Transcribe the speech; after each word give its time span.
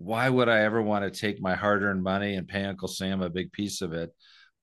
why 0.00 0.30
would 0.30 0.48
I 0.48 0.60
ever 0.60 0.80
want 0.80 1.04
to 1.04 1.10
take 1.10 1.42
my 1.42 1.54
hard 1.54 1.82
earned 1.82 2.02
money 2.02 2.36
and 2.36 2.48
pay 2.48 2.64
Uncle 2.64 2.88
Sam 2.88 3.20
a 3.20 3.28
big 3.28 3.52
piece 3.52 3.82
of 3.82 3.92
it 3.92 4.10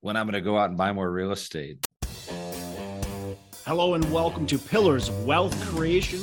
when 0.02 0.18
I'm 0.18 0.26
going 0.26 0.34
to 0.34 0.42
go 0.42 0.58
out 0.58 0.70
and 0.70 0.78
buy 0.78 0.92
more 0.92 1.12
real 1.12 1.32
estate? 1.32 1.86
Hello, 3.64 3.94
and 3.94 4.12
welcome 4.12 4.48
to 4.48 4.58
Pillars 4.58 5.10
of 5.10 5.26
Wealth 5.26 5.56
Creation, 5.68 6.22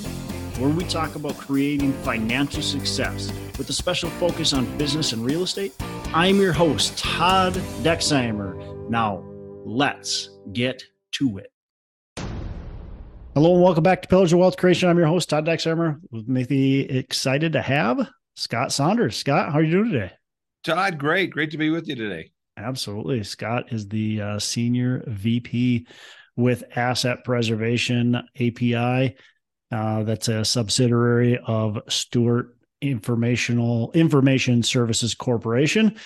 where 0.58 0.68
we 0.68 0.82
talk 0.82 1.14
about 1.14 1.36
creating 1.38 1.92
financial 2.02 2.60
success 2.60 3.32
with 3.56 3.70
a 3.70 3.72
special 3.72 4.10
focus 4.10 4.52
on 4.52 4.76
business 4.78 5.12
and 5.12 5.24
real 5.24 5.44
estate. 5.44 5.72
I'm 6.06 6.40
your 6.40 6.52
host, 6.52 6.98
Todd 6.98 7.52
Dexheimer. 7.84 8.90
Now, 8.90 9.24
let's 9.64 10.28
get 10.52 10.82
to 11.12 11.38
it. 11.38 11.52
Hello, 13.34 13.54
and 13.54 13.62
welcome 13.62 13.84
back 13.84 14.02
to 14.02 14.08
Pillars 14.08 14.32
of 14.32 14.40
Wealth 14.40 14.56
Creation. 14.56 14.88
I'm 14.88 14.98
your 14.98 15.06
host, 15.06 15.30
Todd 15.30 15.46
Dexheimer. 15.46 16.00
With 16.10 16.50
me, 16.50 16.80
excited 16.80 17.52
to 17.52 17.62
have 17.62 18.08
Scott 18.34 18.72
Saunders. 18.72 19.16
Scott, 19.16 19.52
how 19.52 19.58
are 19.58 19.62
you 19.62 19.70
doing 19.70 19.92
today? 19.92 20.12
Todd, 20.64 20.98
great. 20.98 21.30
Great 21.30 21.50
to 21.50 21.58
be 21.58 21.70
with 21.70 21.88
you 21.88 21.94
today. 21.94 22.30
Absolutely. 22.56 23.22
Scott 23.22 23.72
is 23.72 23.88
the 23.88 24.20
uh, 24.20 24.38
senior 24.38 25.04
VP 25.06 25.86
with 26.36 26.64
Asset 26.76 27.24
Preservation 27.24 28.16
API. 28.40 29.16
Uh, 29.70 30.02
that's 30.04 30.28
a 30.28 30.44
subsidiary 30.44 31.38
of 31.46 31.78
Stewart 31.88 32.56
Informational 32.80 33.90
Information 33.92 34.62
Services 34.62 35.14
Corporation. 35.14 35.96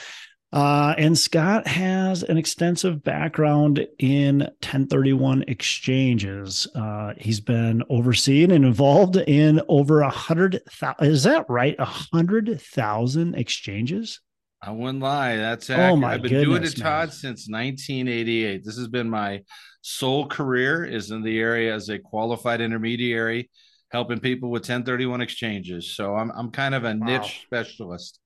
Uh, 0.50 0.94
and 0.96 1.18
Scott 1.18 1.66
has 1.66 2.22
an 2.22 2.38
extensive 2.38 3.02
background 3.02 3.86
in 3.98 4.38
1031 4.40 5.44
exchanges. 5.46 6.66
Uh, 6.74 7.12
he's 7.18 7.40
been 7.40 7.82
overseeing 7.90 8.50
and 8.52 8.64
involved 8.64 9.16
in 9.16 9.60
over 9.68 10.00
a 10.00 10.08
hundred. 10.08 10.62
Is 11.00 11.24
that 11.24 11.44
right? 11.50 11.76
A 11.78 11.84
hundred 11.84 12.60
thousand 12.62 13.34
exchanges. 13.34 14.20
I 14.62 14.70
wouldn't 14.70 15.00
lie. 15.00 15.36
That's 15.36 15.68
accurate. 15.68 15.90
Oh 15.90 15.96
my 15.96 16.14
I've 16.14 16.22
been 16.22 16.30
goodness, 16.30 16.48
doing 16.48 16.62
it, 16.64 16.76
Todd, 16.76 17.08
man. 17.08 17.10
since 17.10 17.48
1988. 17.48 18.64
This 18.64 18.76
has 18.78 18.88
been 18.88 19.08
my 19.08 19.42
sole 19.82 20.26
career. 20.26 20.82
Is 20.82 21.10
in 21.10 21.22
the 21.22 21.38
area 21.38 21.74
as 21.74 21.90
a 21.90 21.98
qualified 21.98 22.62
intermediary, 22.62 23.50
helping 23.90 24.18
people 24.18 24.50
with 24.50 24.62
1031 24.62 25.20
exchanges. 25.20 25.94
So 25.94 26.16
I'm 26.16 26.30
I'm 26.30 26.50
kind 26.50 26.74
of 26.74 26.84
a 26.84 26.96
wow. 26.96 27.06
niche 27.06 27.42
specialist. 27.44 28.18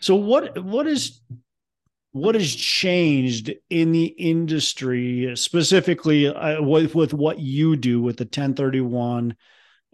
So 0.00 0.16
what 0.16 0.62
what 0.62 0.86
is 0.86 1.22
what 2.12 2.34
has 2.34 2.54
changed 2.54 3.52
in 3.70 3.92
the 3.92 4.04
industry 4.04 5.32
specifically 5.34 6.28
uh, 6.28 6.62
with, 6.62 6.94
with 6.94 7.14
what 7.14 7.38
you 7.38 7.76
do 7.76 8.02
with 8.02 8.18
the 8.18 8.24
1031 8.24 9.34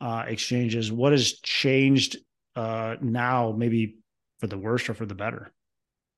uh, 0.01 0.25
exchanges? 0.27 0.91
What 0.93 1.13
has 1.13 1.35
changed 1.41 2.17
uh, 2.57 2.97
now 3.01 3.55
maybe 3.57 3.97
for 4.41 4.49
the 4.49 4.59
worse 4.59 4.89
or 4.89 4.95
for 4.95 5.07
the 5.07 5.15
better? 5.15 5.53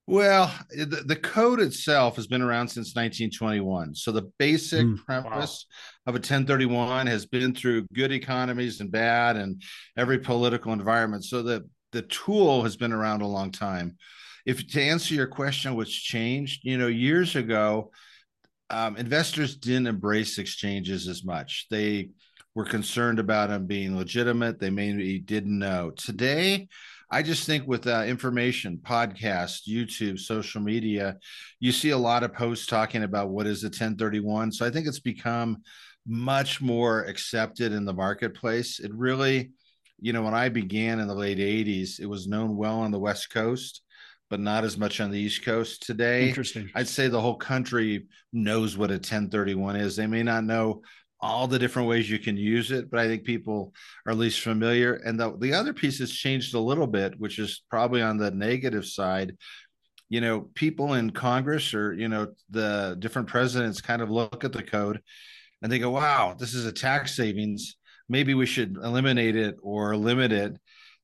Well 0.07 0.53
the, 0.71 1.05
the 1.07 1.17
code 1.17 1.61
itself 1.61 2.17
has 2.17 2.27
been 2.27 2.43
around 2.43 2.67
since 2.67 2.97
1921 2.97 3.95
so 3.95 4.11
the 4.11 4.33
basic 4.41 4.85
mm, 4.85 5.05
premise 5.05 5.67
wow. 6.07 6.11
of 6.11 6.15
a 6.15 6.19
1031 6.19 7.07
has 7.07 7.27
been 7.27 7.55
through 7.55 7.87
good 7.93 8.11
economies 8.11 8.81
and 8.81 8.91
bad 8.91 9.37
and 9.37 9.63
every 9.97 10.19
political 10.19 10.73
environment. 10.73 11.25
So 11.25 11.43
the 11.43 11.69
the 11.93 12.03
tool 12.03 12.63
has 12.63 12.77
been 12.77 12.93
around 12.93 13.23
a 13.23 13.27
long 13.27 13.53
time 13.53 13.97
if 14.47 14.67
to 14.69 14.83
answer 14.83 15.15
your 15.15 15.27
question, 15.27 15.77
what's 15.77 15.93
changed, 15.93 16.65
you 16.65 16.79
know, 16.79 16.87
years 16.87 17.37
ago, 17.37 17.91
um, 18.71 18.97
investors 18.97 19.57
didn't 19.57 19.89
embrace 19.89 20.39
exchanges 20.39 21.09
as 21.09 21.25
much. 21.25 21.67
They 21.71 22.11
were 22.55 22.65
concerned 22.65 23.19
about 23.19 23.51
them 23.51 23.67
being 23.67 23.97
legitimate. 23.97 24.59
They 24.59 24.71
maybe 24.71 25.19
didn't 25.19 25.59
know. 25.59 25.91
Today, 25.91 26.69
I 27.11 27.23
just 27.23 27.45
think 27.45 27.67
with 27.67 27.87
uh, 27.87 28.05
information, 28.07 28.79
podcast, 28.83 29.69
YouTube, 29.69 30.19
social 30.19 30.61
media, 30.61 31.17
you 31.59 31.73
see 31.73 31.91
a 31.91 31.99
lot 31.99 32.23
of 32.23 32.33
posts 32.33 32.67
talking 32.67 33.03
about 33.03 33.31
what 33.31 33.47
is 33.47 33.65
a 33.65 33.67
1031. 33.67 34.53
So 34.53 34.65
I 34.65 34.71
think 34.71 34.87
it's 34.87 35.01
become 35.01 35.59
much 36.07 36.61
more 36.61 37.03
accepted 37.05 37.73
in 37.73 37.85
the 37.85 37.93
marketplace. 37.93 38.79
It 38.79 38.95
really, 38.95 39.51
you 40.01 40.13
know, 40.13 40.23
when 40.23 40.35
I 40.35 40.49
began 40.49 41.01
in 41.01 41.09
the 41.09 41.15
late 41.15 41.39
80s, 41.39 41.99
it 41.99 42.07
was 42.07 42.29
known 42.29 42.57
well 42.57 42.81
on 42.81 42.93
the 42.93 42.99
West 43.01 43.31
Coast 43.31 43.83
but 44.31 44.41
not 44.41 44.65
as 44.65 44.79
much 44.79 45.01
on 45.01 45.11
the 45.11 45.19
East 45.19 45.45
Coast 45.45 45.83
today. 45.83 46.29
Interesting. 46.29 46.71
I'd 46.75 46.89
say 46.89 47.09
the 47.09 47.21
whole 47.21 47.37
country 47.37 48.07
knows 48.33 48.79
what 48.79 48.91
a 48.91 48.95
1031 48.95 49.77
is. 49.77 49.97
They 49.97 50.07
may 50.07 50.23
not 50.23 50.45
know 50.45 50.83
all 51.21 51.47
the 51.47 51.59
different 51.59 51.89
ways 51.89 52.09
you 52.09 52.19
can 52.19 52.37
use 52.37 52.71
it, 52.71 52.91
but 52.91 53.01
I 53.01 53.07
think 53.07 53.25
people 53.25 53.75
are 54.07 54.13
at 54.13 54.19
least 54.19 54.41
familiar. 54.41 54.95
And 54.95 55.19
the, 55.19 55.37
the 55.37 55.53
other 55.53 55.75
piece 55.75 55.99
has 55.99 56.13
changed 56.13 56.55
a 56.55 56.61
little 56.61 56.87
bit, 56.87 57.19
which 57.19 57.39
is 57.39 57.63
probably 57.69 58.01
on 58.01 58.17
the 58.17 58.31
negative 58.31 58.87
side. 58.87 59.37
You 60.09 60.21
know, 60.21 60.49
people 60.55 60.95
in 60.95 61.11
Congress 61.11 61.75
or, 61.75 61.93
you 61.93 62.09
know, 62.09 62.29
the 62.49 62.97
different 62.99 63.29
presidents 63.29 63.81
kind 63.81 64.01
of 64.01 64.11
look 64.11 64.45
at 64.45 64.53
the 64.53 64.63
code 64.63 65.01
and 65.61 65.71
they 65.71 65.79
go, 65.79 65.91
wow, 65.91 66.35
this 66.39 66.55
is 66.55 66.65
a 66.65 66.73
tax 66.73 67.15
savings. 67.15 67.77
Maybe 68.09 68.35
we 68.35 68.47
should 68.47 68.77
eliminate 68.77 69.37
it 69.37 69.57
or 69.63 69.97
limit 69.97 70.33
it 70.33 70.57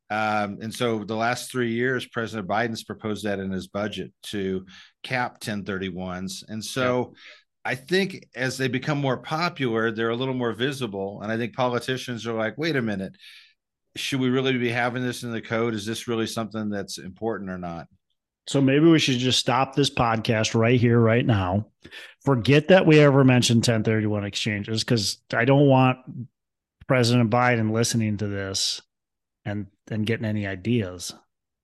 um, 0.08 0.58
and 0.60 0.72
so 0.72 1.02
the 1.04 1.16
last 1.16 1.50
three 1.50 1.72
years, 1.72 2.06
President 2.06 2.48
Biden's 2.48 2.84
proposed 2.84 3.24
that 3.24 3.40
in 3.40 3.50
his 3.50 3.66
budget 3.66 4.12
to 4.24 4.64
cap 5.02 5.40
1031s. 5.40 6.44
And 6.48 6.64
so 6.64 7.12
yeah. 7.14 7.72
I 7.72 7.74
think 7.74 8.24
as 8.36 8.56
they 8.56 8.68
become 8.68 8.98
more 8.98 9.16
popular, 9.16 9.90
they're 9.90 10.10
a 10.10 10.16
little 10.16 10.34
more 10.34 10.52
visible. 10.52 11.20
And 11.22 11.32
I 11.32 11.36
think 11.36 11.54
politicians 11.54 12.26
are 12.26 12.34
like, 12.34 12.56
wait 12.56 12.76
a 12.76 12.82
minute, 12.82 13.16
should 13.96 14.20
we 14.20 14.28
really 14.28 14.56
be 14.56 14.70
having 14.70 15.02
this 15.02 15.24
in 15.24 15.32
the 15.32 15.40
code? 15.40 15.74
Is 15.74 15.86
this 15.86 16.06
really 16.06 16.26
something 16.26 16.70
that's 16.70 16.98
important 16.98 17.50
or 17.50 17.58
not? 17.58 17.88
So 18.46 18.60
maybe 18.60 18.86
we 18.86 19.00
should 19.00 19.18
just 19.18 19.40
stop 19.40 19.74
this 19.74 19.90
podcast 19.90 20.54
right 20.54 20.78
here, 20.78 21.00
right 21.00 21.26
now. 21.26 21.66
Forget 22.24 22.68
that 22.68 22.86
we 22.86 23.00
ever 23.00 23.24
mentioned 23.24 23.58
1031 23.58 24.24
exchanges 24.24 24.84
because 24.84 25.18
I 25.32 25.44
don't 25.44 25.66
want 25.66 25.98
President 26.86 27.28
Biden 27.28 27.72
listening 27.72 28.18
to 28.18 28.28
this 28.28 28.80
and 29.44 29.66
and 29.90 30.06
getting 30.06 30.26
any 30.26 30.46
ideas. 30.46 31.14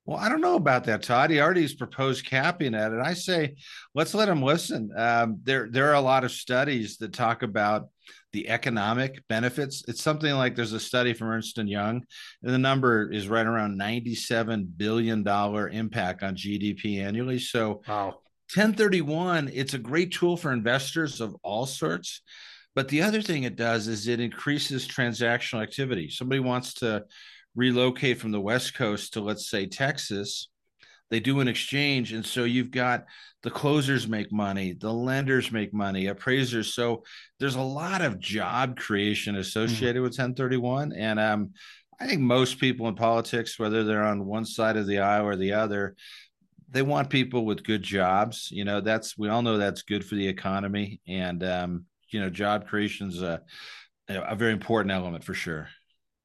Well, 0.05 0.19
I 0.19 0.29
don't 0.29 0.41
know 0.41 0.57
about 0.57 0.85
that, 0.85 1.05
Todd. 1.05 1.31
He 1.31 1.41
already 1.41 1.63
has 1.63 1.75
proposed 1.75 2.27
capping 2.27 2.75
it, 2.75 2.93
and 2.93 3.01
I 3.01 3.15
say 3.15 3.55
let's 3.95 4.15
let 4.15 4.29
him 4.29 4.43
listen. 4.43 4.91
Um, 4.97 5.39
there, 5.45 5.69
there 5.71 5.91
are 5.91 5.95
a 5.95 6.01
lot 6.01 6.25
of 6.25 6.33
studies 6.33 6.97
that 6.99 7.13
talk 7.13 7.45
about 7.45 7.89
the 8.33 8.49
economic 8.49 9.23
benefits. 9.29 9.85
It's 9.87 10.03
something 10.03 10.33
like 10.35 10.57
there's 10.57 10.73
a 10.73 10.81
study 10.81 11.13
from 11.13 11.29
Ernst 11.29 11.59
and 11.59 11.69
Young, 11.69 12.03
and 12.43 12.53
the 12.53 12.59
number 12.59 13.13
is 13.13 13.29
right 13.29 13.47
around 13.47 13.77
ninety-seven 13.77 14.73
billion 14.77 15.23
dollar 15.23 15.69
impact 15.69 16.25
on 16.25 16.35
GDP 16.35 17.01
annually. 17.01 17.39
So, 17.39 17.83
wow. 17.87 18.19
1031, 18.55 19.51
it's 19.55 19.75
a 19.75 19.79
great 19.79 20.13
tool 20.13 20.37
for 20.37 20.53
investors 20.53 21.21
of 21.21 21.37
all 21.45 21.65
sorts. 21.65 22.23
But 22.75 22.89
the 22.89 23.03
other 23.03 23.23
thing 23.23 23.45
it 23.45 23.57
does 23.57 23.87
is 23.87 24.09
it 24.09 24.21
increases 24.21 24.87
transactional 24.89 25.63
activity. 25.63 26.09
Somebody 26.11 26.41
wants 26.41 26.75
to 26.75 27.05
relocate 27.55 28.19
from 28.19 28.33
the 28.33 28.41
West 28.41 28.75
Coast 28.75 29.15
to, 29.15 29.21
let's 29.21 29.49
say, 29.49 29.67
Texas, 29.67 30.49
they 31.11 31.21
do 31.21 31.41
an 31.41 31.49
exchange. 31.49 32.13
And 32.13 32.25
so 32.25 32.45
you've 32.45 32.71
got 32.71 33.05
the 33.43 33.51
closers 33.51 34.09
make 34.09 34.33
money, 34.33 34.73
the 34.73 34.93
lenders 34.93 35.53
make 35.53 35.75
money, 35.75 36.07
appraisers. 36.07 36.75
So 36.75 37.03
there's 37.39 37.57
a 37.57 37.61
lot 37.61 38.01
of 38.01 38.19
job 38.19 38.79
creation 38.79 39.37
associated 39.37 39.97
mm-hmm. 39.97 40.05
with 40.05 40.13
1031. 40.13 40.93
And 40.93 41.21
um, 41.21 41.51
I 42.01 42.07
think 42.07 42.21
most 42.21 42.59
people 42.59 42.89
in 42.89 42.95
politics, 42.95 43.59
whether 43.59 43.85
they're 43.85 44.05
on 44.05 44.25
one 44.25 44.45
side 44.45 44.77
of 44.77 44.87
the 44.87 45.01
aisle 45.01 45.27
or 45.27 45.37
the 45.37 45.53
other, 45.53 45.97
they 46.71 46.83
want 46.83 47.11
people 47.11 47.45
with 47.45 47.65
good 47.65 47.83
jobs. 47.83 48.49
You 48.51 48.65
know, 48.65 48.81
that's 48.81 49.17
we 49.19 49.29
all 49.29 49.43
know 49.43 49.59
that's 49.59 49.83
good 49.83 50.05
for 50.05 50.15
the 50.15 50.27
economy, 50.27 51.01
and 51.07 51.45
um, 51.45 51.85
you 52.09 52.19
know, 52.21 52.31
job 52.31 52.67
creation 52.67 53.09
is 53.09 53.21
a 53.21 53.43
a 54.09 54.35
very 54.35 54.53
important 54.53 54.93
element 54.93 55.23
for 55.23 55.35
sure. 55.35 55.69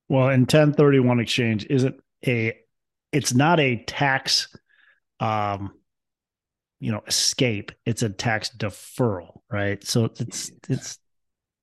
Well, 0.09 0.29
in 0.29 0.41
1031 0.41 1.19
exchange 1.19 1.65
isn't 1.69 1.95
a 2.25 2.57
it's 3.11 3.33
not 3.33 3.59
a 3.59 3.83
tax 3.85 4.55
um 5.19 5.73
you 6.79 6.91
know 6.91 7.03
escape. 7.07 7.71
It's 7.85 8.03
a 8.03 8.09
tax 8.09 8.51
deferral 8.55 9.41
right? 9.49 9.83
So 9.83 10.05
it's 10.05 10.51
it's 10.69 10.99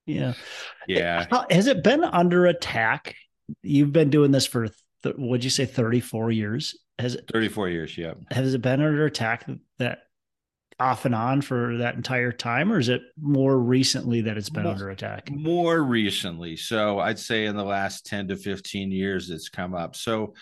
yeah. 0.06 0.34
Yeah. 0.86 1.26
How, 1.30 1.46
has 1.50 1.66
it 1.66 1.82
been 1.82 2.04
under 2.04 2.46
attack? 2.46 3.14
You've 3.62 3.92
been 3.92 4.10
doing 4.10 4.30
this 4.30 4.46
for 4.46 4.68
th- 5.02 5.16
what'd 5.16 5.44
you 5.44 5.50
say 5.50 5.66
34 5.66 6.32
years? 6.32 6.78
Has 6.98 7.14
it 7.14 7.28
34 7.32 7.68
years 7.70 7.98
yeah. 7.98 8.14
Has 8.30 8.54
it 8.54 8.62
been 8.62 8.80
under 8.80 9.06
attack 9.06 9.48
that 9.78 10.03
off 10.80 11.04
and 11.04 11.14
on 11.14 11.40
for 11.40 11.76
that 11.78 11.94
entire 11.94 12.32
time, 12.32 12.72
or 12.72 12.78
is 12.78 12.88
it 12.88 13.02
more 13.20 13.58
recently 13.58 14.22
that 14.22 14.36
it's 14.36 14.50
been 14.50 14.64
more, 14.64 14.72
under 14.72 14.90
attack? 14.90 15.30
More 15.30 15.82
recently. 15.82 16.56
So 16.56 16.98
I'd 16.98 17.18
say 17.18 17.46
in 17.46 17.56
the 17.56 17.64
last 17.64 18.06
10 18.06 18.28
to 18.28 18.36
15 18.36 18.90
years, 18.90 19.30
it's 19.30 19.48
come 19.48 19.74
up. 19.74 19.96
So, 19.96 20.34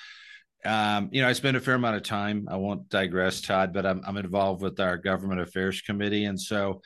um, 0.64 1.08
you 1.12 1.22
know, 1.22 1.28
I 1.28 1.32
spend 1.32 1.56
a 1.56 1.60
fair 1.60 1.74
amount 1.74 1.96
of 1.96 2.02
time. 2.02 2.48
I 2.50 2.56
won't 2.56 2.88
digress, 2.88 3.40
Todd, 3.40 3.72
but 3.72 3.84
I'm, 3.84 4.02
I'm 4.06 4.16
involved 4.16 4.62
with 4.62 4.80
our 4.80 4.96
government 4.96 5.40
affairs 5.40 5.80
committee. 5.82 6.24
And 6.24 6.40
so 6.40 6.80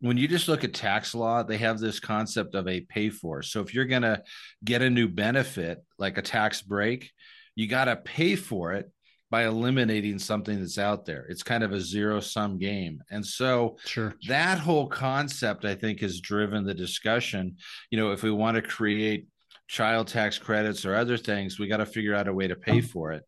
when 0.00 0.16
you 0.16 0.26
just 0.26 0.48
look 0.48 0.64
at 0.64 0.74
tax 0.74 1.14
law, 1.14 1.42
they 1.42 1.58
have 1.58 1.78
this 1.78 2.00
concept 2.00 2.54
of 2.54 2.66
a 2.66 2.80
pay 2.80 3.08
for. 3.08 3.42
So 3.42 3.60
if 3.60 3.72
you're 3.72 3.84
going 3.84 4.02
to 4.02 4.22
get 4.64 4.82
a 4.82 4.90
new 4.90 5.08
benefit, 5.08 5.78
like 5.98 6.18
a 6.18 6.22
tax 6.22 6.60
break, 6.60 7.10
you 7.54 7.68
got 7.68 7.84
to 7.84 7.96
pay 7.96 8.34
for 8.34 8.72
it 8.72 8.90
by 9.32 9.46
eliminating 9.46 10.18
something 10.18 10.60
that's 10.60 10.76
out 10.76 11.06
there. 11.06 11.24
It's 11.30 11.42
kind 11.42 11.64
of 11.64 11.72
a 11.72 11.80
zero 11.80 12.20
sum 12.20 12.58
game. 12.58 13.02
And 13.10 13.24
so 13.24 13.78
sure. 13.86 14.14
that 14.28 14.58
whole 14.58 14.86
concept, 14.86 15.64
I 15.64 15.74
think, 15.74 16.00
has 16.00 16.20
driven 16.20 16.66
the 16.66 16.74
discussion. 16.74 17.56
You 17.90 17.96
know, 17.96 18.12
if 18.12 18.22
we 18.22 18.30
want 18.30 18.56
to 18.56 18.62
create 18.62 19.28
child 19.68 20.08
tax 20.08 20.36
credits 20.36 20.84
or 20.84 20.94
other 20.94 21.16
things, 21.16 21.58
we 21.58 21.66
got 21.66 21.78
to 21.78 21.86
figure 21.86 22.14
out 22.14 22.28
a 22.28 22.34
way 22.34 22.46
to 22.46 22.56
pay 22.56 22.80
mm. 22.80 22.84
for 22.84 23.12
it. 23.12 23.22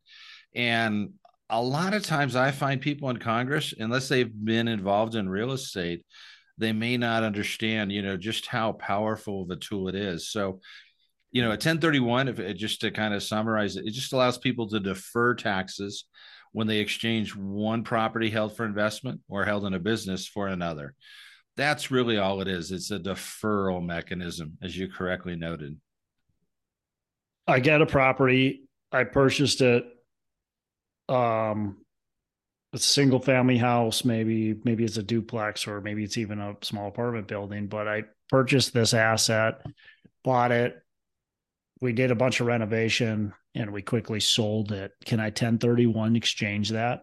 And 0.55 1.15
a 1.49 1.63
lot 1.63 1.95
of 1.95 2.03
times 2.03 2.37
I 2.37 2.51
find 2.51 2.83
people 2.83 3.09
in 3.09 3.17
Congress, 3.17 3.73
unless 3.79 4.07
they've 4.07 4.31
been 4.45 4.69
involved 4.69 5.15
in 5.15 5.27
real 5.27 5.53
estate, 5.53 6.05
they 6.59 6.73
may 6.73 6.99
not 6.99 7.23
understand, 7.23 7.93
you 7.93 8.03
know, 8.03 8.19
just 8.19 8.45
how 8.45 8.73
powerful 8.73 9.43
of 9.43 9.51
a 9.51 9.57
tool 9.57 9.89
it 9.89 9.95
is. 9.95 10.29
So 10.29 10.61
you 11.35 11.43
know, 11.43 11.49
a 11.49 11.59
1031, 11.59 12.29
if 12.29 12.39
it, 12.39 12.55
just 12.55 12.81
to 12.81 12.93
kind 12.93 13.13
of 13.13 13.21
summarize 13.21 13.75
it, 13.77 13.85
it 13.85 13.91
just 13.91 14.13
allows 14.13 14.39
people 14.39 14.69
to 14.69 14.79
defer 14.79 15.35
taxes 15.35 16.05
when 16.53 16.69
they 16.69 16.79
exchange 16.79 17.35
one 17.35 17.83
property 17.83 18.31
held 18.31 18.57
for 18.57 18.65
investment 18.65 19.21
or 19.29 19.45
held 19.45 19.65
in 19.65 19.75
a 19.75 19.81
business 19.81 20.29
for 20.29 20.47
another. 20.47 20.95
That's 21.57 21.91
really 21.91 22.19
all 22.19 22.41
it 22.41 22.47
is. 22.47 22.71
It's 22.71 22.93
a 22.93 23.01
deferral 23.01 23.85
mechanism, 23.85 24.57
as 24.63 24.79
you 24.79 24.89
correctly 24.89 25.35
noted. 25.35 25.77
I 27.49 27.59
get 27.59 27.83
a 27.83 27.87
property, 27.87 28.69
I 28.93 29.03
purchased 29.03 29.61
it. 29.61 29.85
Um, 31.09 31.79
a 32.73 32.79
single 32.79 33.21
family 33.21 33.59
house, 33.59 34.05
maybe 34.05 34.55
maybe 34.65 34.85
it's 34.85 34.97
a 34.97 35.03
duplex 35.03 35.67
or 35.67 35.81
maybe 35.81 36.05
it's 36.05 36.17
even 36.17 36.41
a 36.41 36.55
small 36.63 36.89
apartment 36.89 37.27
building. 37.27 37.67
But 37.67 37.89
I 37.89 38.05
purchased 38.31 38.73
this 38.73 38.95
asset, 38.95 39.63
bought 40.23 40.53
it, 40.53 40.84
we 41.85 41.93
did 41.93 42.11
a 42.11 42.15
bunch 42.15 42.41
of 42.41 42.47
renovation 42.47 43.35
and 43.55 43.71
we 43.71 43.83
quickly 43.83 44.19
sold 44.19 44.73
it. 44.73 44.93
Can 45.05 45.21
I 45.21 45.27
1031 45.27 46.17
exchange 46.17 46.71
that? 46.71 47.03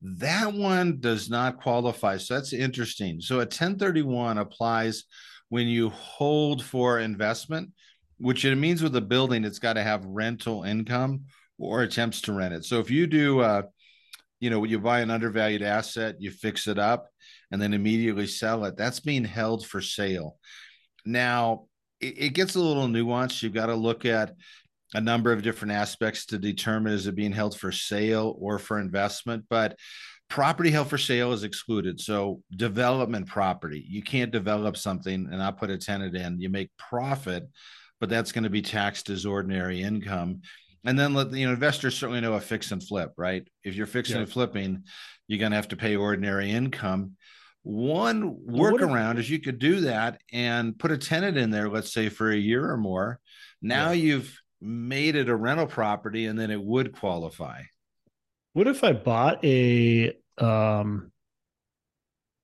That 0.00 0.54
one 0.54 1.00
does 1.00 1.28
not 1.28 1.60
qualify. 1.60 2.16
So 2.16 2.34
that's 2.34 2.54
interesting. 2.54 3.20
So 3.20 3.36
a 3.36 3.40
1031 3.40 4.38
applies 4.38 5.04
when 5.50 5.68
you 5.68 5.90
hold 5.90 6.64
for 6.64 6.98
investment, 6.98 7.72
which 8.16 8.46
it 8.46 8.56
means 8.56 8.82
with 8.82 8.96
a 8.96 9.02
building, 9.02 9.44
it's 9.44 9.58
got 9.58 9.74
to 9.74 9.82
have 9.82 10.06
rental 10.06 10.62
income 10.62 11.24
or 11.58 11.82
attempts 11.82 12.22
to 12.22 12.32
rent 12.32 12.54
it. 12.54 12.64
So 12.64 12.80
if 12.80 12.90
you 12.90 13.06
do, 13.06 13.40
uh, 13.40 13.62
you 14.40 14.48
know, 14.48 14.64
you 14.64 14.78
buy 14.78 15.00
an 15.00 15.10
undervalued 15.10 15.62
asset, 15.62 16.16
you 16.20 16.30
fix 16.30 16.68
it 16.68 16.78
up, 16.78 17.06
and 17.50 17.60
then 17.60 17.74
immediately 17.74 18.26
sell 18.26 18.64
it, 18.64 18.78
that's 18.78 19.00
being 19.00 19.26
held 19.26 19.66
for 19.66 19.82
sale. 19.82 20.38
Now, 21.04 21.66
it, 22.04 22.34
gets 22.34 22.54
a 22.54 22.60
little 22.60 22.86
nuanced. 22.86 23.42
You've 23.42 23.54
got 23.54 23.66
to 23.66 23.74
look 23.74 24.04
at 24.04 24.34
a 24.94 25.00
number 25.00 25.32
of 25.32 25.42
different 25.42 25.72
aspects 25.72 26.26
to 26.26 26.38
determine 26.38 26.92
is 26.92 27.06
it 27.06 27.14
being 27.14 27.32
held 27.32 27.58
for 27.58 27.72
sale 27.72 28.36
or 28.38 28.58
for 28.58 28.78
investment. 28.78 29.44
But 29.48 29.78
property 30.28 30.70
held 30.70 30.88
for 30.88 30.98
sale 30.98 31.32
is 31.32 31.44
excluded. 31.44 32.00
So 32.00 32.42
development 32.54 33.26
property, 33.26 33.84
you 33.86 34.02
can't 34.02 34.30
develop 34.30 34.76
something 34.76 35.14
and 35.14 35.38
not 35.38 35.58
put 35.58 35.70
a 35.70 35.78
tenant 35.78 36.16
in. 36.16 36.40
You 36.40 36.48
make 36.48 36.70
profit, 36.78 37.48
but 38.00 38.08
that's 38.08 38.32
going 38.32 38.44
to 38.44 38.50
be 38.50 38.62
taxed 38.62 39.10
as 39.10 39.26
ordinary 39.26 39.82
income. 39.82 40.42
And 40.84 40.98
then 40.98 41.14
let 41.14 41.32
you 41.32 41.46
know 41.46 41.52
investors 41.52 41.96
certainly 41.96 42.20
know 42.20 42.34
a 42.34 42.40
fix 42.40 42.70
and 42.70 42.82
flip, 42.82 43.12
right? 43.16 43.46
If 43.64 43.74
you're 43.74 43.86
fixing 43.86 44.16
yeah. 44.16 44.22
and 44.22 44.30
flipping, 44.30 44.84
you're 45.26 45.38
going 45.38 45.52
to 45.52 45.56
have 45.56 45.68
to 45.68 45.76
pay 45.76 45.96
ordinary 45.96 46.50
income. 46.50 47.16
One 47.64 48.36
workaround 48.46 49.18
is 49.18 49.30
you 49.30 49.40
could 49.40 49.58
do 49.58 49.80
that 49.80 50.20
and 50.30 50.78
put 50.78 50.90
a 50.90 50.98
tenant 50.98 51.38
in 51.38 51.50
there, 51.50 51.70
let's 51.70 51.94
say 51.94 52.10
for 52.10 52.30
a 52.30 52.36
year 52.36 52.70
or 52.70 52.76
more. 52.76 53.18
Now 53.62 53.92
yeah. 53.92 54.02
you've 54.02 54.38
made 54.60 55.16
it 55.16 55.30
a 55.30 55.34
rental 55.34 55.66
property 55.66 56.26
and 56.26 56.38
then 56.38 56.50
it 56.50 56.62
would 56.62 56.92
qualify. 56.92 57.62
What 58.52 58.66
if 58.66 58.84
I 58.84 58.92
bought 58.92 59.42
a 59.44 60.12
um 60.36 61.10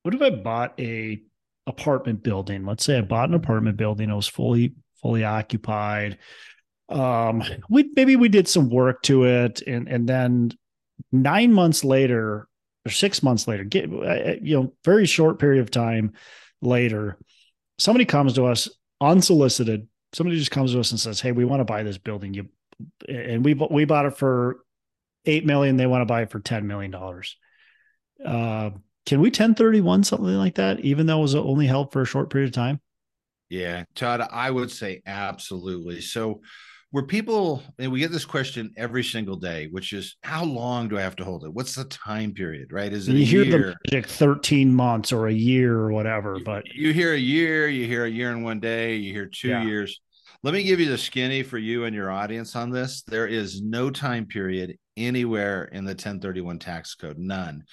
what 0.03 0.15
if 0.15 0.23
I 0.23 0.31
bought 0.31 0.81
a 0.81 1.21
apartment 1.67 2.23
building? 2.23 2.65
Let's 2.65 2.85
say 2.85 2.97
I 2.97 3.03
bought 3.03 3.29
an 3.29 3.35
apartment 3.35 3.77
building, 3.77 4.09
it 4.09 4.15
was 4.15 4.27
fully 4.27 4.75
fully 5.03 5.25
occupied. 5.25 6.17
Um 6.89 7.43
we 7.69 7.91
maybe 7.95 8.17
we 8.17 8.31
did 8.31 8.49
some 8.49 8.71
work 8.71 9.03
to 9.03 9.25
it 9.25 9.61
and 9.67 9.87
and 9.87 10.09
then 10.09 10.53
9 11.13 11.53
months 11.53 11.85
later 11.85 12.49
or 12.87 12.91
six 12.91 13.23
months 13.23 13.47
later, 13.47 13.65
get 13.65 13.91
you 13.91 14.57
know, 14.57 14.73
very 14.85 15.07
short 15.07 15.39
period 15.39 15.61
of 15.61 15.71
time 15.71 16.13
later, 16.63 17.19
somebody 17.79 18.05
comes 18.05 18.35
to 18.35 18.47
us 18.47 18.69
unsolicited. 19.01 19.89
Somebody 20.13 20.39
just 20.39 20.51
comes 20.51 20.73
to 20.73 20.81
us 20.81 20.91
and 20.91 21.01
says, 21.01 21.21
"Hey, 21.21 21.33
we 21.33 21.45
want 21.45 21.61
to 21.61 21.65
buy 21.65 21.83
this 21.83 21.99
building." 21.99 22.35
You 22.35 22.49
and 23.09 23.45
we 23.45 23.55
we 23.55 23.85
bought 23.85 24.07
it 24.07 24.17
for 24.17 24.65
eight 25.27 25.47
million. 25.47 25.77
They 25.77 25.87
want 25.87 26.03
to 26.03 26.07
buy 26.07 26.23
it 26.23 26.31
for 26.31 26.41
ten 26.41 26.67
million 26.67 26.91
dollars. 26.91 27.37
Uh, 28.25 28.71
can 29.07 29.21
we 29.21 29.29
1031 29.29 30.05
something 30.05 30.27
like 30.27 30.57
that, 30.57 30.81
even 30.81 31.07
though 31.07 31.19
it 31.19 31.23
was 31.23 31.35
only 31.35 31.67
held 31.67 31.91
for 31.91 32.03
a 32.03 32.07
short 32.07 32.31
period 32.31 32.49
of 32.49 32.55
time? 32.55 32.81
Yeah, 33.49 33.85
Todd, 33.95 34.21
I 34.31 34.51
would 34.51 34.71
say 34.71 35.03
absolutely. 35.07 36.01
So 36.01 36.43
where 36.93 37.05
people 37.05 37.63
and 37.79 37.91
we 37.93 38.01
get 38.01 38.11
this 38.11 38.25
question 38.25 38.73
every 38.77 39.05
single 39.05 39.37
day, 39.37 39.69
which 39.71 39.93
is 39.93 40.17
how 40.23 40.45
long 40.45 40.89
do 40.89 40.99
I 40.99 41.03
have 41.03 41.17
to 41.17 41.25
hold 41.25 41.45
it? 41.45 41.53
What's 41.53 41.75
the 41.75 41.85
time 41.85 42.33
period? 42.33 42.73
Right? 42.73 42.93
Is 42.93 43.09
it 43.09 43.15
you 43.15 43.25
hear 43.25 43.45
year? 43.45 43.77
the 43.91 43.97
magic 43.97 44.11
13 44.11 44.73
months 44.75 45.13
or 45.13 45.29
a 45.29 45.33
year 45.33 45.79
or 45.79 45.93
whatever, 45.93 46.39
but 46.45 46.65
you 46.75 46.93
hear 46.93 47.15
a 47.15 47.19
year, 47.19 47.69
you 47.69 47.87
hear 47.87 48.05
a 48.05 48.11
year 48.11 48.33
and 48.33 48.45
one 48.45 48.61
day, 48.61 48.97
you 48.97 49.13
hear 49.13 49.27
two 49.27 49.49
yeah. 49.49 49.63
years. 49.63 50.01
Let 50.43 50.55
me 50.55 50.63
give 50.63 50.81
you 50.81 50.89
the 50.89 50.99
skinny 50.99 51.43
for 51.43 51.59
you 51.59 51.85
and 51.85 51.95
your 51.95 52.11
audience 52.11 52.57
on 52.57 52.71
this. 52.71 53.03
There 53.03 53.27
is 53.27 53.61
no 53.61 53.91
time 53.91 54.27
period 54.27 54.79
anywhere 54.97 55.65
in 55.65 55.85
the 55.85 55.91
1031 55.91 56.59
tax 56.59 56.95
code, 56.95 57.19
none. 57.19 57.65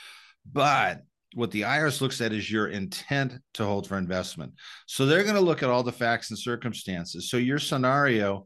But 0.51 1.01
what 1.33 1.51
the 1.51 1.61
IRS 1.61 2.01
looks 2.01 2.19
at 2.21 2.33
is 2.33 2.51
your 2.51 2.67
intent 2.67 3.33
to 3.53 3.65
hold 3.65 3.87
for 3.87 3.97
investment. 3.97 4.53
So 4.85 5.05
they're 5.05 5.23
going 5.23 5.35
to 5.35 5.41
look 5.41 5.63
at 5.63 5.69
all 5.69 5.83
the 5.83 5.91
facts 5.91 6.29
and 6.29 6.39
circumstances. 6.39 7.29
So 7.29 7.37
your 7.37 7.59
scenario 7.59 8.45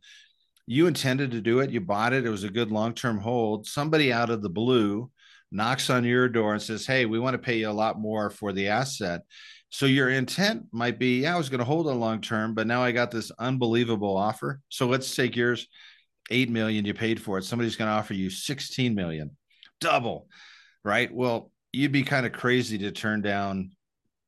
you 0.72 0.88
intended 0.88 1.32
to 1.32 1.42
do 1.42 1.60
it, 1.60 1.70
you 1.70 1.82
bought 1.82 2.14
it, 2.14 2.26
it 2.26 2.30
was 2.30 2.46
a 2.46 2.50
good 2.50 2.72
long 2.72 2.94
term 2.94 3.20
hold. 3.20 3.68
Somebody 3.68 4.14
out 4.14 4.30
of 4.30 4.42
the 4.42 4.50
blue 4.50 5.12
knocks 5.52 5.90
on 5.90 6.06
your 6.06 6.30
door 6.30 6.54
and 6.54 6.62
says, 6.62 6.86
Hey, 6.86 7.06
we 7.06 7.20
want 7.20 7.34
to 7.34 7.40
pay 7.40 7.58
you 7.58 7.70
a 7.70 7.72
lot 7.72 8.00
more 8.00 8.30
for 8.30 8.54
the 8.54 8.70
asset. 8.70 9.24
So 9.70 9.86
your 9.86 10.10
intent 10.10 10.68
might 10.72 10.98
be, 10.98 11.24
yeah, 11.24 11.36
I 11.36 11.38
was 11.38 11.50
going 11.50 11.60
to 11.60 11.66
hold 11.66 11.88
it 11.88 11.92
long 11.92 12.22
term, 12.22 12.54
but 12.54 12.68
now 12.68 12.82
I 12.82 12.94
got 12.94 13.12
this 13.12 13.32
unbelievable 13.38 14.16
offer. 14.16 14.62
So 14.70 14.88
let's 14.88 15.14
take 15.14 15.36
yours, 15.36 15.68
eight 16.30 16.50
million 16.50 16.86
you 16.86 16.94
paid 16.94 17.22
for 17.22 17.38
it. 17.38 17.44
Somebody's 17.44 17.76
going 17.76 17.90
to 17.90 17.96
offer 17.96 18.14
you 18.14 18.30
16 18.30 18.96
million, 18.96 19.36
double, 19.82 20.30
right? 20.86 21.14
Well, 21.14 21.52
you'd 21.74 21.92
be 21.92 22.04
kind 22.04 22.26
of 22.26 22.32
crazy 22.32 22.78
to 22.78 22.92
turn 22.92 23.22
down 23.22 23.72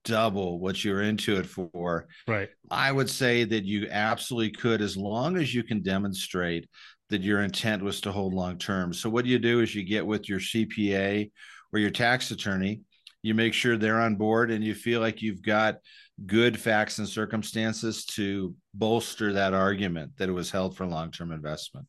double 0.04 0.60
what 0.60 0.84
you're 0.84 1.02
into 1.02 1.38
it 1.38 1.46
for. 1.46 2.08
Right. 2.28 2.50
I 2.70 2.92
would 2.92 3.10
say 3.10 3.44
that 3.46 3.64
you 3.64 3.88
absolutely 3.90 4.52
could, 4.52 4.82
as 4.82 4.98
long 4.98 5.38
as 5.38 5.54
you 5.54 5.64
can 5.64 5.82
demonstrate 5.82 6.68
that 7.10 7.22
your 7.22 7.42
intent 7.42 7.84
was 7.84 8.02
to 8.02 8.12
hold 8.12 8.34
long 8.34 8.58
term. 8.58 8.94
So 8.94 9.10
what 9.10 9.26
you 9.26 9.40
do 9.40 9.60
is 9.62 9.76
you 9.76 9.84
get 9.84 10.06
with 10.06 10.28
your 10.28 10.40
CPA 10.40 11.32
or 11.72 11.80
your 11.80 11.92
tax 11.92 12.32
attorney, 12.32 12.82
you 13.22 13.34
make 13.34 13.54
sure 13.54 13.78
they're 13.78 14.02
on 14.02 14.16
board 14.16 14.52
and 14.52 14.64
you 14.64 14.76
feel 14.76 15.00
like 15.00 15.22
you've 15.22 15.42
got 15.42 15.78
good 16.26 16.60
facts 16.60 17.00
and 17.00 17.08
circumstances 17.08 18.06
to 18.06 18.56
bolster 18.74 19.34
that 19.34 19.54
argument 19.54 20.12
that 20.18 20.30
it 20.30 20.34
was 20.34 20.52
held 20.52 20.76
for 20.76 20.86
long-term 20.86 21.32
investment. 21.32 21.88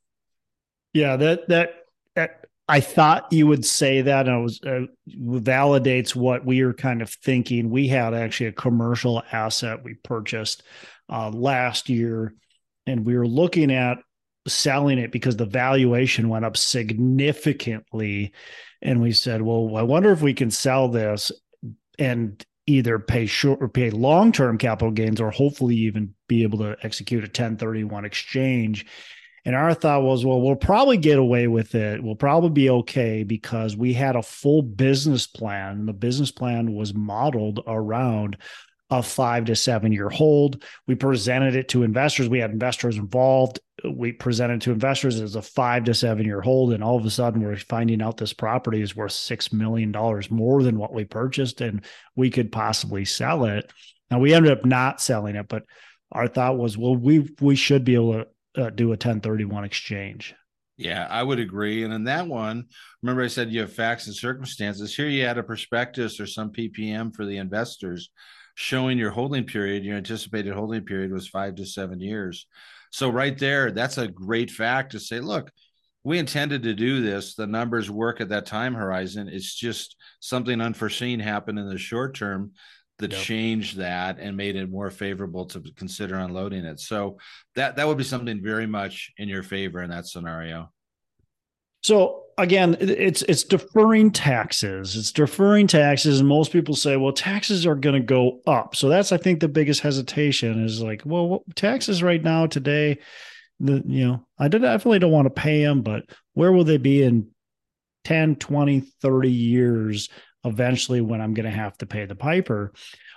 Yeah, 0.92 1.16
that 1.16 1.49
that 1.49 1.71
that 2.14 2.43
I 2.66 2.80
thought 2.80 3.30
you 3.30 3.47
would 3.47 3.64
say 3.64 4.00
that, 4.02 4.26
and 4.26 4.38
it 4.38 4.42
was 4.42 4.61
uh, 4.62 4.87
validates 5.09 6.14
what 6.14 6.47
we 6.47 6.64
were 6.64 6.73
kind 6.73 7.02
of 7.02 7.11
thinking. 7.11 7.68
We 7.68 7.88
had 7.88 8.14
actually 8.14 8.47
a 8.47 8.52
commercial 8.52 9.23
asset 9.33 9.85
we 9.85 9.94
purchased 9.94 10.62
uh, 11.11 11.28
last 11.30 11.90
year, 11.90 12.35
and 12.87 13.04
we 13.04 13.18
were 13.18 13.26
looking 13.26 13.71
at 13.71 13.99
selling 14.49 14.99
it 14.99 15.12
because 15.12 15.37
the 15.37 15.44
valuation 15.44 16.30
went 16.30 16.47
up 16.47 16.56
significantly. 16.56 18.33
And 18.80 19.02
we 19.02 19.12
said, 19.12 19.42
"Well, 19.42 19.76
I 19.76 19.83
wonder 19.83 20.11
if 20.11 20.23
we 20.23 20.33
can 20.33 20.50
sell 20.50 20.88
this 20.88 21.33
and 21.99 22.42
either 22.66 22.99
pay 22.99 23.26
short 23.26 23.62
or 23.62 23.68
pay 23.68 23.90
long 23.90 24.33
term 24.33 24.56
capital 24.56 24.90
gains, 24.90 25.21
or 25.21 25.30
hopefully 25.30 25.76
even 25.76 26.14
be 26.28 26.44
able 26.44 26.59
to 26.61 26.76
execute 26.83 27.25
a 27.25 27.26
1031 27.26 28.06
exchange." 28.06 28.87
And 29.44 29.54
our 29.54 29.74
thought 29.74 30.02
was, 30.02 30.24
well, 30.24 30.40
we'll 30.40 30.56
probably 30.56 30.96
get 30.96 31.18
away 31.18 31.48
with 31.48 31.74
it. 31.74 32.02
We'll 32.02 32.14
probably 32.14 32.50
be 32.50 32.70
okay 32.70 33.24
because 33.24 33.76
we 33.76 33.92
had 33.92 34.16
a 34.16 34.22
full 34.22 34.62
business 34.62 35.26
plan. 35.26 35.84
The 35.84 35.92
business 35.92 36.30
plan 36.30 36.72
was 36.72 36.94
modeled 36.94 37.60
around 37.66 38.38
a 38.90 39.02
five 39.02 39.46
to 39.46 39.56
seven 39.56 39.92
year 39.92 40.08
hold. 40.08 40.62
We 40.86 40.94
presented 40.94 41.56
it 41.56 41.68
to 41.70 41.82
investors. 41.82 42.28
We 42.28 42.38
had 42.38 42.52
investors 42.52 42.96
involved. 42.96 43.60
We 43.84 44.12
presented 44.12 44.62
to 44.62 44.72
investors 44.72 45.20
as 45.20 45.36
a 45.36 45.42
five 45.42 45.84
to 45.84 45.94
seven 45.94 46.24
year 46.24 46.40
hold. 46.40 46.72
And 46.72 46.82
all 46.82 46.96
of 46.96 47.04
a 47.04 47.10
sudden, 47.10 47.42
we're 47.42 47.56
finding 47.56 48.00
out 48.00 48.16
this 48.16 48.32
property 48.32 48.80
is 48.80 48.96
worth 48.96 49.12
$6 49.12 49.52
million 49.52 49.92
more 50.30 50.62
than 50.62 50.78
what 50.78 50.94
we 50.94 51.04
purchased, 51.04 51.60
and 51.60 51.84
we 52.16 52.30
could 52.30 52.52
possibly 52.52 53.04
sell 53.04 53.44
it. 53.44 53.70
Now, 54.10 54.20
we 54.20 54.32
ended 54.32 54.52
up 54.52 54.64
not 54.64 55.00
selling 55.00 55.36
it, 55.36 55.48
but 55.48 55.64
our 56.12 56.28
thought 56.28 56.56
was, 56.56 56.78
well, 56.78 56.96
we 56.96 57.28
we 57.40 57.56
should 57.56 57.84
be 57.84 57.94
able 57.94 58.12
to 58.12 58.26
uh, 58.56 58.70
do 58.70 58.88
a 58.88 58.90
1031 58.90 59.64
exchange. 59.64 60.34
Yeah, 60.76 61.06
I 61.08 61.23
would 61.23 61.38
agree. 61.38 61.84
And 61.84 61.92
in 61.92 62.04
that 62.04 62.26
one, 62.26 62.64
remember 63.02 63.23
I 63.23 63.28
said 63.28 63.52
you 63.52 63.61
have 63.61 63.73
facts 63.73 64.06
and 64.06 64.16
circumstances. 64.16 64.94
Here 64.94 65.06
you 65.06 65.25
had 65.25 65.38
a 65.38 65.42
prospectus 65.42 66.18
or 66.18 66.26
some 66.26 66.50
PPM 66.50 67.14
for 67.14 67.25
the 67.25 67.37
investors 67.37 68.11
showing 68.56 68.99
your 68.99 69.11
holding 69.11 69.44
period, 69.44 69.84
your 69.84 69.96
anticipated 69.96 70.52
holding 70.52 70.84
period 70.84 71.12
was 71.12 71.28
five 71.28 71.56
to 71.56 71.66
seven 71.66 72.00
years. 72.00 72.46
So, 72.90 73.08
right 73.08 73.37
there, 73.37 73.70
that's 73.70 73.99
a 73.99 74.08
great 74.08 74.50
fact 74.50 74.92
to 74.92 75.00
say, 75.00 75.20
look, 75.20 75.50
we 76.04 76.18
intended 76.18 76.62
to 76.64 76.75
do 76.75 77.02
this. 77.02 77.34
The 77.34 77.46
numbers 77.46 77.90
work 77.90 78.20
at 78.20 78.28
that 78.28 78.46
time 78.46 78.75
horizon. 78.75 79.28
It's 79.28 79.54
just 79.54 79.96
something 80.20 80.61
unforeseen 80.61 81.18
happened 81.18 81.58
in 81.58 81.68
the 81.68 81.78
short 81.78 82.14
term 82.14 82.52
that 82.98 83.12
yep. 83.12 83.20
changed 83.20 83.76
that 83.78 84.18
and 84.18 84.36
made 84.36 84.56
it 84.56 84.70
more 84.70 84.90
favorable 84.90 85.46
to 85.46 85.60
consider 85.76 86.16
unloading 86.16 86.64
it. 86.64 86.80
So 86.80 87.18
that 87.56 87.76
that 87.76 87.86
would 87.86 87.98
be 87.98 88.04
something 88.04 88.42
very 88.42 88.66
much 88.66 89.12
in 89.18 89.28
your 89.28 89.42
favor 89.42 89.82
in 89.82 89.90
that 89.90 90.06
scenario. 90.06 90.70
So 91.82 92.22
again, 92.38 92.76
it's 92.80 93.22
it's 93.22 93.44
deferring 93.44 94.10
taxes. 94.10 94.96
It's 94.96 95.12
deferring 95.12 95.66
taxes, 95.66 96.20
and 96.20 96.28
most 96.28 96.52
people 96.52 96.74
say, 96.74 96.96
"Well, 96.96 97.12
taxes 97.12 97.66
are 97.66 97.74
going 97.74 98.00
to 98.00 98.06
go 98.06 98.40
up." 98.46 98.74
So 98.76 98.88
that's, 98.88 99.12
I 99.12 99.16
think, 99.16 99.40
the 99.40 99.48
biggest 99.48 99.80
hesitation 99.80 100.64
is 100.64 100.80
like, 100.80 101.02
"Well, 101.04 101.44
taxes 101.56 102.02
right 102.02 102.22
now 102.22 102.46
today, 102.46 102.98
the 103.60 103.82
you 103.86 104.06
know, 104.06 104.26
I 104.38 104.48
definitely 104.48 105.00
don't 105.00 105.12
want 105.12 105.26
to 105.26 105.42
pay 105.42 105.62
them, 105.62 105.82
but 105.82 106.04
where 106.32 106.52
will 106.52 106.64
they 106.64 106.78
be 106.78 107.02
in 107.02 107.28
10, 108.04 108.36
20, 108.36 108.80
30 108.80 109.30
years 109.30 110.08
eventually 110.44 111.00
when 111.00 111.20
I'm 111.20 111.34
going 111.34 111.50
to 111.50 111.56
have 111.56 111.76
to 111.78 111.86
pay 111.86 112.06
the 112.06 112.14
piper?" 112.14 112.72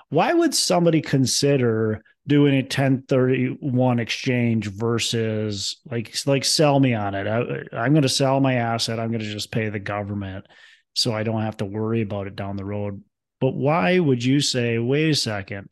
Why 0.10 0.34
would 0.34 0.56
somebody 0.56 1.02
consider 1.02 2.04
doing 2.28 2.54
a 2.54 2.62
1031 2.62 4.00
exchange 4.00 4.68
versus 4.68 5.78
like 5.90 6.16
like 6.26 6.46
sell 6.46 6.80
me 6.80 6.94
on 6.94 7.16
it? 7.16 7.28
I, 7.28 7.78
i'm 7.78 7.94
going 7.94 8.04
to 8.04 8.10
sell 8.10 8.40
my 8.40 8.56
asset 8.56 9.00
i'm 9.00 9.10
going 9.10 9.22
to 9.22 9.32
just 9.32 9.52
pay 9.52 9.70
the 9.70 9.80
government 9.80 10.46
so 10.94 11.14
i 11.14 11.24
don't 11.24 11.42
have 11.42 11.58
to 11.58 11.66
worry 11.66 12.02
about 12.02 12.28
it 12.28 12.36
down 12.36 12.58
the 12.58 12.66
road. 12.66 13.02
But 13.40 13.54
why 13.54 14.00
would 14.00 14.24
you 14.24 14.42
say 14.42 14.78
wait 14.78 15.10
a 15.10 15.16
second 15.16 15.70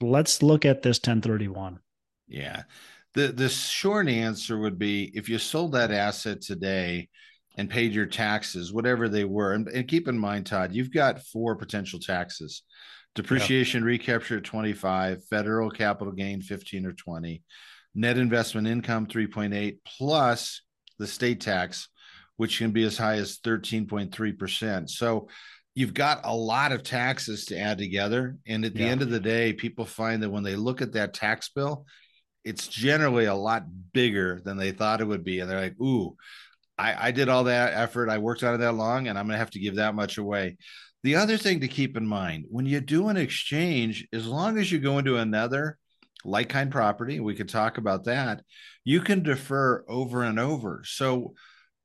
let's 0.00 0.42
look 0.42 0.64
at 0.64 0.82
this 0.82 0.98
1031 0.98 1.78
yeah. 2.28 2.62
The 3.14 3.28
the 3.28 3.48
short 3.48 4.08
answer 4.08 4.58
would 4.58 4.78
be 4.78 5.10
if 5.14 5.28
you 5.28 5.38
sold 5.38 5.72
that 5.72 5.90
asset 5.90 6.42
today 6.42 7.08
and 7.58 7.68
paid 7.68 7.92
your 7.92 8.06
taxes 8.06 8.72
whatever 8.72 9.08
they 9.08 9.24
were. 9.24 9.52
And, 9.52 9.68
and 9.68 9.88
keep 9.88 10.08
in 10.08 10.18
mind 10.18 10.46
todd 10.46 10.72
you've 10.72 10.92
got 10.92 11.22
four 11.24 11.56
potential 11.56 11.98
taxes. 11.98 12.62
Depreciation 13.14 13.82
recapture 13.82 14.38
at 14.38 14.44
25, 14.44 15.24
federal 15.24 15.70
capital 15.70 16.12
gain 16.12 16.40
15 16.40 16.86
or 16.86 16.92
20, 16.92 17.42
net 17.96 18.16
investment 18.16 18.68
income 18.68 19.06
3.8 19.06 19.78
plus 19.84 20.62
the 20.98 21.06
state 21.06 21.40
tax 21.40 21.88
which 22.36 22.58
can 22.58 22.70
be 22.70 22.84
as 22.84 22.96
high 22.96 23.16
as 23.16 23.38
13.3%. 23.38 24.88
So 24.88 25.26
you've 25.74 25.92
got 25.92 26.20
a 26.22 26.32
lot 26.32 26.70
of 26.70 26.84
taxes 26.84 27.46
to 27.46 27.58
add 27.58 27.78
together. 27.78 28.36
And 28.46 28.64
at 28.64 28.74
the 28.74 28.84
yeah. 28.84 28.90
end 28.90 29.02
of 29.02 29.10
the 29.10 29.18
day 29.18 29.52
people 29.52 29.84
find 29.84 30.22
that 30.22 30.30
when 30.30 30.44
they 30.44 30.54
look 30.54 30.80
at 30.80 30.92
that 30.92 31.12
tax 31.12 31.50
bill 31.50 31.84
it's 32.44 32.68
generally 32.68 33.24
a 33.24 33.34
lot 33.34 33.64
bigger 33.92 34.40
than 34.44 34.56
they 34.56 34.70
thought 34.70 35.00
it 35.00 35.06
would 35.06 35.24
be. 35.24 35.40
And 35.40 35.50
they're 35.50 35.60
like 35.60 35.80
ooh 35.80 36.16
I, 36.78 37.08
I 37.08 37.10
did 37.10 37.28
all 37.28 37.44
that 37.44 37.74
effort 37.74 38.08
i 38.08 38.18
worked 38.18 38.42
on 38.42 38.54
it 38.54 38.58
that 38.58 38.74
long 38.74 39.08
and 39.08 39.18
i'm 39.18 39.26
going 39.26 39.34
to 39.34 39.38
have 39.38 39.50
to 39.50 39.60
give 39.60 39.76
that 39.76 39.94
much 39.94 40.18
away 40.18 40.56
the 41.04 41.16
other 41.16 41.36
thing 41.36 41.60
to 41.60 41.68
keep 41.68 41.96
in 41.96 42.06
mind 42.06 42.46
when 42.48 42.66
you 42.66 42.80
do 42.80 43.08
an 43.08 43.16
exchange, 43.16 44.06
as 44.12 44.26
long 44.26 44.58
as 44.58 44.70
you 44.70 44.78
go 44.78 44.98
into 44.98 45.16
another 45.16 45.78
like 46.24 46.48
kind 46.48 46.70
property, 46.70 47.20
we 47.20 47.34
could 47.34 47.48
talk 47.48 47.78
about 47.78 48.04
that, 48.04 48.42
you 48.84 49.00
can 49.00 49.22
defer 49.22 49.84
over 49.88 50.24
and 50.24 50.40
over. 50.40 50.82
So, 50.84 51.34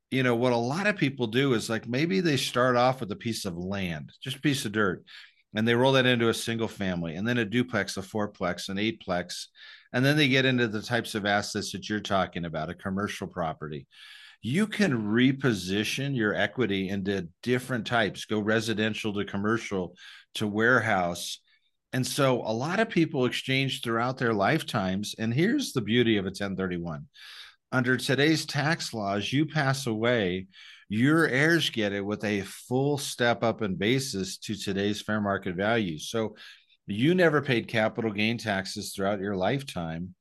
you 0.10 0.24
know, 0.24 0.36
what 0.36 0.54
a 0.54 0.58
lot 0.58 0.88
of 0.88 0.98
people 0.98 1.28
do 1.28 1.54
is 1.54 1.70
like 1.70 1.88
maybe 1.88 2.20
they 2.20 2.38
start 2.38 2.76
off 2.76 3.00
with 3.00 3.12
a 3.12 3.16
piece 3.16 3.46
of 3.46 3.56
land, 3.56 4.12
just 4.22 4.38
a 4.38 4.42
piece 4.42 4.66
of 4.66 4.72
dirt, 4.72 5.04
and 5.56 5.68
they 5.68 5.76
roll 5.76 5.92
that 5.92 6.08
into 6.08 6.30
a 6.30 6.34
single 6.34 6.68
family 6.68 7.16
and 7.16 7.28
then 7.28 7.38
a 7.38 7.46
duplex, 7.46 7.98
a 7.98 8.02
fourplex, 8.02 8.70
an 8.70 8.78
eightplex. 8.78 9.46
And 9.94 10.04
then 10.04 10.18
they 10.18 10.28
get 10.28 10.46
into 10.46 10.68
the 10.68 10.82
types 10.82 11.16
of 11.16 11.26
assets 11.26 11.72
that 11.72 11.88
you're 11.88 12.00
talking 12.00 12.46
about, 12.46 12.70
a 12.70 12.74
commercial 12.74 13.28
property 13.28 13.88
you 14.46 14.68
can 14.68 14.92
reposition 14.92 16.14
your 16.14 16.36
equity 16.36 16.90
into 16.90 17.30
different 17.42 17.88
types, 17.88 18.26
go 18.26 18.40
residential 18.40 19.14
to 19.14 19.24
commercial 19.24 19.96
to 20.36 20.46
warehouse. 20.46 21.40
And 21.94 22.06
so 22.06 22.42
a 22.42 22.52
lot 22.52 22.82
of 22.82 22.90
people 22.90 23.26
exchange 23.26 23.82
throughout 23.82 24.18
their 24.18 24.34
lifetimes. 24.34 25.16
And 25.18 25.34
here's 25.34 25.72
the 25.72 25.82
beauty 25.82 26.18
of 26.18 26.26
a 26.26 26.28
1031 26.28 27.08
under 27.72 27.98
today's 27.98 28.46
tax 28.46 28.94
laws, 28.94 29.32
you 29.34 29.48
pass 29.48 29.88
away, 29.88 30.48
your 30.90 31.26
heirs 31.26 31.72
get 31.72 31.94
it 31.94 32.06
with 32.06 32.24
a 32.24 32.42
full 32.42 32.98
step 32.98 33.44
up 33.44 33.62
in 33.64 33.76
basis 33.76 34.38
to 34.40 34.56
today's 34.56 35.02
fair 35.02 35.22
market 35.22 35.56
value. 35.56 35.98
So 35.98 36.36
you 36.88 37.16
never 37.16 37.42
paid 37.42 37.68
capital 37.68 38.12
gain 38.12 38.38
taxes 38.38 38.94
throughout 38.94 39.20
your 39.20 39.36
lifetime 39.36 40.16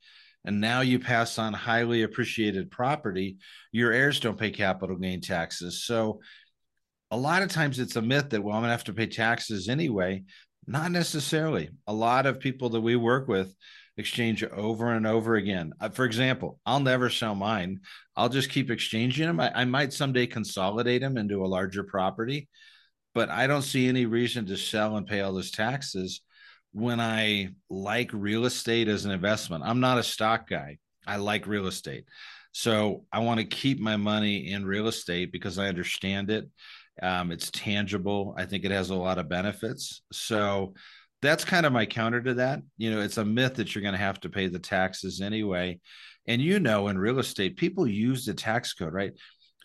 and 0.45 0.61
now 0.61 0.81
you 0.81 0.99
pass 0.99 1.39
on 1.39 1.53
highly 1.53 2.03
appreciated 2.03 2.71
property, 2.71 3.37
your 3.71 3.93
heirs 3.93 4.19
don't 4.19 4.39
pay 4.39 4.51
capital 4.51 4.97
gain 4.97 5.21
taxes. 5.21 5.85
So 5.85 6.21
a 7.11 7.17
lot 7.17 7.43
of 7.43 7.51
times 7.51 7.79
it's 7.79 7.97
a 7.97 8.03
myth 8.03 8.31
that, 8.31 8.43
well, 8.43 8.57
I'm 8.57 8.63
going 8.63 8.69
to 8.69 8.73
have 8.73 8.85
to 8.85 8.93
pay 8.93 9.07
taxes 9.07 9.69
anyway. 9.69 10.25
Not 10.67 10.91
necessarily. 10.91 11.71
A 11.87 11.93
lot 11.93 12.27
of 12.27 12.41
people 12.41 12.71
that 12.71 12.81
we 12.81 12.97
work 12.97 13.29
with 13.29 13.55
exchange 13.97 14.43
over 14.43 14.93
and 14.93 15.07
over 15.07 15.37
again. 15.37 15.73
Uh, 15.81 15.91
for 15.91 16.05
example, 16.05 16.59
I'll 16.65 16.81
never 16.81 17.11
sell 17.11 17.35
mine. 17.35 17.81
I'll 18.17 18.29
just 18.29 18.51
keep 18.51 18.71
exchanging 18.71 19.27
them. 19.27 19.39
I, 19.39 19.53
I 19.55 19.65
might 19.65 19.93
someday 19.93 20.27
consolidate 20.27 21.03
them 21.03 21.19
into 21.19 21.45
a 21.45 21.47
larger 21.47 21.85
property, 21.85 22.49
but 23.15 23.29
I 23.29 23.47
don't 23.47 23.63
see 23.63 23.87
any 23.87 24.07
reason 24.07 24.47
to 24.47 24.57
sell 24.57 24.97
and 24.97 25.07
pay 25.07 25.21
all 25.21 25.35
those 25.35 25.51
taxes 25.51 26.23
when 26.73 27.01
I 27.01 27.51
like 27.71 28.11
real 28.13 28.45
estate 28.47 28.89
as 28.89 29.05
an 29.05 29.11
investment. 29.11 29.65
I'm 29.65 29.81
not 29.81 29.99
a 29.99 30.03
stock 30.03 30.49
guy. 30.49 30.79
I 31.07 31.17
like 31.17 31.47
real 31.47 31.67
estate. 31.67 32.05
So 32.53 33.05
I 33.13 33.21
want 33.21 33.41
to 33.41 33.45
keep 33.47 33.81
my 33.81 33.97
money 33.97 34.53
in 34.53 34.67
real 34.67 34.89
estate 34.89 35.33
because 35.33 35.59
I 35.59 35.69
understand 35.69 36.31
it. 36.31 36.49
Um, 37.03 37.33
it's 37.33 37.51
tangible. 37.51 38.35
I 38.37 38.45
think 38.45 38.65
it 38.65 38.71
has 38.71 38.91
a 38.91 38.95
lot 38.95 39.19
of 39.19 39.29
benefits. 39.29 40.03
So 40.13 40.75
that's 41.23 41.45
kind 41.45 41.65
of 41.65 41.73
my 41.73 41.87
counter 41.87 42.21
to 42.21 42.35
that. 42.35 42.61
You 42.77 42.91
know, 42.91 43.01
it's 43.01 43.17
a 43.17 43.25
myth 43.25 43.55
that 43.55 43.75
you're 43.75 43.83
going 43.83 43.93
to 43.93 43.99
have 43.99 44.21
to 44.21 44.29
pay 44.29 44.49
the 44.49 44.59
taxes 44.59 45.21
anyway. 45.21 45.81
And 46.27 46.43
you 46.43 46.61
know, 46.61 46.89
in 46.89 46.99
real 46.99 47.19
estate, 47.19 47.57
people 47.57 47.87
use 47.87 48.25
the 48.25 48.35
tax 48.35 48.75
code, 48.75 48.93
right? 48.93 49.13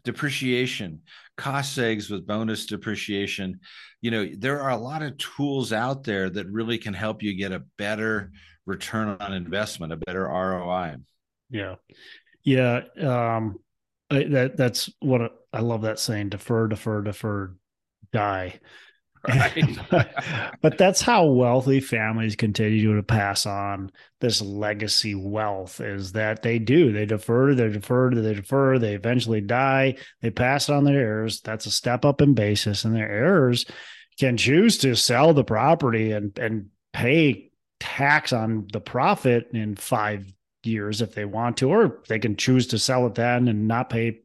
Depreciation, 0.07 1.01
cost 1.35 1.77
segs 1.77 2.09
with 2.09 2.25
bonus 2.25 2.65
depreciation. 2.65 3.59
You 4.01 4.11
know 4.11 4.29
there 4.37 4.61
are 4.61 4.71
a 4.71 4.77
lot 4.77 5.01
of 5.01 5.17
tools 5.17 5.73
out 5.73 6.03
there 6.03 6.29
that 6.29 6.47
really 6.47 6.77
can 6.77 6.93
help 6.93 7.21
you 7.21 7.35
get 7.35 7.51
a 7.51 7.63
better 7.77 8.31
return 8.65 9.17
on 9.19 9.33
investment 9.33 9.93
a 9.93 9.97
better 9.97 10.25
roi 10.25 10.95
yeah. 11.49 11.75
Yeah 12.43 12.81
um 13.01 13.59
I, 14.09 14.23
that 14.23 14.57
that's 14.57 14.89
what 14.99 15.33
I 15.51 15.61
love 15.61 15.81
that 15.81 15.99
saying 15.99 16.29
defer 16.29 16.67
defer 16.67 17.01
defer 17.01 17.55
die 18.13 18.59
But 20.61 20.77
that's 20.77 21.01
how 21.01 21.25
wealthy 21.25 21.79
families 21.79 22.35
continue 22.35 22.95
to 22.95 23.03
pass 23.03 23.45
on 23.45 23.91
this 24.19 24.41
legacy 24.41 25.15
wealth 25.15 25.79
is 25.79 26.13
that 26.13 26.41
they 26.41 26.59
do. 26.59 26.91
They 26.91 27.05
defer, 27.05 27.53
they 27.53 27.69
defer, 27.69 28.11
they 28.11 28.33
defer, 28.33 28.79
they 28.79 28.95
eventually 28.95 29.41
die, 29.41 29.97
they 30.21 30.31
pass 30.31 30.69
it 30.69 30.73
on 30.73 30.83
their 30.83 30.99
heirs. 30.99 31.41
That's 31.41 31.65
a 31.65 31.71
step 31.71 32.05
up 32.05 32.21
in 32.21 32.33
basis, 32.33 32.85
and 32.85 32.95
their 32.95 33.09
heirs 33.09 33.65
can 34.19 34.37
choose 34.37 34.79
to 34.79 34.95
sell 34.95 35.33
the 35.33 35.43
property 35.43 36.11
and 36.11 36.37
and 36.39 36.67
pay 36.93 37.51
tax 37.79 38.33
on 38.33 38.67
the 38.73 38.81
profit 38.81 39.49
in 39.53 39.75
five 39.75 40.25
years 40.63 41.01
if 41.01 41.13
they 41.13 41.25
want 41.25 41.57
to, 41.57 41.69
or 41.69 42.01
they 42.07 42.19
can 42.19 42.35
choose 42.35 42.67
to 42.67 42.79
sell 42.79 43.05
it 43.05 43.15
then 43.15 43.47
and 43.47 43.67
not 43.67 43.89
pay 43.89 44.19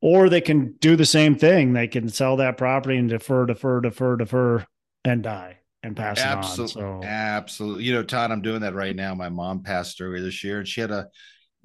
or 0.00 0.28
they 0.28 0.40
can 0.40 0.74
do 0.80 0.96
the 0.96 1.06
same 1.06 1.36
thing. 1.36 1.72
They 1.72 1.88
can 1.88 2.08
sell 2.08 2.36
that 2.36 2.56
property 2.56 2.96
and 2.96 3.08
defer, 3.08 3.46
defer, 3.46 3.80
defer, 3.80 4.16
defer, 4.16 4.66
and 5.04 5.22
die 5.22 5.58
and 5.82 5.96
pass 5.96 6.18
absolutely, 6.18 6.82
it 6.82 6.86
on. 6.86 7.02
So 7.02 7.08
absolutely, 7.08 7.84
you 7.84 7.94
know, 7.94 8.02
Todd, 8.02 8.30
I'm 8.30 8.42
doing 8.42 8.60
that 8.60 8.74
right 8.74 8.94
now. 8.94 9.14
My 9.14 9.28
mom 9.28 9.62
passed 9.62 10.00
earlier 10.00 10.22
this 10.22 10.42
year, 10.44 10.58
and 10.58 10.68
she 10.68 10.80
had 10.80 10.90
a 10.90 11.08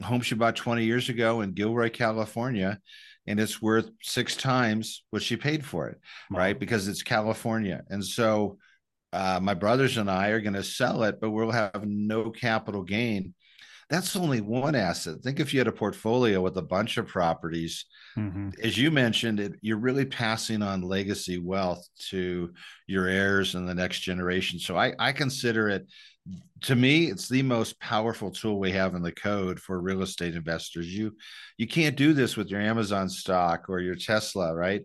home 0.01 0.21
she 0.21 0.35
bought 0.35 0.55
20 0.55 0.83
years 0.83 1.09
ago 1.09 1.41
in 1.41 1.53
Gilroy, 1.53 1.89
California, 1.89 2.79
and 3.27 3.39
it's 3.39 3.61
worth 3.61 3.89
six 4.01 4.35
times 4.35 5.03
what 5.11 5.21
she 5.21 5.37
paid 5.37 5.65
for 5.65 5.87
it, 5.89 5.99
wow. 6.29 6.39
right? 6.39 6.59
Because 6.59 6.87
it's 6.87 7.03
California, 7.03 7.83
and 7.89 8.03
so. 8.03 8.57
Uh, 9.15 9.39
my 9.39 9.53
brothers 9.53 9.97
and 9.97 10.09
I 10.09 10.29
are 10.29 10.41
going 10.41 10.55
to 10.55 10.63
sell 10.63 11.03
it, 11.03 11.21
but 11.21 11.29
we'll 11.29 11.51
have 11.51 11.85
no 11.85 12.31
capital 12.31 12.81
gain 12.81 13.35
that's 13.89 14.15
only 14.15 14.41
one 14.41 14.75
asset. 14.75 15.21
Think 15.21 15.39
if 15.39 15.53
you 15.53 15.59
had 15.59 15.67
a 15.67 15.71
portfolio 15.71 16.41
with 16.41 16.57
a 16.57 16.61
bunch 16.61 16.97
of 16.97 17.07
properties, 17.07 17.85
mm-hmm. 18.17 18.49
as 18.61 18.77
you 18.77 18.91
mentioned, 18.91 19.39
it, 19.39 19.53
you're 19.61 19.77
really 19.77 20.05
passing 20.05 20.61
on 20.61 20.81
legacy 20.81 21.37
wealth 21.37 21.87
to 22.09 22.51
your 22.87 23.07
heirs 23.07 23.55
and 23.55 23.67
the 23.67 23.75
next 23.75 23.99
generation. 23.99 24.59
So 24.59 24.77
I, 24.77 24.93
I 24.99 25.11
consider 25.11 25.69
it, 25.69 25.87
to 26.61 26.75
me, 26.75 27.07
it's 27.07 27.27
the 27.27 27.41
most 27.41 27.79
powerful 27.81 28.31
tool 28.31 28.57
we 28.57 28.71
have 28.71 28.95
in 28.95 29.01
the 29.01 29.11
code 29.11 29.59
for 29.59 29.81
real 29.81 30.01
estate 30.01 30.35
investors. 30.35 30.87
You 30.87 31.17
you 31.57 31.67
can't 31.67 31.97
do 31.97 32.13
this 32.13 32.37
with 32.37 32.49
your 32.49 32.61
Amazon 32.61 33.09
stock 33.09 33.65
or 33.67 33.81
your 33.81 33.95
Tesla, 33.95 34.55
right? 34.55 34.83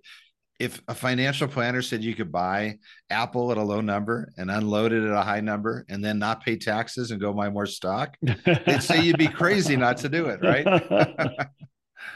If 0.58 0.82
a 0.88 0.94
financial 0.94 1.46
planner 1.46 1.82
said 1.82 2.02
you 2.02 2.14
could 2.14 2.32
buy 2.32 2.78
Apple 3.10 3.52
at 3.52 3.58
a 3.58 3.62
low 3.62 3.80
number 3.80 4.32
and 4.36 4.50
unload 4.50 4.92
it 4.92 5.04
at 5.04 5.12
a 5.12 5.22
high 5.22 5.40
number 5.40 5.84
and 5.88 6.04
then 6.04 6.18
not 6.18 6.44
pay 6.44 6.56
taxes 6.56 7.10
and 7.10 7.20
go 7.20 7.32
buy 7.32 7.48
more 7.48 7.66
stock, 7.66 8.16
they'd 8.66 8.82
say 8.82 9.00
you'd 9.02 9.18
be 9.18 9.28
crazy 9.28 9.76
not 9.76 9.98
to 9.98 10.08
do 10.08 10.26
it, 10.26 10.40
right? 10.42 10.66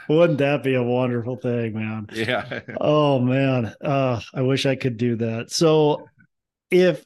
Wouldn't 0.09 0.39
that 0.39 0.63
be 0.63 0.75
a 0.75 0.83
wonderful 0.83 1.37
thing, 1.37 1.73
man? 1.73 2.07
Yeah. 2.11 2.61
oh 2.81 3.19
man, 3.19 3.73
uh, 3.83 4.19
I 4.33 4.41
wish 4.41 4.65
I 4.65 4.75
could 4.75 4.97
do 4.97 5.15
that. 5.17 5.51
So, 5.51 6.07
if 6.69 7.05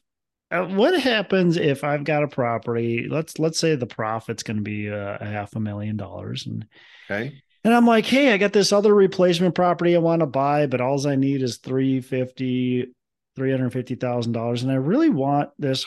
uh, 0.50 0.64
what 0.64 0.98
happens 1.00 1.56
if 1.56 1.84
I've 1.84 2.04
got 2.04 2.24
a 2.24 2.28
property? 2.28 3.06
Let's 3.08 3.38
let's 3.38 3.58
say 3.58 3.76
the 3.76 3.86
profit's 3.86 4.42
going 4.42 4.56
to 4.56 4.62
be 4.62 4.90
uh, 4.90 5.18
a 5.20 5.26
half 5.26 5.54
a 5.54 5.60
million 5.60 5.96
dollars, 5.96 6.46
and 6.46 6.66
okay, 7.08 7.40
and 7.64 7.74
I'm 7.74 7.86
like, 7.86 8.06
hey, 8.06 8.32
I 8.32 8.38
got 8.38 8.52
this 8.52 8.72
other 8.72 8.94
replacement 8.94 9.54
property 9.54 9.94
I 9.94 9.98
want 9.98 10.20
to 10.20 10.26
buy, 10.26 10.66
but 10.66 10.80
all 10.80 11.06
I 11.06 11.16
need 11.16 11.42
is 11.42 11.58
350 11.58 12.94
$350,000 13.38 14.62
and 14.62 14.72
I 14.72 14.74
really 14.74 15.10
want 15.10 15.50
this 15.58 15.86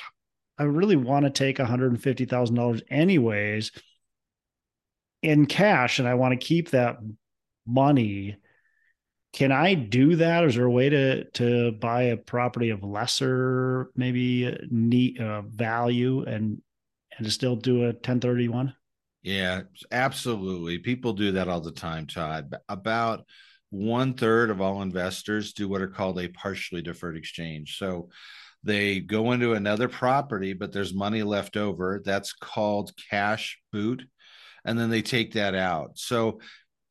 I 0.58 0.64
really 0.64 0.96
want 0.96 1.26
to 1.26 1.32
take 1.32 1.58
$150,000 1.58 2.82
anyways 2.90 3.72
in 5.22 5.46
cash 5.48 6.00
and 6.00 6.08
I 6.08 6.14
want 6.14 6.40
to 6.40 6.46
keep 6.46 6.70
that 6.70 6.98
money. 7.66 8.38
Can 9.34 9.52
I 9.52 9.74
do 9.74 10.18
that? 10.18 10.44
Is 10.44 10.56
there 10.56 10.66
a 10.66 10.72
way 10.72 10.90
to 10.90 11.24
to 11.32 11.72
buy 11.72 12.04
a 12.04 12.18
property 12.18 12.70
of 12.70 12.84
lesser 12.84 13.90
maybe 13.96 14.56
neat 14.70 15.20
uh, 15.20 15.42
value 15.44 16.24
and 16.24 16.62
and 17.18 17.26
to 17.26 17.32
still 17.32 17.56
do 17.56 17.84
a 17.84 17.88
1031? 17.88 18.76
Yeah, 19.24 19.62
absolutely. 19.92 20.80
People 20.80 21.14
do 21.14 21.34
that 21.34 21.48
all 21.48 21.62
the 21.62 21.72
time, 21.72 22.08
Todd. 22.08 22.56
About 22.68 23.26
one 23.70 24.16
third 24.16 24.50
of 24.50 24.62
all 24.62 24.82
investors 24.82 25.54
do 25.54 25.70
what 25.70 25.82
are 25.82 25.88
called 25.88 26.20
a 26.20 26.28
partially 26.28 26.82
deferred 26.82 27.18
exchange. 27.18 27.78
So 27.78 28.10
they 28.64 29.00
go 29.00 29.32
into 29.32 29.54
another 29.54 29.88
property, 29.88 30.54
but 30.54 30.72
there's 30.72 30.94
money 30.94 31.24
left 31.24 31.56
over. 31.56 32.02
That's 32.04 32.34
called 32.34 32.92
cash 33.10 33.60
boot. 33.72 34.04
And 34.66 34.78
then 34.78 34.90
they 34.90 35.02
take 35.02 35.34
that 35.34 35.56
out. 35.56 35.98
So 35.98 36.40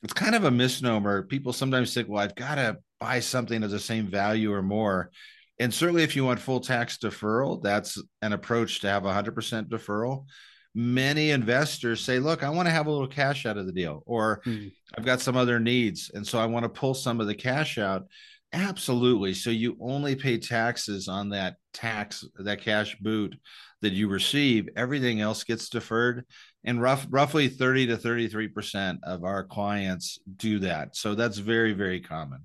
it's 0.03 0.13
kind 0.13 0.35
of 0.35 0.45
a 0.45 0.51
misnomer. 0.51 1.23
People 1.25 1.53
sometimes 1.53 1.93
think, 1.93 2.09
well, 2.09 2.23
I've 2.23 2.35
got 2.35 2.57
to 2.57 2.79
buy 2.99 3.21
something 3.21 3.63
of 3.63 3.71
the 3.71 3.79
same 3.79 4.07
value 4.07 4.53
or 4.53 4.63
more. 4.63 5.11
And 5.59 5.73
certainly, 5.73 6.03
if 6.03 6.17
you 6.17 6.25
want 6.25 6.41
full 6.41 6.61
tax 6.61 6.97
deferral, 6.97 7.63
that's 7.63 8.01
an 8.23 8.33
approach 8.33 8.81
to 8.81 8.89
have 8.89 9.03
100% 9.03 9.69
deferral 9.69 10.25
many 10.75 11.31
investors 11.31 12.03
say, 12.03 12.19
look, 12.19 12.43
I 12.43 12.51
want 12.51 12.67
to 12.67 12.73
have 12.73 12.87
a 12.87 12.91
little 12.91 13.09
cash 13.09 13.47
out 13.47 13.57
of 13.57 13.67
the 13.67 13.73
deal, 13.73 14.03
or 14.07 14.41
hmm. 14.45 14.69
I've 14.97 15.05
got 15.05 15.21
some 15.21 15.37
other 15.37 15.59
needs. 15.59 16.11
And 16.15 16.27
so 16.27 16.39
I 16.39 16.47
want 16.47 16.65
to 16.65 16.69
pull 16.69 16.95
some 16.95 17.21
of 17.21 17.27
the 17.27 17.35
cash 17.35 17.79
out. 17.79 18.07
Absolutely. 18.53 19.35
So 19.35 19.51
you 19.51 19.77
only 19.81 20.17
pay 20.17 20.37
taxes 20.39 21.07
on 21.07 21.29
that 21.31 21.57
tax, 21.73 22.25
that 22.39 22.61
cash 22.61 22.97
boot 22.99 23.37
that 23.81 23.93
you 23.93 24.09
receive. 24.09 24.69
Everything 24.77 25.21
else 25.21 25.45
gets 25.45 25.69
deferred. 25.69 26.25
And 26.65 26.83
rough, 26.83 27.07
roughly 27.11 27.49
30 27.49 27.87
to 27.89 27.97
33% 27.97 28.99
of 29.05 29.25
our 29.25 29.45
clients 29.45 30.19
do 30.37 30.59
that. 30.61 30.97
So 30.97 31.15
that's 31.15 31.39
very, 31.39 31.73
very 31.73 32.01
common. 32.01 32.45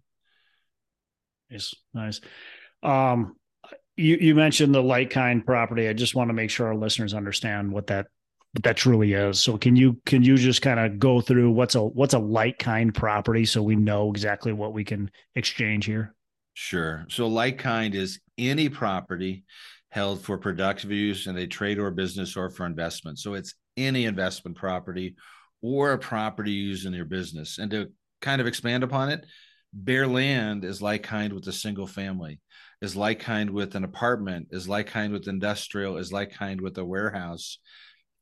Nice. 1.49 1.73
Nice. 1.93 2.21
Um, 2.83 3.35
you, 3.97 4.17
you 4.19 4.35
mentioned 4.35 4.75
the 4.75 4.83
like 4.83 5.09
kind 5.09 5.45
property. 5.45 5.87
I 5.87 5.93
just 5.93 6.15
want 6.15 6.29
to 6.29 6.33
make 6.33 6.49
sure 6.49 6.67
our 6.67 6.75
listeners 6.75 7.13
understand 7.13 7.71
what 7.71 7.87
that 7.87 8.07
that 8.63 8.77
truly 8.77 9.13
is. 9.13 9.39
So 9.39 9.57
can 9.57 9.75
you 9.75 9.99
can 10.05 10.23
you 10.23 10.37
just 10.37 10.61
kind 10.61 10.79
of 10.79 10.99
go 10.99 11.21
through 11.21 11.51
what's 11.51 11.75
a 11.75 11.83
what's 11.83 12.13
a 12.13 12.19
like 12.19 12.59
kind 12.59 12.93
property 12.93 13.45
so 13.45 13.61
we 13.61 13.75
know 13.75 14.09
exactly 14.09 14.53
what 14.53 14.73
we 14.73 14.83
can 14.83 15.11
exchange 15.35 15.85
here? 15.85 16.15
Sure. 16.53 17.05
So 17.09 17.27
like 17.27 17.57
kind 17.57 17.95
is 17.95 18.19
any 18.37 18.69
property 18.69 19.43
held 19.89 20.21
for 20.21 20.37
productive 20.37 20.91
use 20.91 21.27
in 21.27 21.37
a 21.37 21.47
trade 21.47 21.79
or 21.79 21.91
business 21.91 22.35
or 22.37 22.49
for 22.49 22.65
investment. 22.65 23.19
So 23.19 23.33
it's 23.33 23.55
any 23.77 24.05
investment 24.05 24.57
property 24.57 25.15
or 25.61 25.93
a 25.93 25.97
property 25.97 26.51
used 26.51 26.85
in 26.85 26.93
your 26.93 27.05
business. 27.05 27.57
And 27.57 27.71
to 27.71 27.91
kind 28.21 28.39
of 28.39 28.47
expand 28.47 28.83
upon 28.83 29.09
it, 29.09 29.25
bare 29.73 30.07
land 30.07 30.63
is 30.63 30.81
like 30.81 31.03
kind 31.03 31.33
with 31.33 31.47
a 31.47 31.53
single 31.53 31.87
family, 31.87 32.39
is 32.81 32.95
like 32.95 33.19
kind 33.19 33.49
with 33.49 33.75
an 33.75 33.83
apartment, 33.83 34.47
is 34.51 34.69
like 34.69 34.87
kind 34.87 35.11
with 35.11 35.27
industrial, 35.27 35.97
is 35.97 36.13
like 36.13 36.33
kind 36.33 36.61
with 36.61 36.77
a 36.77 36.85
warehouse 36.85 37.59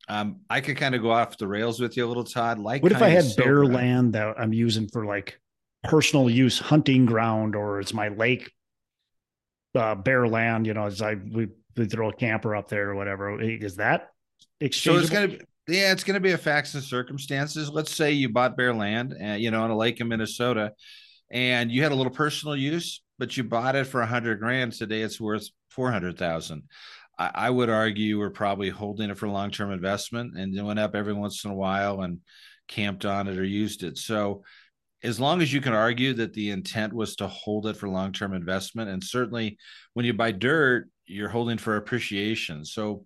um, 0.10 0.42
I 0.50 0.62
could 0.62 0.78
kind 0.78 0.96
of 0.96 1.02
go 1.02 1.12
off 1.12 1.38
the 1.38 1.48
rails 1.48 1.80
with 1.80 1.96
you 1.96 2.06
a 2.06 2.08
little, 2.08 2.24
Todd. 2.26 2.60
Like, 2.60 2.84
what 2.84 2.92
if 2.92 3.02
I 3.02 3.10
had 3.10 3.26
bare 3.38 3.66
land 3.66 4.14
that 4.14 4.36
I'm 4.38 4.54
using 4.54 4.88
for 4.90 5.06
like 5.06 5.40
personal 5.84 6.30
use, 6.30 6.60
hunting 6.60 7.06
ground, 7.06 7.56
or 7.56 7.80
it's 7.80 7.94
my 7.94 8.10
lake, 8.10 8.52
uh, 9.76 9.96
bare 9.96 10.28
land? 10.28 10.68
You 10.68 10.74
know, 10.74 10.86
as 10.86 11.02
I 11.02 11.16
we, 11.16 11.48
we 11.78 11.86
throw 11.86 12.10
a 12.10 12.14
camper 12.14 12.56
up 12.56 12.68
there 12.68 12.90
or 12.90 12.96
whatever. 12.96 13.40
Is 13.40 13.78
that 13.78 14.10
exchangeable? 14.60 15.08
So 15.08 15.14
it's 15.14 15.14
gonna 15.14 15.40
be, 15.68 15.78
yeah, 15.78 15.94
it's 15.94 16.04
gonna 16.04 16.20
be 16.20 16.32
a 16.32 16.38
facts 16.38 16.74
and 16.74 16.84
circumstances. 16.84 17.70
Let's 17.70 17.96
say 17.96 18.12
you 18.12 18.30
bought 18.30 18.58
bare 18.58 18.74
land, 18.74 19.16
uh, 19.22 19.34
you 19.34 19.52
know, 19.52 19.64
on 19.64 19.72
a 19.72 19.78
lake 19.78 20.02
in 20.02 20.10
Minnesota, 20.10 20.74
and 21.32 21.72
you 21.72 21.82
had 21.82 21.94
a 21.94 21.96
little 21.96 22.12
personal 22.12 22.58
use, 22.58 23.02
but 23.20 23.38
you 23.38 23.46
bought 23.46 23.78
it 23.78 23.88
for 23.88 24.02
a 24.02 24.06
hundred 24.06 24.40
grand. 24.40 24.74
Today, 24.74 25.02
it's 25.02 25.22
worth 25.22 25.48
four 25.70 25.92
hundred 25.94 26.18
thousand. 26.18 26.64
I, 27.18 27.32
I 27.34 27.50
would 27.50 27.70
argue 27.70 28.20
we're 28.20 28.30
probably 28.30 28.70
holding 28.70 29.10
it 29.10 29.18
for 29.18 29.28
long 29.28 29.52
term 29.52 29.72
investment 29.72 30.38
and 30.38 30.56
then 30.56 30.66
went 30.66 30.80
up 30.80 30.96
every 30.96 31.14
once 31.14 31.44
in 31.46 31.52
a 31.52 31.56
while 31.56 32.02
and 32.02 32.20
camped 32.68 33.06
on 33.06 33.28
it 33.28 33.38
or 33.38 33.44
used 33.44 33.84
it. 33.84 33.98
So 33.98 34.44
as 35.04 35.20
long 35.20 35.42
as 35.42 35.52
you 35.52 35.62
can 35.62 35.74
argue 35.74 36.14
that 36.14 36.34
the 36.34 36.52
intent 36.52 36.94
was 36.94 37.18
to 37.18 37.28
hold 37.28 37.68
it 37.68 37.76
for 37.78 37.90
long 37.90 38.14
term 38.14 38.34
investment, 38.34 38.90
and 38.90 39.04
certainly 39.04 39.58
when 39.94 40.06
you 40.06 40.14
buy 40.14 40.32
dirt, 40.32 40.90
you're 41.06 41.30
holding 41.30 41.58
for 41.58 41.76
appreciation. 41.76 42.64
So 42.64 43.04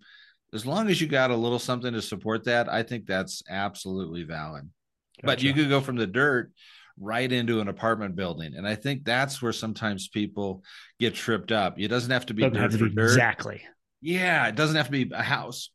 as 0.54 0.64
long 0.64 0.88
as 0.88 1.00
you 1.00 1.08
got 1.08 1.30
a 1.30 1.36
little 1.36 1.58
something 1.58 1.92
to 1.92 2.00
support 2.00 2.44
that, 2.44 2.68
I 2.68 2.82
think 2.82 3.06
that's 3.06 3.42
absolutely 3.50 4.22
valid. 4.22 4.70
Gotcha. 5.16 5.26
But 5.26 5.42
you 5.42 5.52
could 5.52 5.68
go 5.68 5.80
from 5.80 5.96
the 5.96 6.06
dirt 6.06 6.52
right 7.00 7.30
into 7.30 7.60
an 7.60 7.68
apartment 7.68 8.16
building. 8.16 8.54
And 8.56 8.66
I 8.66 8.74
think 8.74 9.04
that's 9.04 9.42
where 9.42 9.52
sometimes 9.52 10.08
people 10.08 10.62
get 10.98 11.14
tripped 11.14 11.52
up. 11.52 11.78
It 11.78 11.88
doesn't 11.88 12.10
have 12.10 12.26
to 12.26 12.34
be 12.34 12.42
dirt 12.42 12.56
have 12.56 12.72
to 12.72 12.78
be 12.78 12.94
dirt. 12.94 13.04
Exactly. 13.04 13.62
Yeah, 14.00 14.46
it 14.46 14.54
doesn't 14.54 14.76
have 14.76 14.86
to 14.86 14.92
be 14.92 15.10
a 15.12 15.22
house 15.22 15.70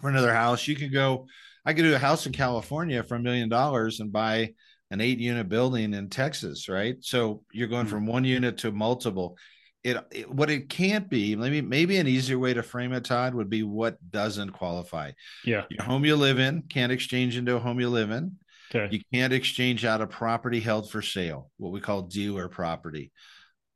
for 0.00 0.08
another 0.08 0.34
house. 0.34 0.66
You 0.66 0.76
could 0.76 0.92
go, 0.92 1.26
I 1.64 1.74
could 1.74 1.82
do 1.82 1.94
a 1.94 1.98
house 1.98 2.26
in 2.26 2.32
California 2.32 3.02
for 3.02 3.14
a 3.14 3.20
million 3.20 3.48
dollars 3.48 4.00
and 4.00 4.12
buy 4.12 4.54
an 4.90 5.00
eight 5.00 5.18
unit 5.18 5.48
building 5.48 5.94
in 5.94 6.10
Texas, 6.10 6.68
right? 6.68 6.96
So 7.00 7.44
you're 7.52 7.68
going 7.68 7.86
from 7.86 8.06
one 8.06 8.24
unit 8.24 8.58
to 8.58 8.72
multiple. 8.72 9.38
It, 9.84 9.96
it, 10.12 10.30
what 10.30 10.50
it 10.50 10.68
can't 10.68 11.08
be, 11.08 11.34
maybe 11.34 11.60
maybe 11.60 11.96
an 11.96 12.06
easier 12.06 12.38
way 12.38 12.54
to 12.54 12.62
frame 12.62 12.92
it, 12.92 13.04
Todd, 13.04 13.34
would 13.34 13.50
be 13.50 13.62
what 13.62 13.96
doesn't 14.10 14.50
qualify. 14.50 15.12
Yeah. 15.44 15.64
Your 15.70 15.82
home 15.82 16.04
you 16.04 16.14
live 16.14 16.38
in 16.38 16.62
can't 16.62 16.92
exchange 16.92 17.36
into 17.36 17.56
a 17.56 17.58
home 17.58 17.80
you 17.80 17.88
live 17.88 18.10
in. 18.10 18.36
Okay. 18.74 18.94
You 18.94 19.02
can't 19.12 19.32
exchange 19.32 19.84
out 19.84 20.00
a 20.00 20.06
property 20.06 20.60
held 20.60 20.90
for 20.90 21.02
sale, 21.02 21.50
what 21.56 21.72
we 21.72 21.80
call 21.80 22.02
dealer 22.02 22.48
property. 22.48 23.12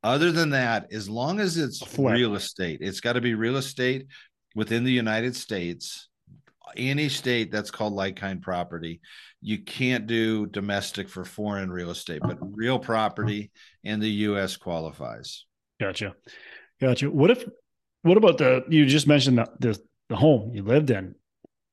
Other 0.06 0.30
than 0.30 0.50
that, 0.50 0.92
as 0.92 1.08
long 1.08 1.40
as 1.40 1.56
it's 1.56 1.82
real 1.98 2.36
estate, 2.36 2.78
it's 2.80 3.00
got 3.00 3.14
to 3.14 3.20
be 3.20 3.34
real 3.34 3.56
estate 3.56 4.06
within 4.54 4.84
the 4.84 4.92
United 4.92 5.34
States. 5.34 6.08
Any 6.76 7.08
state 7.08 7.50
that's 7.50 7.72
called 7.72 7.92
like 7.92 8.14
kind 8.14 8.40
property, 8.40 9.00
you 9.40 9.58
can't 9.58 10.06
do 10.06 10.46
domestic 10.46 11.08
for 11.08 11.24
foreign 11.24 11.72
real 11.72 11.90
estate, 11.90 12.20
but 12.22 12.36
uh-huh. 12.36 12.46
real 12.52 12.76
uh-huh. 12.76 12.84
property 12.84 13.50
in 13.82 13.98
the 13.98 14.10
U.S. 14.28 14.56
qualifies. 14.56 15.44
Gotcha, 15.80 16.14
gotcha. 16.80 17.10
What 17.10 17.32
if? 17.32 17.44
What 18.02 18.16
about 18.16 18.38
the? 18.38 18.62
You 18.68 18.86
just 18.86 19.08
mentioned 19.08 19.38
the 19.38 19.48
the, 19.58 19.80
the 20.08 20.14
home 20.14 20.52
you 20.54 20.62
lived 20.62 20.90
in. 20.90 21.16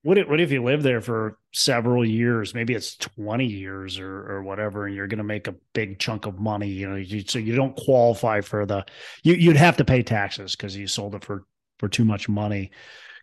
What 0.04 0.18
if, 0.18 0.28
what 0.28 0.42
if 0.42 0.52
you 0.52 0.62
live 0.62 0.84
there 0.84 1.00
for 1.02 1.38
several 1.54 2.06
years? 2.06 2.54
Maybe 2.54 2.74
it's 2.74 2.98
20 2.98 3.46
years 3.46 4.00
or, 4.00 4.30
or 4.30 4.44
whatever, 4.44 4.86
and 4.86 4.94
you're 4.94 5.08
going 5.08 5.18
to 5.18 5.24
make 5.24 5.48
a 5.48 5.56
big 5.74 5.98
chunk 5.98 6.26
of 6.26 6.40
money. 6.40 6.68
You 6.68 6.90
know, 6.90 6.96
you, 6.98 7.24
so 7.26 7.40
you 7.40 7.56
don't 7.56 7.76
qualify 7.76 8.42
for 8.42 8.66
the. 8.66 8.86
You, 9.24 9.34
you'd 9.36 9.56
have 9.56 9.78
to 9.78 9.86
pay 9.86 10.04
taxes 10.04 10.56
because 10.56 10.76
you 10.76 10.88
sold 10.88 11.16
it 11.16 11.24
for 11.24 11.46
for 11.80 11.88
too 11.88 12.06
much 12.06 12.28
money. 12.28 12.72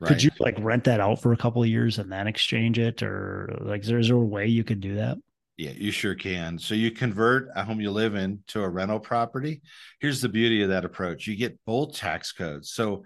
Right. 0.01 0.09
Could 0.09 0.23
you 0.23 0.31
like 0.38 0.57
rent 0.59 0.85
that 0.85 1.01
out 1.01 1.21
for 1.21 1.33
a 1.33 1.37
couple 1.37 1.62
of 1.62 1.69
years 1.69 1.99
and 1.99 2.11
then 2.11 2.27
exchange 2.27 2.79
it, 2.79 3.03
or 3.03 3.55
like, 3.61 3.83
is 3.83 3.88
there, 3.88 3.99
is 3.99 4.09
there 4.09 4.16
a 4.16 4.21
way 4.21 4.47
you 4.47 4.64
could 4.64 4.81
do 4.81 4.95
that? 4.97 5.19
Yeah, 5.59 5.73
you 5.73 5.90
sure 5.90 6.14
can. 6.14 6.59
So 6.59 6.75
you 6.75 6.90
convert 6.90 7.49
a 7.55 7.62
home 7.62 7.83
you 7.83 7.90
live 7.90 8.14
in 8.14 8.43
to 8.49 8.62
a 8.62 8.69
rental 8.69 8.99
property. 8.99 9.61
Here's 10.01 10.23
the 10.23 10.29
beauty 10.31 10.62
of 10.62 10.71
that 10.71 10.87
approach: 10.87 11.27
you 11.27 11.37
get 11.37 11.59
both 11.66 11.95
tax 11.95 12.33
codes. 12.33 12.71
So 12.71 13.05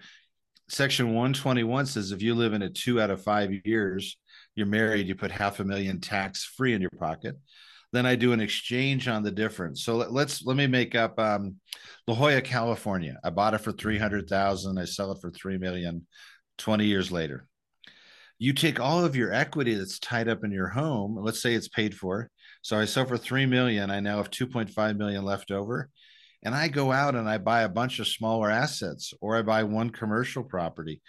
Section 0.69 1.09
121 1.09 1.87
says 1.87 2.13
if 2.13 2.23
you 2.23 2.35
live 2.35 2.55
in 2.55 2.63
a 2.63 2.71
two 2.71 3.01
out 3.01 3.11
of 3.11 3.23
five 3.23 3.51
years, 3.65 4.17
you're 4.55 4.67
married, 4.67 5.07
you 5.07 5.15
put 5.15 5.31
half 5.31 5.61
a 5.61 5.65
million 5.65 6.01
tax 6.01 6.45
free 6.45 6.73
in 6.73 6.81
your 6.81 6.91
pocket. 6.99 7.37
Then 7.93 8.07
I 8.07 8.17
do 8.17 8.33
an 8.33 8.41
exchange 8.41 9.07
on 9.07 9.23
the 9.23 9.31
difference. 9.31 9.85
So 9.85 9.97
let, 9.97 10.27
us 10.27 10.45
let 10.45 10.57
me 10.57 10.67
make 10.67 10.95
up 10.95 11.19
um, 11.19 11.57
La 12.09 12.15
Jolla, 12.15 12.41
California. 12.41 13.19
I 13.23 13.31
bought 13.31 13.55
it 13.55 13.59
for 13.59 13.73
three 13.73 13.99
hundred 13.99 14.29
thousand. 14.29 14.79
I 14.79 14.85
sell 14.85 15.13
it 15.13 15.21
for 15.21 15.31
three 15.31 15.59
million. 15.59 16.07
Twenty 16.57 16.87
years 16.87 17.13
later, 17.13 17.47
you 18.39 18.53
take 18.53 18.81
all 18.81 19.05
of 19.05 19.17
your 19.17 19.33
equity 19.33 19.75
that's 19.75 19.99
tied 19.99 20.29
up 20.29 20.45
in 20.45 20.51
your 20.51 20.69
home. 20.69 21.17
Let's 21.21 21.41
say 21.41 21.55
it's 21.55 21.69
paid 21.69 21.95
for. 21.95 22.31
So 22.63 22.79
I 22.79 22.85
sell 22.85 23.05
for 23.07 23.19
three 23.19 23.47
million. 23.47 23.91
I 23.91 24.01
now 24.01 24.17
have 24.17 24.31
two 24.31 24.47
point 24.47 24.71
five 24.71 24.97
million 24.97 25.25
left 25.25 25.51
over, 25.51 25.89
and 26.45 26.55
I 26.55 26.69
go 26.69 26.93
out 26.93 27.15
and 27.15 27.29
I 27.29 27.39
buy 27.39 27.63
a 27.63 27.69
bunch 27.69 27.99
of 27.99 28.07
smaller 28.07 28.51
assets, 28.51 29.15
or 29.21 29.37
I 29.37 29.43
buy 29.43 29.65
one 29.65 29.91
commercial 29.91 30.45
property. 30.45 31.01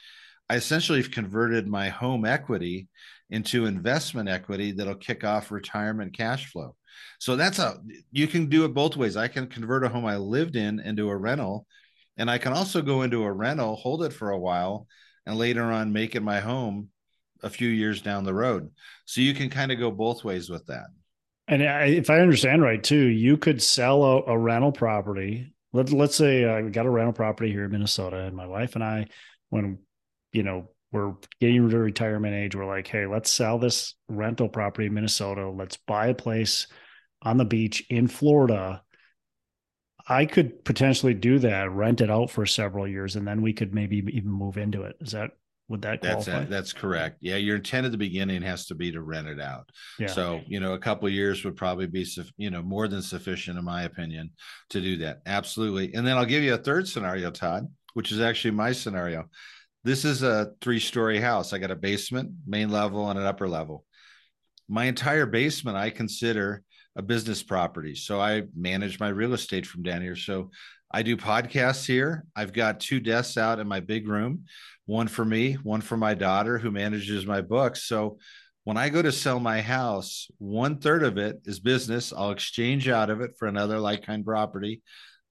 I 0.50 0.56
essentially 0.56 1.02
have 1.02 1.12
converted 1.12 1.68
my 1.68 1.90
home 1.90 2.26
equity 2.26 2.88
into 3.30 3.66
investment 3.66 4.30
equity 4.30 4.72
that'll 4.72 4.96
kick 4.96 5.24
off 5.24 5.52
retirement 5.52 6.16
cash 6.16 6.52
flow. 6.52 6.76
So 7.20 7.36
that's 7.36 7.60
a 7.60 7.80
you 8.12 8.28
can 8.28 8.48
do 8.48 8.66
it 8.66 8.74
both 8.74 8.96
ways. 8.96 9.18
I 9.18 9.28
can 9.28 9.48
convert 9.48 9.84
a 9.84 9.90
home 9.90 10.06
I 10.06 10.18
lived 10.18 10.56
in 10.56 10.80
into 10.80 11.10
a 11.10 11.18
rental, 11.18 11.66
and 12.18 12.30
I 12.30 12.38
can 12.38 12.54
also 12.54 12.82
go 12.82 13.02
into 13.02 13.24
a 13.24 13.32
rental, 13.32 13.76
hold 13.76 14.04
it 14.04 14.14
for 14.14 14.32
a 14.32 14.40
while, 14.40 14.88
and 15.26 15.38
later 15.38 15.64
on 15.64 15.92
make 15.92 16.16
it 16.16 16.22
my 16.22 16.40
home 16.40 16.90
a 17.44 17.50
few 17.50 17.68
years 17.68 18.02
down 18.02 18.24
the 18.24 18.34
road. 18.34 18.72
So 19.06 19.22
you 19.22 19.34
can 19.34 19.50
kind 19.50 19.72
of 19.72 19.80
go 19.80 19.92
both 19.92 20.24
ways 20.24 20.50
with 20.50 20.66
that. 20.68 20.88
And 21.48 21.62
if 21.62 22.10
I 22.10 22.22
understand 22.22 22.64
right, 22.64 22.84
too, 22.84 23.06
you 23.06 23.38
could 23.38 23.62
sell 23.62 24.04
a, 24.04 24.24
a 24.24 24.38
rental 24.38 24.72
property. 24.72 25.54
Let, 25.74 25.92
let's 25.92 26.16
say 26.16 26.46
I 26.46 26.62
got 26.64 26.88
a 26.88 26.90
rental 26.90 27.14
property 27.14 27.52
here 27.52 27.66
in 27.66 27.72
Minnesota, 27.72 28.18
and 28.18 28.36
my 28.36 28.48
wife 28.48 28.76
and 28.76 28.84
I, 28.84 29.08
when 29.50 29.80
you 30.34 30.44
know 30.44 30.70
we're 30.92 31.14
getting 31.40 31.70
to 31.70 31.78
retirement 31.78 32.34
age, 32.34 32.56
we're 32.56 32.66
like, 32.66 32.88
hey, 32.88 33.06
let's 33.06 33.30
sell 33.30 33.60
this 33.60 33.96
rental 34.08 34.50
property 34.50 34.88
in 34.88 34.94
Minnesota. 34.94 35.50
Let's 35.50 35.78
buy 35.78 36.08
a 36.08 36.16
place 36.16 36.68
on 37.22 37.38
the 37.38 37.46
beach 37.46 37.86
in 37.90 38.08
Florida. 38.08 38.82
I 40.08 40.26
could 40.26 40.64
potentially 40.64 41.14
do 41.14 41.40
that, 41.40 41.72
rent 41.72 42.02
it 42.02 42.10
out 42.10 42.30
for 42.30 42.46
several 42.46 42.88
years, 42.88 43.16
and 43.16 43.28
then 43.28 43.42
we 43.42 43.54
could 43.54 43.74
maybe 43.74 43.98
even 43.98 44.32
move 44.32 44.58
into 44.58 44.84
it. 44.84 44.96
Is 45.02 45.12
that 45.12 45.32
would 45.68 45.82
that 45.82 46.02
qualify? 46.02 46.40
That's 46.40 46.50
that's 46.50 46.74
correct. 46.74 47.18
Yeah, 47.22 47.38
your 47.38 47.56
intent 47.56 47.86
at 47.86 47.92
the 47.92 47.98
beginning 47.98 48.44
has 48.44 48.68
to 48.68 48.76
be 48.76 48.92
to 48.92 49.02
rent 49.02 49.28
it 49.28 49.40
out. 49.40 49.70
Yeah. 49.98 50.08
So 50.08 50.42
you 50.48 50.60
know, 50.60 50.74
a 50.74 50.80
couple 50.80 51.10
years 51.10 51.44
would 51.44 51.56
probably 51.56 51.88
be 51.88 52.06
you 52.38 52.52
know 52.52 52.62
more 52.62 52.88
than 52.88 53.02
sufficient, 53.02 53.58
in 53.58 53.66
my 53.66 53.84
opinion, 53.84 54.32
to 54.70 54.82
do 54.82 54.98
that. 54.98 55.22
Absolutely. 55.26 55.94
And 55.96 56.06
then 56.06 56.18
I'll 56.18 56.26
give 56.26 56.44
you 56.44 56.54
a 56.54 56.60
third 56.60 56.88
scenario, 56.88 57.32
Todd, 57.32 57.68
which 57.94 58.12
is 58.12 58.20
actually 58.20 58.52
my 58.52 58.74
scenario. 58.74 59.26
This 59.84 60.06
is 60.06 60.22
a 60.22 60.52
three 60.62 60.80
story 60.80 61.20
house. 61.20 61.52
I 61.52 61.58
got 61.58 61.72
a 61.72 61.76
basement, 61.76 62.32
main 62.46 62.70
level, 62.70 63.10
and 63.10 63.18
an 63.18 63.26
upper 63.26 63.48
level. 63.48 63.86
My 64.68 64.86
entire 64.86 65.26
basement, 65.26 65.78
I 65.78 65.90
consider 65.90 66.64
a 66.96 67.02
business 67.02 67.44
property. 67.44 67.96
So 67.96 68.20
I 68.20 68.44
manage 68.56 69.00
my 69.00 69.10
real 69.10 69.34
estate 69.34 69.66
from 69.66 69.84
down 69.84 70.02
here. 70.02 70.16
So 70.16 70.52
I 70.92 71.04
do 71.04 71.18
podcasts 71.18 71.86
here. 71.86 72.26
I've 72.36 72.54
got 72.54 72.80
two 72.80 73.00
desks 73.00 73.38
out 73.38 73.60
in 73.60 73.68
my 73.68 73.80
big 73.80 74.08
room, 74.08 74.46
one 74.86 75.08
for 75.08 75.26
me, 75.26 75.54
one 75.54 75.82
for 75.82 75.98
my 75.98 76.14
daughter 76.14 76.58
who 76.58 76.72
manages 76.72 77.26
my 77.26 77.42
books. 77.42 77.84
So 77.84 78.18
when 78.64 78.78
I 78.78 78.90
go 78.90 79.02
to 79.02 79.12
sell 79.12 79.40
my 79.40 79.62
house, 79.62 80.28
one 80.38 80.80
third 80.80 81.04
of 81.04 81.18
it 81.18 81.42
is 81.46 81.60
business. 81.60 82.14
I'll 82.16 82.32
exchange 82.32 82.88
out 82.88 83.10
of 83.10 83.22
it 83.22 83.32
for 83.38 83.48
another 83.48 83.80
like 83.80 84.06
kind 84.06 84.24
property. 84.24 84.82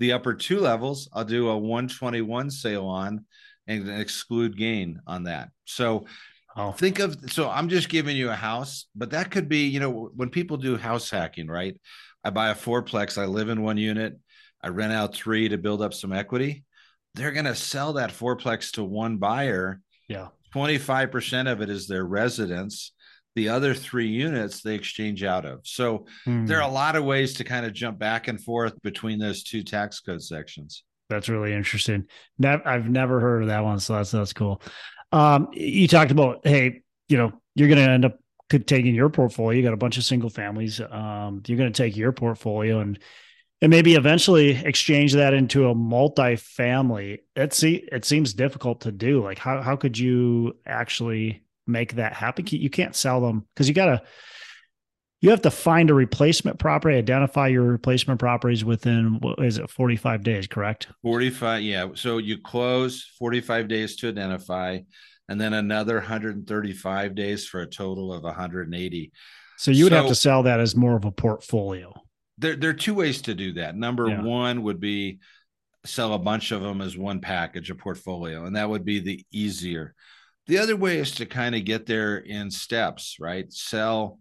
The 0.00 0.12
upper 0.12 0.34
two 0.34 0.60
levels, 0.60 1.08
I'll 1.12 1.24
do 1.24 1.48
a 1.48 1.58
121 1.58 2.50
sale 2.50 2.86
on 2.86 3.24
and 3.66 3.88
exclude 3.88 4.56
gain 4.56 5.00
on 5.06 5.24
that. 5.24 5.48
So 5.64 6.06
oh. 6.56 6.72
think 6.72 6.98
of 6.98 7.16
so 7.30 7.48
I'm 7.48 7.68
just 7.68 7.88
giving 7.88 8.16
you 8.16 8.30
a 8.30 8.34
house, 8.34 8.86
but 8.94 9.10
that 9.10 9.30
could 9.30 9.48
be, 9.48 9.66
you 9.66 9.80
know, 9.80 10.10
when 10.14 10.30
people 10.30 10.56
do 10.56 10.76
house 10.76 11.10
hacking, 11.10 11.48
right? 11.48 11.76
I 12.22 12.30
buy 12.30 12.50
a 12.50 12.54
fourplex, 12.54 13.20
I 13.20 13.26
live 13.26 13.48
in 13.48 13.62
one 13.62 13.76
unit, 13.76 14.18
I 14.62 14.68
rent 14.68 14.92
out 14.92 15.14
three 15.14 15.48
to 15.50 15.58
build 15.58 15.82
up 15.82 15.92
some 15.92 16.12
equity. 16.12 16.64
They're 17.14 17.32
going 17.32 17.44
to 17.44 17.54
sell 17.54 17.92
that 17.94 18.10
fourplex 18.10 18.72
to 18.72 18.84
one 18.84 19.18
buyer. 19.18 19.80
Yeah. 20.08 20.28
25% 20.54 21.50
of 21.50 21.60
it 21.60 21.68
is 21.68 21.86
their 21.86 22.04
residence. 22.04 22.92
The 23.36 23.48
other 23.50 23.74
three 23.74 24.06
units 24.06 24.62
they 24.62 24.74
exchange 24.74 25.22
out 25.22 25.44
of. 25.44 25.60
So 25.64 26.06
hmm. 26.24 26.46
there 26.46 26.58
are 26.62 26.68
a 26.68 26.72
lot 26.72 26.96
of 26.96 27.04
ways 27.04 27.34
to 27.34 27.44
kind 27.44 27.66
of 27.66 27.72
jump 27.72 27.98
back 27.98 28.28
and 28.28 28.40
forth 28.40 28.80
between 28.82 29.18
those 29.18 29.42
two 29.42 29.62
tax 29.62 30.00
code 30.00 30.22
sections. 30.22 30.84
That's 31.10 31.28
really 31.28 31.52
interesting. 31.52 32.06
I've 32.42 32.88
never 32.88 33.20
heard 33.20 33.42
of 33.42 33.48
that 33.48 33.64
one, 33.64 33.78
so 33.78 33.96
that's 33.96 34.12
that's 34.12 34.32
cool. 34.32 34.62
Um, 35.14 35.48
you 35.52 35.86
talked 35.86 36.10
about, 36.10 36.40
hey, 36.42 36.82
you 37.08 37.16
know, 37.16 37.32
you're 37.54 37.68
going 37.68 37.78
to 37.78 37.88
end 37.88 38.04
up 38.04 38.18
taking 38.50 38.96
your 38.96 39.08
portfolio. 39.08 39.56
You 39.56 39.62
got 39.62 39.72
a 39.72 39.76
bunch 39.76 39.96
of 39.96 40.02
single 40.02 40.28
families. 40.28 40.80
Um, 40.80 41.40
you're 41.46 41.56
going 41.56 41.72
to 41.72 41.82
take 41.82 41.96
your 41.96 42.12
portfolio 42.12 42.80
and 42.80 42.98
and 43.62 43.70
maybe 43.70 43.94
eventually 43.94 44.50
exchange 44.50 45.14
that 45.14 45.32
into 45.32 45.70
a 45.70 45.74
multi-family. 45.74 47.20
It 47.36 47.54
see 47.54 47.76
it 47.92 48.04
seems 48.04 48.34
difficult 48.34 48.80
to 48.82 48.92
do. 48.92 49.22
Like 49.22 49.38
how 49.38 49.62
how 49.62 49.76
could 49.76 49.96
you 49.96 50.56
actually 50.66 51.44
make 51.66 51.94
that 51.94 52.12
happen? 52.12 52.44
You 52.48 52.68
can't 52.68 52.96
sell 52.96 53.20
them 53.20 53.46
because 53.54 53.68
you 53.68 53.74
got 53.74 53.86
to 53.86 54.02
you 55.24 55.30
have 55.30 55.40
to 55.40 55.50
find 55.50 55.88
a 55.88 55.94
replacement 55.94 56.58
property, 56.58 56.98
identify 56.98 57.48
your 57.48 57.62
replacement 57.62 58.20
properties 58.20 58.62
within 58.62 59.20
what 59.20 59.42
is 59.42 59.56
it, 59.56 59.70
45 59.70 60.22
days, 60.22 60.46
correct? 60.46 60.88
45, 61.00 61.62
yeah. 61.62 61.88
So 61.94 62.18
you 62.18 62.36
close 62.36 63.10
45 63.18 63.66
days 63.66 63.96
to 63.96 64.08
identify, 64.10 64.80
and 65.30 65.40
then 65.40 65.54
another 65.54 65.94
135 65.94 67.14
days 67.14 67.46
for 67.46 67.62
a 67.62 67.66
total 67.66 68.12
of 68.12 68.22
180. 68.22 69.12
So 69.56 69.70
you 69.70 69.84
would 69.84 69.92
so, 69.92 69.96
have 69.96 70.08
to 70.08 70.14
sell 70.14 70.42
that 70.42 70.60
as 70.60 70.76
more 70.76 70.94
of 70.94 71.06
a 71.06 71.10
portfolio. 71.10 71.94
There, 72.36 72.56
there 72.56 72.68
are 72.68 72.74
two 72.74 72.92
ways 72.92 73.22
to 73.22 73.34
do 73.34 73.54
that. 73.54 73.76
Number 73.76 74.08
yeah. 74.08 74.20
one 74.20 74.62
would 74.64 74.78
be 74.78 75.20
sell 75.86 76.12
a 76.12 76.18
bunch 76.18 76.52
of 76.52 76.60
them 76.60 76.82
as 76.82 76.98
one 76.98 77.20
package, 77.20 77.70
a 77.70 77.74
portfolio, 77.74 78.44
and 78.44 78.56
that 78.56 78.68
would 78.68 78.84
be 78.84 78.98
the 78.98 79.24
easier. 79.32 79.94
The 80.48 80.58
other 80.58 80.76
way 80.76 80.98
is 80.98 81.12
to 81.12 81.24
kind 81.24 81.54
of 81.54 81.64
get 81.64 81.86
there 81.86 82.18
in 82.18 82.50
steps, 82.50 83.16
right? 83.18 83.50
Sell 83.50 84.18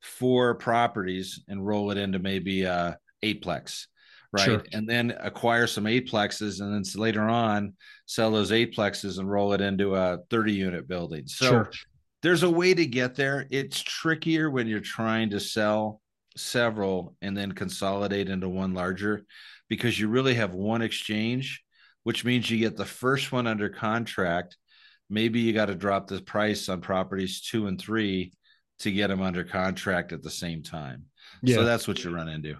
four 0.00 0.54
properties 0.54 1.42
and 1.48 1.66
roll 1.66 1.90
it 1.90 1.98
into 1.98 2.18
maybe 2.18 2.62
a 2.62 2.98
eightplex 3.22 3.86
right 4.32 4.44
sure. 4.44 4.64
and 4.72 4.88
then 4.88 5.14
acquire 5.20 5.66
some 5.66 5.84
eightplexes 5.84 6.60
and 6.60 6.72
then 6.72 7.00
later 7.00 7.22
on 7.22 7.74
sell 8.06 8.30
those 8.30 8.50
eightplexes 8.50 9.18
and 9.18 9.30
roll 9.30 9.52
it 9.52 9.60
into 9.60 9.94
a 9.94 10.18
30 10.30 10.52
unit 10.52 10.88
building 10.88 11.26
so 11.26 11.46
sure. 11.46 11.70
there's 12.22 12.42
a 12.42 12.50
way 12.50 12.72
to 12.72 12.86
get 12.86 13.14
there 13.14 13.46
it's 13.50 13.80
trickier 13.80 14.50
when 14.50 14.66
you're 14.66 14.80
trying 14.80 15.30
to 15.30 15.40
sell 15.40 16.00
several 16.36 17.16
and 17.20 17.36
then 17.36 17.52
consolidate 17.52 18.28
into 18.28 18.48
one 18.48 18.72
larger 18.72 19.24
because 19.68 19.98
you 19.98 20.08
really 20.08 20.34
have 20.34 20.54
one 20.54 20.80
exchange 20.80 21.62
which 22.04 22.24
means 22.24 22.50
you 22.50 22.58
get 22.58 22.76
the 22.76 22.84
first 22.84 23.32
one 23.32 23.46
under 23.46 23.68
contract 23.68 24.56
maybe 25.10 25.40
you 25.40 25.52
got 25.52 25.66
to 25.66 25.74
drop 25.74 26.06
the 26.06 26.22
price 26.22 26.68
on 26.68 26.80
properties 26.80 27.40
two 27.40 27.66
and 27.66 27.80
three 27.80 28.32
to 28.80 28.92
get 28.92 29.08
them 29.08 29.22
under 29.22 29.44
contract 29.44 30.12
at 30.12 30.22
the 30.22 30.30
same 30.30 30.62
time. 30.62 31.04
Yeah. 31.42 31.56
So 31.56 31.64
that's 31.64 31.86
what 31.86 32.02
you 32.02 32.10
run 32.10 32.28
into. 32.28 32.56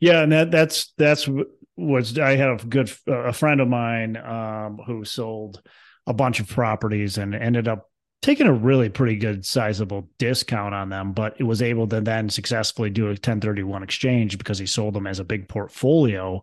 Yeah, 0.00 0.22
and 0.22 0.32
that 0.32 0.50
that's 0.50 0.92
that's 0.96 1.28
what 1.74 2.18
I 2.18 2.36
had 2.36 2.48
a 2.48 2.64
good 2.66 2.92
a 3.06 3.32
friend 3.32 3.60
of 3.60 3.68
mine 3.68 4.16
um, 4.16 4.78
who 4.86 5.04
sold 5.04 5.62
a 6.06 6.14
bunch 6.14 6.40
of 6.40 6.48
properties 6.48 7.18
and 7.18 7.34
ended 7.34 7.68
up 7.68 7.90
taking 8.22 8.46
a 8.46 8.52
really 8.52 8.88
pretty 8.88 9.16
good 9.16 9.44
sizable 9.44 10.08
discount 10.18 10.74
on 10.74 10.88
them, 10.88 11.12
but 11.12 11.36
it 11.38 11.44
was 11.44 11.62
able 11.62 11.86
to 11.86 12.00
then 12.00 12.28
successfully 12.28 12.90
do 12.90 13.06
a 13.06 13.10
1031 13.10 13.82
exchange 13.82 14.38
because 14.38 14.58
he 14.58 14.66
sold 14.66 14.94
them 14.94 15.06
as 15.06 15.20
a 15.20 15.24
big 15.24 15.48
portfolio. 15.48 16.42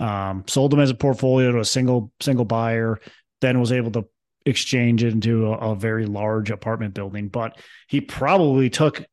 Um, 0.00 0.44
sold 0.48 0.72
them 0.72 0.80
as 0.80 0.90
a 0.90 0.94
portfolio 0.94 1.52
to 1.52 1.60
a 1.60 1.64
single 1.64 2.12
single 2.20 2.44
buyer, 2.44 2.98
then 3.40 3.60
was 3.60 3.72
able 3.72 3.92
to 3.92 4.06
exchange 4.46 5.02
into 5.02 5.46
a, 5.46 5.72
a 5.72 5.74
very 5.74 6.06
large 6.06 6.50
apartment 6.50 6.94
building, 6.94 7.28
but 7.28 7.58
he 7.88 8.00
probably 8.00 8.70
took 8.70 9.04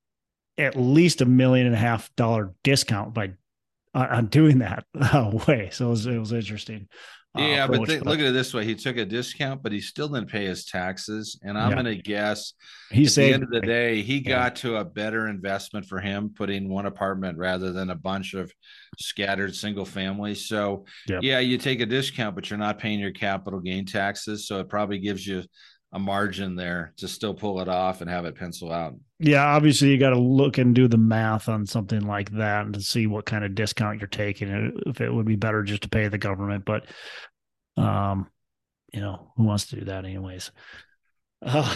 at 0.57 0.75
least 0.75 1.21
a 1.21 1.25
million 1.25 1.65
and 1.65 1.75
a 1.75 1.79
half 1.79 2.13
dollar 2.15 2.53
discount 2.63 3.13
by 3.13 3.31
on 3.93 4.27
doing 4.27 4.59
that 4.59 4.85
uh, 4.99 5.31
way. 5.47 5.69
So 5.71 5.87
it 5.87 5.89
was, 5.89 6.05
it 6.05 6.17
was 6.17 6.31
interesting. 6.31 6.87
Uh, 7.37 7.43
yeah, 7.43 7.65
but 7.65 7.85
th- 7.85 8.01
look 8.01 8.19
at 8.19 8.25
it 8.25 8.33
this 8.33 8.53
way: 8.53 8.65
he 8.65 8.75
took 8.75 8.97
a 8.97 9.05
discount, 9.05 9.63
but 9.63 9.71
he 9.71 9.79
still 9.79 10.09
didn't 10.09 10.29
pay 10.29 10.45
his 10.45 10.65
taxes. 10.65 11.39
And 11.43 11.57
I'm 11.57 11.69
yeah. 11.69 11.75
going 11.75 11.97
to 11.97 12.01
guess 12.01 12.53
he 12.89 13.05
at 13.05 13.11
the 13.13 13.33
end 13.33 13.43
of 13.43 13.49
the 13.49 13.61
day, 13.61 14.01
he 14.01 14.17
yeah. 14.17 14.29
got 14.29 14.57
to 14.57 14.77
a 14.77 14.85
better 14.85 15.29
investment 15.29 15.85
for 15.85 15.99
him 15.99 16.33
putting 16.35 16.67
one 16.67 16.87
apartment 16.87 17.37
rather 17.37 17.71
than 17.71 17.89
a 17.89 17.95
bunch 17.95 18.33
of 18.33 18.51
scattered 18.99 19.55
single 19.55 19.85
families. 19.85 20.45
So 20.47 20.85
yep. 21.07 21.21
yeah, 21.23 21.39
you 21.39 21.57
take 21.57 21.79
a 21.79 21.85
discount, 21.85 22.35
but 22.35 22.49
you're 22.49 22.59
not 22.59 22.79
paying 22.79 22.99
your 22.99 23.11
capital 23.11 23.61
gain 23.61 23.85
taxes, 23.85 24.45
so 24.45 24.59
it 24.59 24.67
probably 24.67 24.99
gives 24.99 25.25
you 25.25 25.43
a 25.93 25.99
margin 25.99 26.55
there 26.55 26.93
to 26.97 27.07
still 27.07 27.33
pull 27.33 27.61
it 27.61 27.69
off 27.69 28.01
and 28.01 28.09
have 28.09 28.25
it 28.25 28.35
pencil 28.35 28.71
out. 28.73 28.95
Yeah, 29.23 29.45
obviously 29.45 29.89
you 29.89 29.99
got 29.99 30.09
to 30.09 30.19
look 30.19 30.57
and 30.57 30.73
do 30.73 30.87
the 30.87 30.97
math 30.97 31.47
on 31.47 31.67
something 31.67 32.01
like 32.07 32.31
that 32.31 32.65
and 32.65 32.73
to 32.73 32.81
see 32.81 33.05
what 33.05 33.25
kind 33.25 33.45
of 33.45 33.53
discount 33.53 33.99
you're 33.99 34.07
taking. 34.07 34.81
If 34.87 34.99
it 34.99 35.13
would 35.13 35.27
be 35.27 35.35
better 35.35 35.61
just 35.61 35.83
to 35.83 35.89
pay 35.89 36.07
the 36.07 36.17
government, 36.17 36.65
but 36.65 36.85
um, 37.77 38.27
you 38.91 38.99
know, 38.99 39.31
who 39.37 39.43
wants 39.43 39.67
to 39.67 39.75
do 39.75 39.85
that 39.85 40.05
anyways? 40.05 40.51
Uh, 41.45 41.75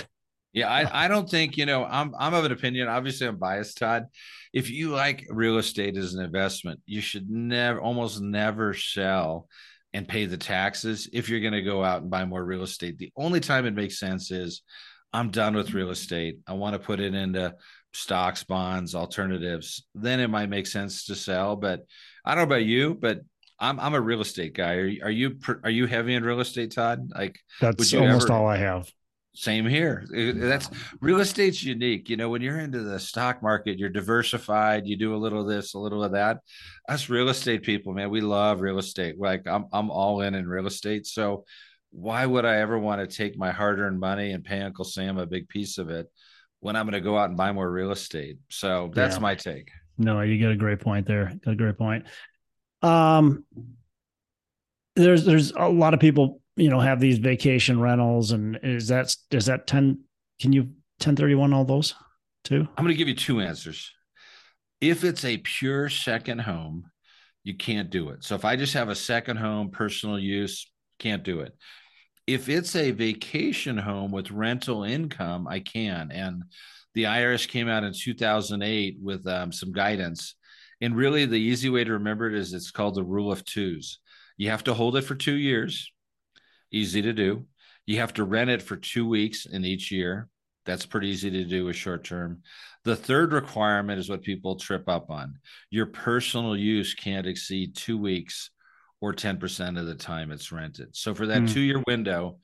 Yeah, 0.53 0.69
I, 0.69 1.05
I 1.05 1.08
don't 1.08 1.29
think, 1.29 1.58
you 1.58 1.65
know, 1.65 1.86
I'm 1.86 2.15
I'm 2.17 2.34
of 2.34 2.45
an 2.45 2.51
opinion. 2.53 2.88
Obviously, 2.88 3.27
I'm 3.27 3.38
biased, 3.38 3.77
Todd. 3.77 4.05
If 4.53 4.71
you 4.71 4.89
like 4.89 5.27
real 5.29 5.58
estate 5.58 5.97
as 5.97 6.13
an 6.13 6.23
investment, 6.23 6.79
you 6.86 7.01
should 7.01 7.29
never 7.29 7.79
almost 7.79 8.21
never 8.21 8.73
sell 8.73 9.49
and 9.93 10.08
pay 10.08 10.25
the 10.25 10.38
taxes 10.38 11.10
if 11.13 11.29
you're 11.29 11.41
going 11.41 11.53
to 11.53 11.62
go 11.62 11.84
out 11.84 12.01
and 12.01 12.10
buy 12.10 12.25
more 12.25 12.43
real 12.43 12.63
estate. 12.63 12.97
The 12.97 13.12
only 13.17 13.39
time 13.41 13.65
it 13.65 13.75
makes 13.75 13.99
sense 13.99 14.31
is 14.31 14.62
I'm 15.15 15.30
done 15.32 15.56
with 15.56 15.73
real 15.73 15.91
estate. 15.91 16.39
I 16.45 16.54
want 16.54 16.73
to 16.73 16.80
put 16.80 16.99
it 16.99 17.15
into 17.15 17.56
stocks, 17.93 18.43
bonds, 18.43 18.95
alternatives. 18.95 19.86
Then 19.95 20.19
it 20.19 20.30
might 20.30 20.49
make 20.49 20.67
sense 20.67 21.06
to 21.06 21.15
sell. 21.15 21.56
But 21.56 21.86
I 22.25 22.36
don't 22.36 22.49
know 22.49 22.56
about 22.56 22.65
you, 22.65 22.95
but 22.95 23.21
I'm 23.58 23.80
I'm 23.80 23.93
a 23.93 24.01
real 24.01 24.19
estate 24.19 24.54
guy. 24.54 24.73
Are 24.73 24.86
you 24.86 25.04
are 25.04 25.10
you, 25.10 25.39
are 25.63 25.69
you 25.69 25.88
heavy 25.88 26.15
in 26.15 26.23
real 26.23 26.41
estate, 26.41 26.73
Todd? 26.75 27.12
Like 27.15 27.39
that's 27.62 27.93
almost 27.93 28.25
ever, 28.25 28.34
all 28.34 28.47
I 28.47 28.58
have. 28.58 28.91
Same 29.34 29.65
here. 29.65 30.06
That's 30.12 30.69
real 30.99 31.21
estate's 31.21 31.63
unique. 31.63 32.10
You 32.10 32.17
know, 32.17 32.28
when 32.28 32.41
you're 32.41 32.60
into 32.60 32.84
the 32.84 32.99
stock 32.99 33.41
market, 33.41 33.80
you're 33.80 33.89
diversified. 33.89 34.86
You 34.86 34.97
do 34.97 35.15
a 35.15 35.17
little 35.17 35.41
of 35.41 35.47
this, 35.47 35.75
a 35.75 35.80
little 35.80 36.04
of 36.04 36.12
that. 36.12 36.39
Us 36.89 37.10
real 37.10 37.30
estate 37.30 37.63
people, 37.63 37.93
man, 37.93 38.10
we 38.10 38.21
love 38.21 38.60
real 38.60 38.80
estate. 38.80 39.19
Like 39.19 39.47
I'm, 39.47 39.65
I'm 39.71 39.91
all 39.91 40.21
in 40.21 40.36
in 40.36 40.47
real 40.47 40.67
estate. 40.67 41.06
So 41.08 41.45
why 41.91 42.26
would 42.26 42.45
I 42.45 42.58
ever 42.58 42.78
want 42.78 43.02
to 43.02 43.15
take 43.15 43.38
my 43.38 43.52
hard-earned 43.52 44.00
money 44.00 44.32
and 44.32 44.43
pay 44.43 44.62
Uncle 44.62 44.86
Sam 44.86 45.17
a 45.17 45.26
big 45.26 45.48
piece 45.48 45.78
of 45.78 45.89
it 45.89 46.08
when 46.60 46.76
I'm 46.76 46.86
going 46.86 46.93
to 46.93 47.02
go 47.02 47.17
out 47.17 47.30
and 47.30 47.38
buy 47.38 47.52
more 47.52 47.69
real 47.69 47.91
estate? 47.91 48.38
So 48.50 48.91
that's 48.93 49.15
yeah. 49.15 49.21
my 49.21 49.36
take. 49.36 49.69
No, 49.98 50.21
you 50.21 50.41
got 50.41 50.52
a 50.52 50.58
great 50.58 50.82
point 50.82 51.08
there. 51.08 51.34
Got 51.43 51.52
a 51.52 51.56
great 51.56 51.78
point. 51.78 52.06
Um, 52.82 53.45
there's 54.95 55.26
there's 55.26 55.52
a 55.52 55.67
lot 55.67 55.93
of 55.93 56.00
people 56.00 56.41
you 56.56 56.69
know 56.69 56.80
have 56.80 57.00
these 57.00 57.17
vacation 57.17 57.80
rentals 57.80 58.32
and 58.32 58.60
is 58.63 58.88
that 58.88 59.15
is 59.32 59.45
that 59.45 59.67
10 59.67 60.00
can 60.39 60.54
you 60.54 60.62
1031 60.62 61.54
all 61.54 61.65
those 61.65 61.93
too 62.43 62.67
i'm 62.78 62.84
going 62.84 62.93
to 62.93 62.98
give 62.98 63.08
you 63.08 63.15
two 63.15 63.41
answers 63.41 63.91
if 64.82 65.04
it's 65.04 65.26
a 65.26 65.38
pure 65.38 65.89
second 65.89 66.39
home 66.39 66.86
you 67.43 67.56
can't 67.56 67.89
do 67.89 68.10
it 68.10 68.24
so 68.24 68.36
if 68.36 68.45
i 68.45 68.56
just 68.56 68.74
have 68.74 68.89
a 68.89 68.95
second 68.95 69.38
home 69.38 69.69
personal 69.69 70.17
use 70.17 70.71
can't 70.99 71.23
do 71.23 71.41
it 71.41 71.53
if 72.27 72.49
it's 72.49 72.75
a 72.75 72.91
vacation 72.91 73.77
home 73.77 74.12
with 74.12 74.31
rental 74.31 74.84
income 74.84 75.47
i 75.47 75.60
can 75.60 76.12
and 76.12 76.43
the 76.93 77.03
irs 77.03 77.47
came 77.47 77.67
out 77.67 77.84
in 77.84 77.93
2008 77.93 78.97
with 79.01 79.27
um, 79.27 79.51
some 79.51 79.71
guidance 79.71 80.36
and 80.81 80.95
really 80.95 81.25
the 81.25 81.36
easy 81.36 81.69
way 81.69 81.84
to 81.84 81.93
remember 81.93 82.27
it 82.27 82.36
is 82.36 82.53
it's 82.53 82.71
called 82.71 82.95
the 82.95 83.03
rule 83.03 83.31
of 83.31 83.43
twos 83.45 83.99
you 84.38 84.49
have 84.49 84.63
to 84.63 84.73
hold 84.73 84.97
it 84.97 85.03
for 85.03 85.15
two 85.15 85.36
years 85.36 85.91
easy 86.75 87.01
to 87.01 87.13
do. 87.13 87.45
You 87.86 87.99
have 87.99 88.13
to 88.15 88.23
rent 88.23 88.49
it 88.49 88.62
for 88.62 88.75
two 88.75 89.08
weeks 89.08 89.45
in 89.45 89.63
each 89.65 89.91
year. 89.91 90.27
That's 90.65 90.86
pretty 90.86 91.10
easy 91.10 91.29
to 91.29 91.45
do 91.45 91.65
with 91.65 91.75
short 91.75 92.03
term. 92.03 92.41
The 92.84 92.95
third 92.95 93.34
requirement 93.34 93.99
is 93.99 94.10
what 94.10 94.23
people 94.23 94.55
trip 94.55 94.89
up 94.89 95.10
on. 95.10 95.39
Your 95.69 95.86
personal 95.86 96.55
use 96.55 96.93
can't 96.93 97.27
exceed 97.27 97.75
two 97.75 97.97
weeks 97.97 98.49
or 99.01 99.13
10% 99.13 99.79
of 99.79 99.86
the 99.86 99.95
time 99.95 100.31
it's 100.31 100.51
rented. 100.51 100.95
So 100.95 101.13
for 101.13 101.25
that 101.27 101.43
mm. 101.43 101.53
two 101.53 101.62
year 101.62 101.84
window, 101.86 102.39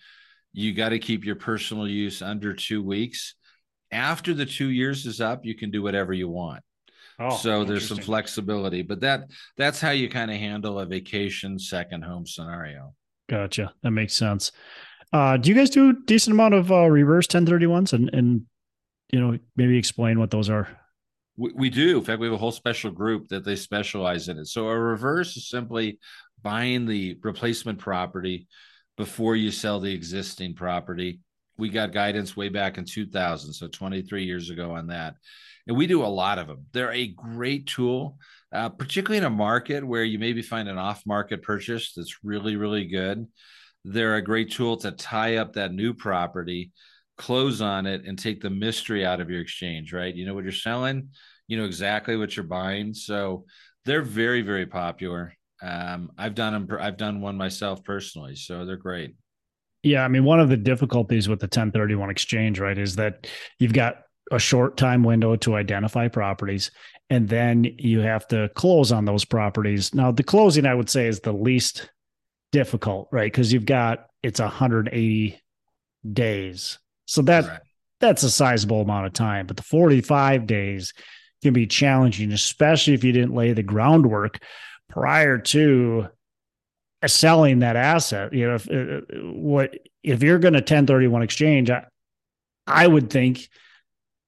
you 0.54 0.74
got 0.74 0.90
to 0.90 1.00
keep 1.00 1.26
your 1.26 1.36
personal 1.36 1.88
use 1.88 2.22
under 2.22 2.54
two 2.54 2.84
weeks. 2.84 3.36
After 3.92 4.34
the 4.34 4.46
two 4.46 4.70
years 4.70 5.06
is 5.06 5.22
up, 5.22 5.46
you 5.46 5.56
can 5.56 5.72
do 5.72 5.82
whatever 5.82 6.14
you 6.14 6.30
want. 6.30 6.64
Oh, 7.20 7.36
so 7.36 7.64
there's 7.64 7.88
some 7.88 7.98
flexibility, 7.98 8.82
but 8.82 9.02
that 9.02 9.30
that's 9.58 9.80
how 9.80 9.92
you 9.92 10.10
kind 10.10 10.32
of 10.32 10.38
handle 10.38 10.80
a 10.80 10.86
vacation 10.86 11.60
second 11.60 12.04
home 12.04 12.26
scenario. 12.26 12.96
Gotcha. 13.30 13.74
That 13.84 13.92
makes 13.92 14.14
sense. 14.14 14.52
Uh, 15.14 15.38
do 15.38 15.50
you 15.50 15.56
guys 15.56 15.70
do 15.70 15.90
a 15.90 15.94
decent 16.06 16.34
amount 16.34 16.54
of 16.54 16.72
uh, 16.72 16.88
reverse 16.88 17.28
1031s 17.28 17.94
and, 17.94 18.10
and, 18.14 18.46
you 19.12 19.20
know, 19.20 19.38
maybe 19.56 19.78
explain 19.78 20.20
what 20.20 20.32
those 20.32 20.50
are? 20.50 20.68
We, 21.38 21.52
we 21.54 21.70
do. 21.70 21.98
In 21.98 22.04
fact, 22.04 22.20
we 22.20 22.28
have 22.28 22.34
a 22.34 22.38
whole 22.38 22.52
special 22.52 22.92
group 22.92 23.28
that 23.30 23.44
they 23.44 23.56
specialize 23.56 24.28
in 24.28 24.38
it. 24.38 24.48
So 24.48 24.68
a 24.68 24.78
reverse 24.78 25.38
is 25.38 25.50
simply 25.50 26.00
buying 26.42 26.86
the 26.86 27.18
replacement 27.22 27.80
property 27.80 28.48
before 28.98 29.36
you 29.36 29.52
sell 29.52 29.80
the 29.80 29.94
existing 29.94 30.56
property. 30.56 31.20
We 31.58 31.70
got 31.70 31.94
guidance 31.94 32.36
way 32.36 32.50
back 32.50 32.78
in 32.78 32.86
2000, 32.86 33.54
so 33.54 33.68
23 33.68 34.24
years 34.24 34.50
ago 34.50 34.72
on 34.76 34.88
that. 34.88 35.16
And 35.68 35.78
we 35.78 35.88
do 35.88 36.04
a 36.04 36.08
lot 36.08 36.40
of 36.40 36.48
them. 36.48 36.66
They're 36.74 36.92
a 36.92 37.08
great 37.08 37.68
tool 37.68 38.18
uh, 38.54 38.70
particularly 38.70 39.18
in 39.18 39.24
a 39.24 39.30
market 39.30 39.86
where 39.86 40.04
you 40.04 40.20
maybe 40.20 40.42
find 40.42 40.68
an 40.68 40.78
off 40.78 41.06
market 41.06 41.42
purchase 41.42 41.94
that's 41.96 42.24
really, 42.24 42.56
really 42.56 42.86
good. 42.86 43.28
They're 43.86 44.16
a 44.16 44.22
great 44.22 44.52
tool 44.52 44.78
to 44.78 44.92
tie 44.92 45.38
up 45.38 45.54
that 45.54 45.74
new 45.74 45.94
property, 45.94 46.72
close 47.22 47.62
on 47.62 47.86
it, 47.86 48.06
and 48.06 48.18
take 48.18 48.42
the 48.42 48.50
mystery 48.50 49.06
out 49.06 49.22
of 49.22 49.30
your 49.30 49.42
exchange, 49.42 49.94
right? 49.94 50.14
You 50.14 50.26
know 50.26 50.34
what 50.34 50.44
you're 50.44 50.52
selling, 50.52 51.10
you 51.48 51.58
know 51.58 51.66
exactly 51.66 52.18
what 52.18 52.36
you're 52.36 52.44
buying. 52.44 52.94
So 52.94 53.46
they're 53.86 54.02
very, 54.02 54.42
very 54.42 54.66
popular. 54.66 55.34
Um, 55.62 56.12
I've 56.18 56.36
done 56.36 56.54
them, 56.54 56.78
I've 56.80 56.98
done 56.98 57.22
one 57.22 57.38
myself 57.38 57.84
personally, 57.84 58.36
so 58.36 58.66
they're 58.66 58.76
great. 58.76 59.16
Yeah, 59.84 60.04
I 60.04 60.08
mean, 60.08 60.24
one 60.24 60.40
of 60.40 60.50
the 60.50 60.58
difficulties 60.58 61.30
with 61.30 61.40
the 61.40 61.46
1031 61.46 62.10
exchange, 62.10 62.60
right, 62.60 62.78
is 62.78 62.96
that 62.98 63.28
you've 63.60 63.74
got 63.74 63.96
a 64.32 64.40
short 64.40 64.78
time 64.78 65.04
window 65.04 65.36
to 65.36 65.56
identify 65.56 66.08
properties 66.08 66.72
and 67.12 67.28
then 67.28 67.66
you 67.78 68.00
have 68.00 68.26
to 68.30 68.50
close 68.56 68.92
on 68.94 69.04
those 69.04 69.26
properties. 69.26 69.94
Now, 69.94 70.12
the 70.12 70.24
closing 70.24 70.66
I 70.66 70.74
would 70.74 70.90
say 70.90 71.08
is 71.08 71.20
the 71.20 71.34
least 71.34 71.90
difficult, 72.54 73.10
right? 73.12 73.32
Because 73.32 73.52
you've 73.52 73.66
got 73.66 74.08
it's 74.24 74.40
180 74.40 75.38
days, 76.14 76.80
so 77.06 77.22
that 77.24 77.46
right. 77.46 77.60
that's 78.00 78.24
a 78.24 78.30
sizable 78.30 78.82
amount 78.82 79.06
of 79.06 79.14
time. 79.14 79.48
But 79.48 79.58
the 79.58 79.64
45 79.64 80.48
days 80.48 80.94
can 81.42 81.54
be 81.54 81.68
challenging, 81.68 82.32
especially 82.32 82.94
if 82.94 83.04
you 83.04 83.12
didn't 83.12 83.34
lay 83.34 83.54
the 83.54 83.64
groundwork 83.64 84.40
prior 84.90 85.38
to 85.38 86.08
selling 87.06 87.60
that 87.60 87.76
asset. 87.76 88.34
You 88.34 88.50
know, 88.50 88.56
if 88.56 88.70
uh, 88.70 89.02
what 89.24 89.76
if 90.04 90.24
you're 90.24 90.40
going 90.40 90.54
to 90.54 90.60
1031 90.60 91.22
exchange, 91.22 91.70
I, 91.70 91.86
I 92.68 92.88
would 92.88 93.10
think 93.10 93.50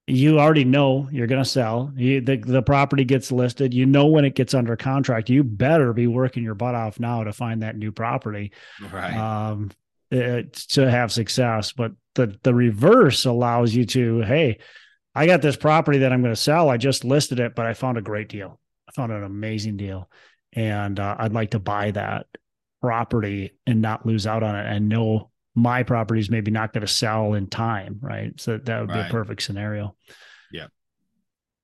you 0.05 0.39
already 0.39 0.65
know 0.65 1.07
you're 1.11 1.27
going 1.27 1.43
to 1.43 1.49
sell. 1.49 1.91
You, 1.95 2.19
the, 2.19 2.37
the 2.37 2.61
property 2.61 3.05
gets 3.05 3.31
listed. 3.31 3.73
You 3.73 3.85
know 3.85 4.07
when 4.07 4.25
it 4.25 4.35
gets 4.35 4.53
under 4.53 4.75
contract. 4.75 5.29
You 5.29 5.43
better 5.43 5.93
be 5.93 6.07
working 6.07 6.43
your 6.43 6.55
butt 6.55 6.75
off 6.75 6.99
now 6.99 7.23
to 7.23 7.31
find 7.31 7.61
that 7.61 7.77
new 7.77 7.91
property, 7.91 8.51
right? 8.91 9.15
Um, 9.15 9.71
it, 10.13 10.53
to 10.53 10.89
have 10.89 11.11
success. 11.11 11.71
But 11.71 11.91
the 12.15 12.37
the 12.43 12.53
reverse 12.53 13.25
allows 13.25 13.73
you 13.73 13.85
to, 13.85 14.21
hey, 14.21 14.59
I 15.15 15.25
got 15.25 15.41
this 15.41 15.55
property 15.55 15.99
that 15.99 16.11
I'm 16.11 16.21
going 16.21 16.33
to 16.33 16.39
sell. 16.39 16.69
I 16.69 16.77
just 16.77 17.03
listed 17.03 17.39
it, 17.39 17.55
but 17.55 17.65
I 17.65 17.73
found 17.73 17.97
a 17.97 18.01
great 18.01 18.29
deal. 18.29 18.59
I 18.87 18.91
found 18.91 19.11
an 19.11 19.23
amazing 19.23 19.77
deal, 19.77 20.09
and 20.53 20.99
uh, 20.99 21.15
I'd 21.19 21.33
like 21.33 21.51
to 21.51 21.59
buy 21.59 21.91
that 21.91 22.27
property 22.81 23.57
and 23.65 23.81
not 23.81 24.05
lose 24.05 24.27
out 24.27 24.43
on 24.43 24.55
it 24.55 24.65
and 24.65 24.89
know 24.89 25.29
my 25.55 25.83
property 25.83 26.19
is 26.19 26.29
maybe 26.29 26.51
not 26.51 26.73
going 26.73 26.81
to 26.81 26.91
sell 26.91 27.33
in 27.33 27.47
time, 27.47 27.99
right? 28.01 28.39
So 28.41 28.57
that 28.57 28.81
would 28.81 28.89
right. 28.89 29.03
be 29.03 29.09
a 29.09 29.11
perfect 29.11 29.43
scenario. 29.43 29.95
Yeah. 30.51 30.67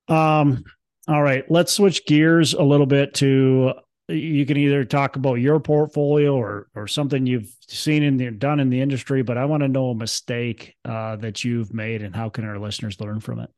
Um. 0.08 0.64
All 1.08 1.22
right, 1.22 1.44
let's 1.50 1.72
switch 1.72 2.06
gears 2.06 2.52
a 2.52 2.62
little 2.62 2.86
bit 2.86 3.14
to 3.14 3.72
you 4.10 4.46
can 4.46 4.56
either 4.56 4.84
talk 4.84 5.16
about 5.16 5.34
your 5.34 5.60
portfolio 5.60 6.34
or 6.34 6.68
or 6.74 6.86
something 6.86 7.26
you've 7.26 7.54
seen 7.68 8.02
in 8.02 8.16
the 8.16 8.30
done 8.30 8.60
in 8.60 8.70
the 8.70 8.80
industry, 8.80 9.22
but 9.22 9.38
I 9.38 9.44
want 9.44 9.62
to 9.62 9.68
know 9.68 9.90
a 9.90 9.94
mistake 9.94 10.74
uh, 10.84 11.16
that 11.16 11.44
you've 11.44 11.72
made 11.72 12.02
and 12.02 12.14
how 12.14 12.28
can 12.28 12.44
our 12.44 12.58
listeners 12.58 13.00
learn 13.00 13.20
from 13.20 13.40
it. 13.40 13.50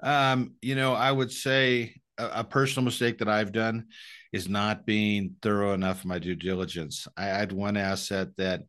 Um, 0.00 0.54
you 0.60 0.74
know, 0.74 0.92
I 0.94 1.10
would 1.10 1.32
say 1.32 1.94
a, 2.18 2.40
a 2.40 2.44
personal 2.44 2.84
mistake 2.84 3.18
that 3.18 3.28
I've 3.28 3.52
done 3.52 3.86
is 4.32 4.48
not 4.48 4.86
being 4.86 5.36
thorough 5.42 5.72
enough 5.72 6.04
in 6.04 6.08
my 6.08 6.18
due 6.18 6.34
diligence. 6.34 7.08
I 7.16 7.26
had 7.26 7.52
one 7.52 7.76
asset 7.76 8.28
that 8.36 8.62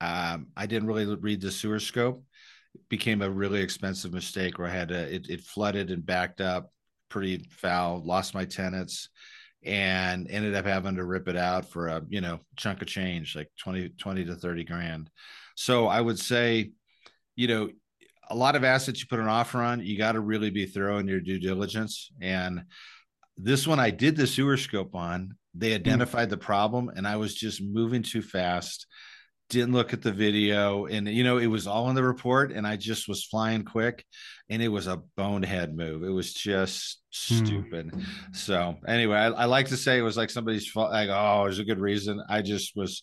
um, 0.00 0.48
I 0.56 0.66
didn't 0.66 0.88
really 0.88 1.06
read 1.16 1.40
the 1.40 1.50
sewer 1.50 1.80
scope. 1.80 2.24
It 2.74 2.88
became 2.88 3.22
a 3.22 3.30
really 3.30 3.60
expensive 3.60 4.12
mistake 4.12 4.58
where 4.58 4.68
I 4.68 4.72
had 4.72 4.88
to, 4.88 5.14
it, 5.14 5.30
it 5.30 5.40
flooded 5.42 5.90
and 5.90 6.04
backed 6.04 6.40
up 6.40 6.70
pretty 7.08 7.46
foul, 7.50 8.02
lost 8.04 8.34
my 8.34 8.44
tenants 8.44 9.08
and 9.64 10.30
ended 10.30 10.54
up 10.54 10.66
having 10.66 10.96
to 10.96 11.04
rip 11.04 11.28
it 11.28 11.36
out 11.36 11.70
for 11.70 11.88
a, 11.88 12.02
you 12.08 12.20
know, 12.20 12.40
chunk 12.56 12.82
of 12.82 12.88
change, 12.88 13.34
like 13.34 13.50
20, 13.58 13.90
20 13.90 14.24
to 14.26 14.34
30 14.34 14.64
grand. 14.64 15.10
So 15.56 15.86
I 15.86 16.00
would 16.00 16.18
say, 16.18 16.72
you 17.36 17.48
know, 17.48 17.70
a 18.30 18.34
lot 18.34 18.56
of 18.56 18.64
assets 18.64 19.00
you 19.00 19.06
put 19.06 19.20
an 19.20 19.28
offer 19.28 19.60
on, 19.60 19.84
you 19.84 19.98
got 19.98 20.12
to 20.12 20.20
really 20.20 20.50
be 20.50 20.66
thorough 20.66 20.98
in 20.98 21.08
your 21.08 21.20
due 21.20 21.38
diligence. 21.38 22.10
And 22.20 22.64
this 23.36 23.66
one 23.66 23.80
I 23.80 23.90
did 23.90 24.16
the 24.16 24.26
sewer 24.26 24.56
scope 24.56 24.94
on. 24.94 25.36
They 25.54 25.70
hmm. 25.70 25.76
identified 25.76 26.30
the 26.30 26.36
problem, 26.36 26.90
and 26.94 27.06
I 27.06 27.16
was 27.16 27.34
just 27.34 27.62
moving 27.62 28.02
too 28.02 28.22
fast 28.22 28.86
didn't 29.50 29.74
look 29.74 29.92
at 29.92 30.02
the 30.02 30.12
video 30.12 30.86
and 30.86 31.06
you 31.06 31.22
know 31.22 31.38
it 31.38 31.46
was 31.46 31.66
all 31.66 31.88
in 31.90 31.94
the 31.94 32.02
report 32.02 32.50
and 32.50 32.66
i 32.66 32.76
just 32.76 33.08
was 33.08 33.24
flying 33.24 33.62
quick 33.62 34.04
and 34.48 34.62
it 34.62 34.68
was 34.68 34.86
a 34.86 35.02
bonehead 35.16 35.76
move 35.76 36.02
it 36.02 36.08
was 36.08 36.32
just 36.32 37.02
hmm. 37.14 37.44
stupid 37.44 37.94
so 38.32 38.74
anyway 38.88 39.18
I, 39.18 39.26
I, 39.28 39.44
like 39.44 39.68
to 39.68 39.76
say 39.76 39.98
it 39.98 40.02
was 40.02 40.16
like 40.16 40.30
somebody's 40.30 40.68
fault 40.68 40.90
like 40.90 41.10
oh 41.10 41.44
there's 41.44 41.58
a 41.58 41.64
good 41.64 41.78
reason 41.78 42.22
i 42.28 42.40
just 42.40 42.74
was 42.74 43.02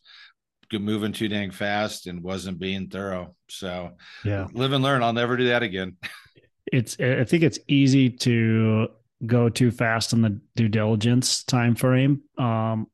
moving 0.79 1.11
too 1.11 1.27
dang 1.27 1.51
fast 1.51 2.07
and 2.07 2.21
wasn't 2.23 2.59
being 2.59 2.87
thorough. 2.87 3.35
So 3.49 3.91
yeah, 4.23 4.47
live 4.53 4.73
and 4.73 4.83
learn. 4.83 5.03
I'll 5.03 5.13
never 5.13 5.37
do 5.37 5.47
that 5.47 5.63
again. 5.63 5.97
It's 6.71 6.95
I 7.01 7.25
think 7.25 7.43
it's 7.43 7.59
easy 7.67 8.09
to 8.09 8.87
go 9.25 9.49
too 9.49 9.71
fast 9.71 10.13
on 10.13 10.21
the 10.21 10.39
due 10.55 10.69
diligence 10.69 11.43
time 11.43 11.75
frame. 11.75 12.21
Um, 12.37 12.85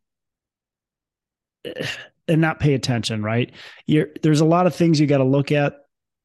and 2.27 2.41
not 2.41 2.59
pay 2.59 2.73
attention, 2.73 3.23
right? 3.23 3.51
You're, 3.85 4.09
there's 4.21 4.41
a 4.41 4.45
lot 4.45 4.67
of 4.67 4.75
things 4.75 4.99
you 4.99 5.07
got 5.07 5.17
to 5.17 5.23
look 5.23 5.51
at. 5.51 5.75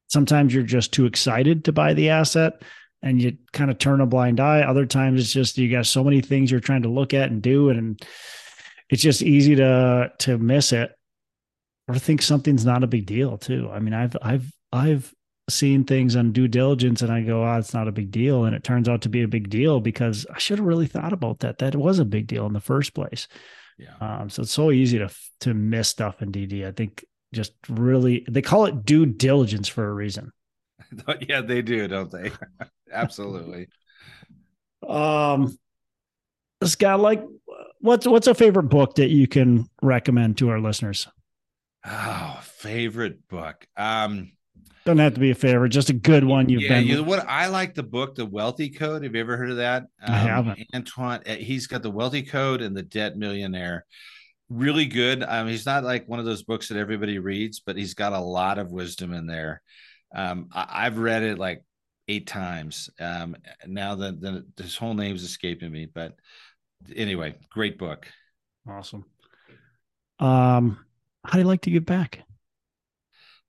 Sometimes 0.09 0.53
you're 0.53 0.63
just 0.63 0.93
too 0.93 1.07
excited 1.07 1.65
to 1.65 1.73
buy 1.73 1.95
the 1.95 2.11
asset 2.11 2.63
and 3.03 3.21
you 3.21 3.37
kind 3.53 3.71
of 3.71 3.79
turn 3.79 4.01
a 4.01 4.07
blind 4.07 4.41
eye. 4.41 4.63
Other 4.63 4.87
times 4.87 5.21
it's 5.21 5.33
just 5.33 5.59
you 5.59 5.71
got 5.71 5.87
so 5.87 6.05
many 6.05 6.21
things 6.21 6.51
you're 6.51 6.61
trying 6.61 6.83
to 6.83 6.89
look 6.89 7.15
at 7.15 7.31
and 7.31 7.43
do, 7.43 7.71
and 7.71 8.01
it's 8.89 9.03
just 9.03 9.23
easy 9.23 9.57
to 9.57 10.13
to 10.19 10.39
miss 10.39 10.73
it 10.73 10.93
or 11.89 11.97
think 11.97 12.23
something's 12.23 12.65
not 12.65 12.85
a 12.85 12.87
big 12.87 13.07
deal 13.07 13.39
too. 13.39 13.71
I 13.73 13.81
mean, 13.81 13.95
I've 13.95 14.17
I've 14.23 14.53
I've 14.73 15.13
seen 15.51 15.85
things 15.85 16.15
on 16.15 16.33
due 16.33 16.49
diligence 16.49 17.03
and 17.03 17.13
I 17.13 17.23
go, 17.23 17.45
oh, 17.45 17.57
it's 17.57 17.75
not 17.75 17.89
a 17.89 17.93
big 17.93 18.11
deal. 18.11 18.45
And 18.45 18.55
it 18.55 18.63
turns 18.63 18.89
out 18.89 19.03
to 19.03 19.09
be 19.09 19.23
a 19.23 19.29
big 19.29 19.51
deal 19.51 19.81
because 19.81 20.25
I 20.33 20.39
should 20.39 20.59
have 20.59 20.67
really 20.67 20.87
thought 20.87 21.13
about 21.13 21.41
that. 21.41 21.59
That 21.59 21.75
was 21.75 21.99
a 21.99 22.05
big 22.05 22.29
deal 22.29 22.47
in 22.47 22.53
the 22.53 22.61
first 22.61 22.95
place. 22.95 23.27
Yeah. 23.79 23.95
Um, 24.01 24.31
so 24.31 24.43
it's 24.43 24.53
so 24.53 24.71
easy 24.71 24.99
to 24.99 25.11
to 25.41 25.55
miss 25.55 25.89
stuff 25.89 26.23
in 26.23 26.31
DD. 26.31 26.67
I 26.67 26.73
think 26.73 27.05
just 27.33 27.53
really 27.69 28.25
they 28.29 28.43
call 28.43 28.67
it 28.67 28.85
due 28.85 29.07
diligence 29.07 29.69
for 29.69 29.89
a 29.89 29.93
reason. 29.93 30.33
yeah, 31.29 31.41
they 31.41 31.63
do, 31.63 31.89
don't 31.89 32.11
they? 32.11 32.31
Absolutely. 32.93 33.69
um 34.87 35.57
Scott, 36.65 37.01
like 37.01 37.25
what's 37.81 38.07
what's 38.07 38.27
a 38.27 38.35
favorite 38.35 38.65
book 38.65 38.97
that 38.97 39.09
you 39.09 39.27
can 39.27 39.69
recommend 39.81 40.39
to 40.39 40.51
our 40.51 40.61
listeners? 40.61 41.09
Oh, 41.85 42.39
favorite 42.43 43.27
book. 43.29 43.67
Um 43.77 44.33
doesn't 44.85 44.99
have 44.99 45.15
to 45.15 45.21
be 45.21 45.31
a 45.31 45.35
favorite, 45.35 45.69
just 45.69 45.91
a 45.91 45.95
good 45.95 46.25
one 46.25 46.49
you've 46.49 46.63
yeah, 46.63 46.81
been. 46.81 46.87
You 46.87 46.97
know 46.97 47.03
what 47.03 47.27
I 47.29 47.47
like 47.47 47.75
the 47.75 47.83
book, 47.83 48.15
The 48.15 48.27
Wealthy 48.27 48.71
Code. 48.71 49.05
Have 49.05 49.15
you 49.15 49.21
ever 49.21 49.37
heard 49.37 49.51
of 49.51 49.57
that? 49.59 49.83
Um, 50.03 50.15
I 50.15 50.19
haven't. 50.19 50.67
Antone, 50.75 51.21
eh, 51.27 51.37
he's 51.37 51.67
got 51.67 51.83
the 51.83 51.91
Wealthy 51.91 52.23
Code 52.23 52.63
and 52.63 52.77
the 52.77 52.83
Debt 52.83 53.17
Millionaire. 53.17 53.87
Really 54.49 54.87
good. 54.87 55.23
Um, 55.23 55.47
he's 55.47 55.67
not 55.67 55.85
like 55.85 56.09
one 56.09 56.19
of 56.19 56.25
those 56.25 56.43
books 56.43 56.69
that 56.69 56.77
everybody 56.77 57.19
reads, 57.19 57.61
but 57.61 57.77
he's 57.77 57.95
got 57.95 58.13
a 58.13 58.21
lot 58.21 58.59
of 58.59 58.73
wisdom 58.73 59.13
in 59.13 59.27
there. 59.27 59.63
Um, 60.15 60.49
I, 60.53 60.85
have 60.85 60.99
read 60.99 61.23
it 61.23 61.39
like 61.39 61.63
eight 62.09 62.27
times. 62.27 62.91
Um, 63.01 63.37
now 63.67 63.95
that 63.95 64.21
the, 64.21 64.45
this 64.57 64.77
whole 64.77 64.95
name's 64.95 65.23
escaping 65.23 65.71
me, 65.71 65.87
but 65.87 66.17
anyway, 66.95 67.37
great 67.51 67.79
book. 67.79 68.09
Awesome. 68.69 69.05
Um, 70.19 70.85
how 71.25 71.33
do 71.33 71.39
you 71.39 71.45
like 71.45 71.63
to 71.63 71.71
give 71.71 71.87
back? 71.87 72.25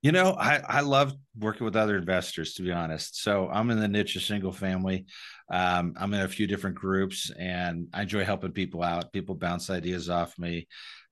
You 0.04 0.12
know, 0.12 0.36
I, 0.38 0.60
I 0.68 0.80
love 0.82 1.14
working 1.38 1.64
with 1.64 1.76
other 1.76 1.96
investors, 1.96 2.52
to 2.54 2.62
be 2.62 2.70
honest. 2.70 3.22
So 3.22 3.48
I'm 3.48 3.70
in 3.70 3.80
the 3.80 3.88
niche 3.88 4.16
of 4.16 4.22
single 4.22 4.52
family. 4.52 5.06
Um, 5.50 5.94
I'm 5.96 6.12
in 6.12 6.20
a 6.20 6.28
few 6.28 6.46
different 6.46 6.76
groups 6.76 7.30
and 7.38 7.88
I 7.94 8.02
enjoy 8.02 8.22
helping 8.22 8.52
people 8.52 8.82
out. 8.82 9.14
People 9.14 9.34
bounce 9.34 9.70
ideas 9.70 10.10
off 10.10 10.38
me. 10.38 10.68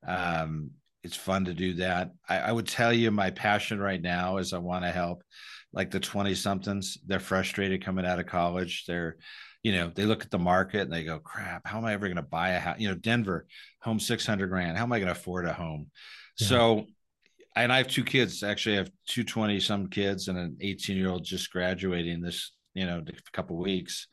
Um, 0.06 0.72
it's 1.02 1.16
fun 1.16 1.46
to 1.46 1.54
do 1.54 1.72
that. 1.76 2.10
I, 2.28 2.40
I 2.40 2.52
would 2.52 2.66
tell 2.66 2.92
you 2.92 3.10
my 3.10 3.30
passion 3.30 3.80
right 3.80 4.00
now 4.00 4.36
is 4.36 4.52
I 4.52 4.58
want 4.58 4.84
to 4.84 4.90
help 4.90 5.22
like 5.72 5.90
the 5.90 5.98
20 5.98 6.34
somethings. 6.34 6.98
They're 7.06 7.18
frustrated 7.18 7.82
coming 7.82 8.04
out 8.04 8.20
of 8.20 8.26
college. 8.26 8.84
They're, 8.86 9.16
you 9.62 9.72
know, 9.72 9.90
they 9.94 10.04
look 10.04 10.22
at 10.22 10.30
the 10.30 10.38
market 10.38 10.82
and 10.82 10.92
they 10.92 11.04
go, 11.04 11.18
crap, 11.18 11.66
how 11.66 11.78
am 11.78 11.86
I 11.86 11.94
ever 11.94 12.08
going 12.08 12.16
to 12.16 12.22
buy 12.22 12.50
a 12.50 12.60
house? 12.60 12.76
You 12.78 12.90
know, 12.90 12.94
Denver, 12.94 13.46
home 13.80 14.00
600 14.00 14.48
grand. 14.48 14.76
How 14.76 14.84
am 14.84 14.92
I 14.92 14.98
going 14.98 15.06
to 15.06 15.18
afford 15.18 15.46
a 15.46 15.54
home? 15.54 15.90
Yeah. 16.38 16.46
So 16.46 16.86
and 17.54 17.72
I 17.72 17.78
have 17.78 17.88
two 17.88 18.04
kids. 18.04 18.42
Actually, 18.42 18.76
I 18.76 18.78
have 18.78 18.90
two 19.06 19.24
20 19.24 19.60
some 19.60 19.88
kids 19.88 20.28
and 20.28 20.38
an 20.38 20.56
18 20.60 20.96
year 20.96 21.10
old 21.10 21.24
just 21.24 21.50
graduating 21.50 22.20
this, 22.20 22.52
you 22.74 22.86
know, 22.86 23.02
a 23.06 23.32
couple 23.32 23.56
weeks. 23.58 24.08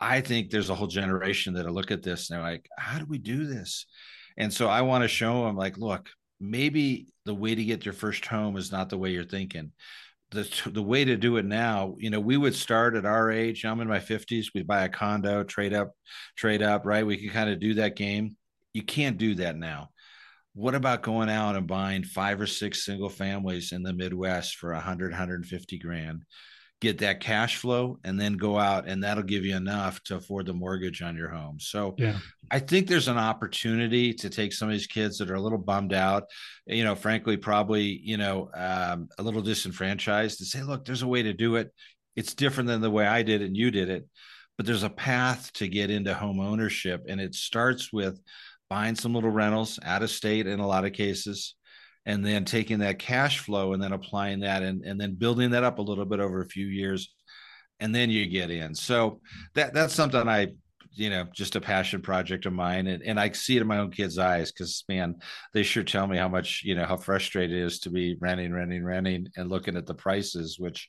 I 0.00 0.20
think 0.20 0.50
there's 0.50 0.70
a 0.70 0.74
whole 0.74 0.86
generation 0.86 1.54
that'll 1.54 1.72
look 1.72 1.90
at 1.90 2.02
this 2.02 2.30
and 2.30 2.36
they're 2.36 2.46
like, 2.46 2.68
how 2.76 2.98
do 2.98 3.06
we 3.06 3.18
do 3.18 3.46
this? 3.46 3.86
And 4.36 4.52
so 4.52 4.68
I 4.68 4.82
want 4.82 5.02
to 5.02 5.08
show 5.08 5.44
them, 5.44 5.56
like, 5.56 5.78
look, 5.78 6.08
maybe 6.38 7.08
the 7.24 7.34
way 7.34 7.54
to 7.54 7.64
get 7.64 7.84
your 7.84 7.94
first 7.94 8.24
home 8.24 8.56
is 8.56 8.70
not 8.70 8.88
the 8.88 8.98
way 8.98 9.10
you're 9.10 9.24
thinking. 9.24 9.72
The, 10.30 10.48
the 10.66 10.82
way 10.82 11.04
to 11.04 11.16
do 11.16 11.38
it 11.38 11.46
now, 11.46 11.96
you 11.98 12.10
know, 12.10 12.20
we 12.20 12.36
would 12.36 12.54
start 12.54 12.94
at 12.94 13.06
our 13.06 13.32
age. 13.32 13.64
I'm 13.64 13.80
in 13.80 13.88
my 13.88 13.98
50s. 13.98 14.48
We'd 14.54 14.66
buy 14.66 14.84
a 14.84 14.88
condo, 14.88 15.42
trade 15.42 15.72
up, 15.72 15.92
trade 16.36 16.62
up, 16.62 16.84
right? 16.84 17.04
We 17.04 17.16
can 17.16 17.30
kind 17.30 17.50
of 17.50 17.58
do 17.58 17.74
that 17.74 17.96
game. 17.96 18.36
You 18.74 18.82
can't 18.82 19.16
do 19.16 19.36
that 19.36 19.56
now 19.56 19.88
what 20.58 20.74
about 20.74 21.04
going 21.04 21.30
out 21.30 21.54
and 21.54 21.68
buying 21.68 22.02
five 22.02 22.40
or 22.40 22.46
six 22.46 22.84
single 22.84 23.08
families 23.08 23.70
in 23.70 23.84
the 23.84 23.92
Midwest 23.92 24.56
for 24.56 24.72
100, 24.72 25.12
150 25.12 25.78
grand? 25.78 26.24
Get 26.80 26.98
that 26.98 27.20
cash 27.20 27.58
flow 27.58 28.00
and 28.02 28.20
then 28.20 28.32
go 28.32 28.58
out, 28.58 28.88
and 28.88 29.04
that'll 29.04 29.22
give 29.22 29.44
you 29.44 29.54
enough 29.54 30.02
to 30.04 30.16
afford 30.16 30.46
the 30.46 30.52
mortgage 30.52 31.00
on 31.00 31.16
your 31.16 31.28
home. 31.28 31.60
So, 31.60 31.94
yeah. 31.96 32.18
I 32.50 32.58
think 32.58 32.88
there's 32.88 33.06
an 33.06 33.18
opportunity 33.18 34.12
to 34.14 34.28
take 34.28 34.52
some 34.52 34.68
of 34.68 34.72
these 34.72 34.88
kids 34.88 35.18
that 35.18 35.30
are 35.30 35.36
a 35.36 35.40
little 35.40 35.58
bummed 35.58 35.92
out, 35.92 36.24
you 36.66 36.82
know, 36.82 36.96
frankly, 36.96 37.36
probably, 37.36 38.00
you 38.02 38.16
know, 38.16 38.50
um, 38.54 39.08
a 39.16 39.22
little 39.22 39.42
disenfranchised, 39.42 40.38
to 40.38 40.44
say, 40.44 40.62
look, 40.62 40.84
there's 40.84 41.02
a 41.02 41.08
way 41.08 41.22
to 41.22 41.32
do 41.32 41.54
it. 41.54 41.72
It's 42.16 42.34
different 42.34 42.66
than 42.66 42.80
the 42.80 42.90
way 42.90 43.06
I 43.06 43.22
did 43.22 43.42
it 43.42 43.46
and 43.46 43.56
you 43.56 43.70
did 43.70 43.90
it, 43.90 44.08
but 44.56 44.66
there's 44.66 44.82
a 44.82 44.90
path 44.90 45.52
to 45.54 45.68
get 45.68 45.90
into 45.90 46.14
home 46.14 46.40
ownership, 46.40 47.04
and 47.08 47.20
it 47.20 47.36
starts 47.36 47.92
with 47.92 48.20
buying 48.70 48.94
some 48.94 49.14
little 49.14 49.30
rentals 49.30 49.78
out 49.84 50.02
of 50.02 50.10
state 50.10 50.46
in 50.46 50.60
a 50.60 50.66
lot 50.66 50.84
of 50.84 50.92
cases 50.92 51.54
and 52.06 52.24
then 52.24 52.44
taking 52.44 52.78
that 52.78 52.98
cash 52.98 53.40
flow 53.40 53.72
and 53.72 53.82
then 53.82 53.92
applying 53.92 54.40
that 54.40 54.62
and, 54.62 54.84
and 54.84 55.00
then 55.00 55.14
building 55.14 55.50
that 55.50 55.64
up 55.64 55.78
a 55.78 55.82
little 55.82 56.04
bit 56.04 56.20
over 56.20 56.40
a 56.40 56.48
few 56.48 56.66
years 56.66 57.14
and 57.80 57.94
then 57.94 58.10
you 58.10 58.26
get 58.26 58.50
in. 58.50 58.74
So 58.74 59.20
that 59.54 59.74
that's 59.74 59.94
something 59.94 60.28
i 60.28 60.48
you 60.92 61.10
know 61.10 61.26
just 61.32 61.54
a 61.54 61.60
passion 61.60 62.00
project 62.00 62.46
of 62.46 62.52
mine 62.52 62.86
and, 62.86 63.02
and 63.02 63.20
i 63.20 63.30
see 63.30 63.56
it 63.56 63.60
in 63.60 63.68
my 63.68 63.78
own 63.78 63.90
kids 63.90 64.18
eyes 64.18 64.50
because 64.50 64.84
man 64.88 65.14
they 65.52 65.62
sure 65.62 65.84
tell 65.84 66.06
me 66.06 66.16
how 66.16 66.28
much 66.28 66.62
you 66.64 66.74
know 66.74 66.86
how 66.86 66.96
frustrated 66.96 67.56
it 67.56 67.62
is 67.62 67.78
to 67.78 67.90
be 67.90 68.16
renting 68.20 68.52
renting 68.52 68.84
renting 68.84 69.28
and 69.36 69.48
looking 69.48 69.76
at 69.76 69.86
the 69.86 69.94
prices 69.94 70.56
which 70.58 70.88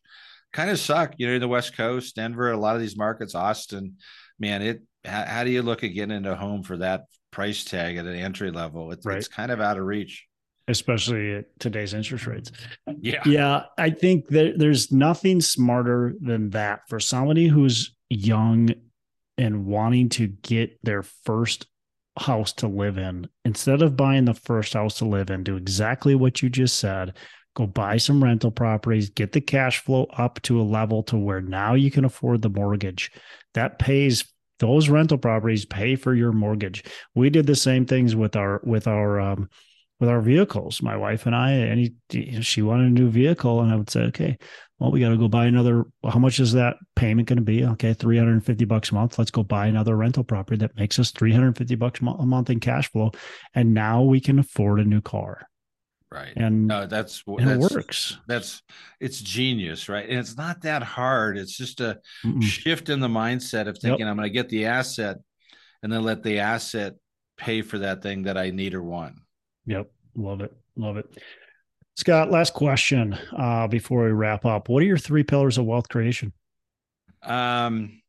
kind 0.51 0.71
of 0.71 0.79
suck. 0.79 1.13
You 1.17 1.27
know 1.27 1.37
the 1.37 1.47
west 1.47 1.75
coast 1.75 2.15
denver 2.15 2.51
a 2.51 2.57
lot 2.57 2.75
of 2.75 2.81
these 2.81 2.97
markets 2.97 3.35
austin 3.35 3.97
man 4.39 4.61
it 4.61 4.81
how, 5.05 5.25
how 5.25 5.43
do 5.43 5.49
you 5.49 5.61
look 5.61 5.83
at 5.83 5.87
getting 5.89 6.15
into 6.15 6.35
home 6.35 6.63
for 6.63 6.77
that 6.77 7.05
price 7.31 7.63
tag 7.63 7.97
at 7.97 8.05
an 8.05 8.15
entry 8.15 8.51
level. 8.51 8.91
It's, 8.91 9.05
right. 9.05 9.17
it's 9.17 9.27
kind 9.27 9.51
of 9.51 9.61
out 9.61 9.77
of 9.77 9.85
reach. 9.85 10.25
Especially 10.67 11.33
at 11.33 11.45
today's 11.59 11.93
interest 11.93 12.27
rates. 12.27 12.51
Yeah. 12.99 13.21
Yeah. 13.25 13.63
I 13.77 13.89
think 13.89 14.27
that 14.29 14.59
there's 14.59 14.91
nothing 14.91 15.41
smarter 15.41 16.13
than 16.21 16.51
that 16.51 16.81
for 16.87 16.99
somebody 16.99 17.47
who's 17.47 17.95
young 18.09 18.69
and 19.37 19.65
wanting 19.65 20.09
to 20.09 20.27
get 20.27 20.77
their 20.83 21.01
first 21.01 21.65
house 22.17 22.53
to 22.53 22.67
live 22.67 22.97
in. 22.97 23.27
Instead 23.45 23.81
of 23.81 23.95
buying 23.95 24.25
the 24.25 24.33
first 24.33 24.73
house 24.73 24.99
to 24.99 25.05
live 25.05 25.29
in, 25.31 25.43
do 25.43 25.55
exactly 25.55 26.13
what 26.13 26.41
you 26.41 26.49
just 26.49 26.77
said. 26.77 27.15
Go 27.55 27.65
buy 27.65 27.97
some 27.97 28.23
rental 28.23 28.51
properties, 28.51 29.09
get 29.09 29.31
the 29.31 29.41
cash 29.41 29.79
flow 29.79 30.05
up 30.17 30.39
to 30.43 30.61
a 30.61 30.63
level 30.63 31.01
to 31.03 31.17
where 31.17 31.41
now 31.41 31.73
you 31.73 31.89
can 31.89 32.05
afford 32.05 32.41
the 32.41 32.49
mortgage. 32.49 33.11
That 33.55 33.79
pays 33.79 34.23
those 34.59 34.89
rental 34.89 35.17
properties 35.17 35.65
pay 35.65 35.95
for 35.95 36.13
your 36.13 36.31
mortgage. 36.31 36.83
We 37.15 37.29
did 37.29 37.47
the 37.47 37.55
same 37.55 37.85
things 37.85 38.15
with 38.15 38.35
our 38.35 38.61
with 38.63 38.87
our 38.87 39.19
um, 39.19 39.49
with 39.99 40.09
our 40.09 40.21
vehicles. 40.21 40.81
My 40.81 40.95
wife 40.95 41.25
and 41.25 41.35
I, 41.35 41.51
and 41.51 42.45
she 42.45 42.61
wanted 42.61 42.87
a 42.87 42.89
new 42.89 43.09
vehicle, 43.09 43.61
and 43.61 43.71
I 43.71 43.75
would 43.75 43.89
say, 43.89 44.01
okay, 44.03 44.37
well, 44.77 44.91
we 44.91 45.01
got 45.01 45.09
to 45.09 45.17
go 45.17 45.27
buy 45.27 45.45
another. 45.45 45.83
How 46.07 46.19
much 46.19 46.39
is 46.39 46.53
that 46.53 46.77
payment 46.95 47.27
going 47.27 47.37
to 47.37 47.43
be? 47.43 47.65
Okay, 47.65 47.93
three 47.93 48.17
hundred 48.17 48.33
and 48.33 48.45
fifty 48.45 48.63
bucks 48.65 48.91
a 48.91 48.95
month. 48.95 49.19
Let's 49.19 49.31
go 49.31 49.43
buy 49.43 49.67
another 49.67 49.97
rental 49.97 50.23
property 50.23 50.57
that 50.59 50.77
makes 50.77 50.99
us 50.99 51.11
three 51.11 51.33
hundred 51.33 51.47
and 51.47 51.57
fifty 51.57 51.75
bucks 51.75 51.99
a 51.99 52.03
month 52.03 52.49
in 52.49 52.61
cash 52.61 52.89
flow, 52.91 53.11
and 53.53 53.73
now 53.73 54.03
we 54.03 54.21
can 54.21 54.39
afford 54.39 54.79
a 54.79 54.85
new 54.85 55.01
car. 55.01 55.48
Right. 56.11 56.33
And 56.35 56.67
no, 56.67 56.87
that's 56.87 57.23
and 57.27 57.47
that's, 57.47 57.71
it 57.71 57.75
works. 57.75 58.17
That's 58.27 58.63
it's 58.99 59.21
genius, 59.21 59.87
right? 59.87 60.09
And 60.09 60.17
it's 60.17 60.35
not 60.35 60.61
that 60.63 60.81
hard. 60.81 61.37
It's 61.37 61.55
just 61.55 61.81
a 61.81 61.99
Mm-mm. 62.25 62.41
shift 62.41 62.89
in 62.89 62.99
the 62.99 63.07
mindset 63.07 63.67
of 63.67 63.77
thinking 63.77 64.07
yep. 64.07 64.09
I'm 64.09 64.15
going 64.15 64.27
to 64.27 64.33
get 64.33 64.49
the 64.49 64.65
asset 64.65 65.17
and 65.83 65.93
then 65.93 66.03
let 66.03 66.23
the 66.23 66.39
asset 66.39 66.95
pay 67.37 67.61
for 67.61 67.77
that 67.79 68.01
thing 68.01 68.23
that 68.23 68.37
I 68.37 68.49
need 68.49 68.73
or 68.73 68.81
want. 68.81 69.15
Yep. 69.67 69.91
Love 70.15 70.41
it. 70.41 70.51
Love 70.75 70.97
it. 70.97 71.05
Scott, 71.95 72.31
last 72.31 72.53
question 72.53 73.17
uh, 73.37 73.67
before 73.67 74.05
we 74.05 74.11
wrap 74.11 74.45
up. 74.45 74.67
What 74.67 74.81
are 74.81 74.87
your 74.87 74.97
three 74.97 75.23
pillars 75.23 75.57
of 75.57 75.65
wealth 75.65 75.89
creation? 75.89 76.33
Um, 77.21 78.01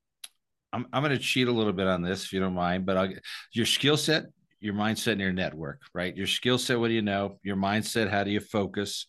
I'm, 0.72 0.86
I'm 0.92 1.02
going 1.02 1.16
to 1.16 1.18
cheat 1.18 1.48
a 1.48 1.52
little 1.52 1.72
bit 1.72 1.86
on 1.86 2.00
this 2.00 2.24
if 2.24 2.32
you 2.32 2.40
don't 2.40 2.54
mind, 2.54 2.86
but 2.86 2.96
I'll, 2.96 3.12
your 3.52 3.66
skill 3.66 3.96
set, 3.96 4.26
your 4.60 4.74
mindset 4.74 5.12
and 5.12 5.20
your 5.20 5.32
network, 5.32 5.80
right? 5.94 6.16
Your 6.16 6.26
skill 6.26 6.58
set, 6.58 6.78
what 6.78 6.88
do 6.88 6.94
you 6.94 7.02
know? 7.02 7.38
Your 7.42 7.56
mindset, 7.56 8.10
how 8.10 8.24
do 8.24 8.30
you 8.30 8.40
focus? 8.40 9.06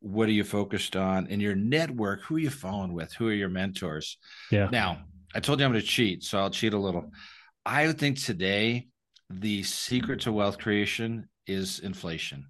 What 0.00 0.28
are 0.28 0.32
you 0.32 0.44
focused 0.44 0.96
on? 0.96 1.26
And 1.28 1.40
your 1.40 1.54
network, 1.54 2.22
who 2.22 2.36
are 2.36 2.40
you 2.40 2.50
following 2.50 2.92
with? 2.92 3.12
Who 3.14 3.28
are 3.28 3.32
your 3.32 3.48
mentors? 3.48 4.18
Yeah. 4.50 4.68
Now, 4.70 5.04
I 5.34 5.40
told 5.40 5.58
you 5.58 5.66
I'm 5.66 5.72
going 5.72 5.82
to 5.82 5.86
cheat, 5.86 6.22
so 6.22 6.38
I'll 6.38 6.50
cheat 6.50 6.74
a 6.74 6.78
little. 6.78 7.10
I 7.64 7.90
think 7.92 8.22
today 8.22 8.88
the 9.30 9.62
secret 9.62 10.20
to 10.22 10.32
wealth 10.32 10.58
creation 10.58 11.28
is 11.46 11.80
inflation. 11.80 12.46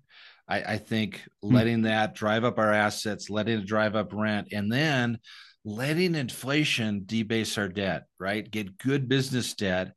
I, 0.48 0.62
I 0.62 0.78
think 0.78 1.22
hmm. 1.42 1.54
letting 1.54 1.82
that 1.82 2.14
drive 2.14 2.44
up 2.44 2.58
our 2.58 2.72
assets, 2.72 3.30
letting 3.30 3.60
it 3.60 3.66
drive 3.66 3.96
up 3.96 4.12
rent, 4.12 4.48
and 4.52 4.70
then 4.70 5.18
letting 5.64 6.14
inflation 6.14 7.04
debase 7.06 7.56
our 7.56 7.68
debt, 7.68 8.04
right? 8.18 8.48
Get 8.48 8.76
good 8.76 9.08
business 9.08 9.54
debt. 9.54 9.92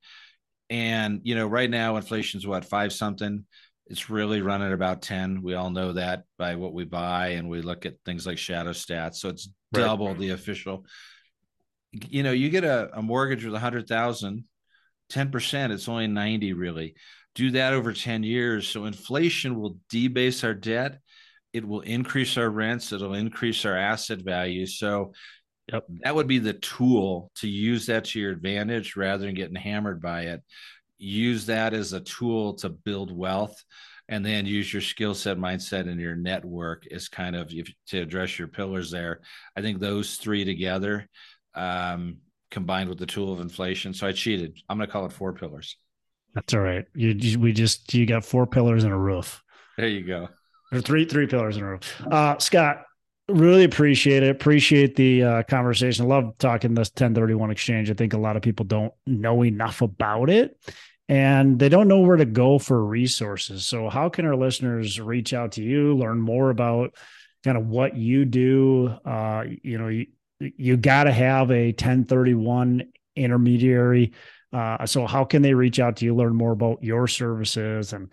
And, 0.69 1.21
you 1.23 1.35
know, 1.35 1.47
right 1.47 1.69
now 1.69 1.95
inflation's 1.95 2.45
what, 2.45 2.65
five 2.65 2.91
something? 2.91 3.45
It's 3.87 4.09
really 4.09 4.41
running 4.41 4.73
about 4.73 5.01
10. 5.01 5.41
We 5.41 5.53
all 5.53 5.69
know 5.69 5.93
that 5.93 6.23
by 6.37 6.55
what 6.55 6.73
we 6.73 6.83
buy 6.83 7.29
and 7.29 7.49
we 7.49 7.61
look 7.61 7.85
at 7.85 7.95
things 8.05 8.25
like 8.25 8.37
shadow 8.37 8.71
stats. 8.71 9.15
So 9.15 9.29
it's 9.29 9.49
right. 9.73 9.81
double 9.81 10.13
the 10.13 10.31
official. 10.31 10.85
You 11.91 12.23
know, 12.23 12.31
you 12.31 12.49
get 12.49 12.65
a, 12.65 12.89
a 12.93 13.01
mortgage 13.01 13.45
with 13.45 13.55
a 13.55 13.59
hundred 13.59 13.87
thousand, 13.87 14.43
10%, 15.11 15.71
it's 15.71 15.87
only 15.87 16.07
90 16.07 16.53
really. 16.53 16.95
Do 17.33 17.51
that 17.51 17.73
over 17.73 17.93
10 17.93 18.23
years. 18.23 18.67
So 18.67 18.85
inflation 18.85 19.59
will 19.59 19.77
debase 19.89 20.43
our 20.43 20.53
debt. 20.53 20.99
It 21.53 21.65
will 21.65 21.81
increase 21.81 22.37
our 22.37 22.49
rents. 22.49 22.91
It'll 22.91 23.13
increase 23.13 23.63
our 23.65 23.77
asset 23.77 24.19
value. 24.19 24.65
So 24.65 25.13
Yep. 25.71 25.85
That 26.03 26.15
would 26.15 26.27
be 26.27 26.39
the 26.39 26.53
tool 26.53 27.31
to 27.35 27.47
use 27.47 27.87
that 27.87 28.05
to 28.05 28.19
your 28.19 28.31
advantage 28.31 28.95
rather 28.95 29.25
than 29.25 29.35
getting 29.35 29.55
hammered 29.55 30.01
by 30.01 30.23
it. 30.23 30.41
Use 30.97 31.45
that 31.47 31.73
as 31.73 31.93
a 31.93 31.99
tool 31.99 32.53
to 32.55 32.69
build 32.69 33.15
wealth 33.15 33.63
and 34.09 34.25
then 34.25 34.45
use 34.45 34.71
your 34.71 34.81
skill 34.81 35.13
set, 35.13 35.37
mindset, 35.37 35.89
and 35.89 35.99
your 35.99 36.15
network 36.15 36.85
as 36.91 37.09
kind 37.09 37.35
of 37.35 37.51
if, 37.51 37.69
to 37.87 37.99
address 37.99 38.39
your 38.39 38.47
pillars 38.47 38.89
there. 38.89 39.19
I 39.55 39.61
think 39.61 39.79
those 39.79 40.15
three 40.15 40.45
together, 40.45 41.07
um, 41.55 42.17
combined 42.49 42.87
with 42.87 42.99
the 42.99 43.05
tool 43.05 43.33
of 43.33 43.41
inflation. 43.41 43.93
So 43.93 44.07
I 44.07 44.13
cheated. 44.13 44.57
I'm 44.69 44.77
going 44.77 44.87
to 44.87 44.91
call 44.91 45.05
it 45.05 45.11
four 45.11 45.33
pillars. 45.33 45.75
That's 46.33 46.53
all 46.53 46.61
right. 46.61 46.85
You, 46.93 47.09
you, 47.09 47.39
we 47.39 47.51
just 47.51 47.93
you 47.93 48.05
got 48.05 48.23
four 48.23 48.47
pillars 48.47 48.83
and 48.83 48.93
a 48.93 48.97
roof. 48.97 49.43
There 49.77 49.87
you 49.87 50.05
go. 50.05 50.29
Or 50.71 50.81
three 50.81 51.05
three 51.05 51.27
pillars 51.27 51.57
in 51.57 51.63
a 51.63 51.69
roof. 51.69 52.01
Uh, 52.09 52.37
Scott, 52.37 52.83
really 53.29 53.63
appreciate 53.63 54.23
it. 54.23 54.29
Appreciate 54.29 54.95
the 54.95 55.23
uh, 55.23 55.43
conversation. 55.43 56.07
Love 56.07 56.37
talking 56.37 56.73
this 56.73 56.89
1031 56.89 57.51
exchange. 57.51 57.89
I 57.89 57.93
think 57.93 58.13
a 58.13 58.17
lot 58.17 58.35
of 58.35 58.41
people 58.41 58.65
don't 58.65 58.93
know 59.05 59.43
enough 59.43 59.81
about 59.81 60.29
it 60.29 60.57
and 61.09 61.57
they 61.57 61.69
don't 61.69 61.87
know 61.87 61.99
where 61.99 62.17
to 62.17 62.25
go 62.25 62.59
for 62.59 62.83
resources. 62.83 63.65
So, 63.65 63.89
how 63.89 64.09
can 64.09 64.25
our 64.25 64.35
listeners 64.35 64.99
reach 64.99 65.33
out 65.33 65.53
to 65.53 65.63
you, 65.63 65.95
learn 65.95 66.19
more 66.19 66.49
about 66.49 66.95
kind 67.43 67.57
of 67.57 67.67
what 67.67 67.95
you 67.95 68.25
do? 68.25 68.87
Uh, 69.05 69.45
you 69.63 69.77
know, 69.77 69.87
you, 69.87 70.07
you 70.39 70.77
got 70.77 71.05
to 71.05 71.11
have 71.11 71.49
a 71.51 71.67
1031 71.67 72.83
intermediary. 73.15 74.13
Uh, 74.51 74.85
so, 74.85 75.07
how 75.07 75.23
can 75.23 75.41
they 75.41 75.53
reach 75.53 75.79
out 75.79 75.97
to 75.97 76.05
you, 76.05 76.13
learn 76.13 76.35
more 76.35 76.51
about 76.51 76.83
your 76.83 77.07
services, 77.07 77.93
and 77.93 78.11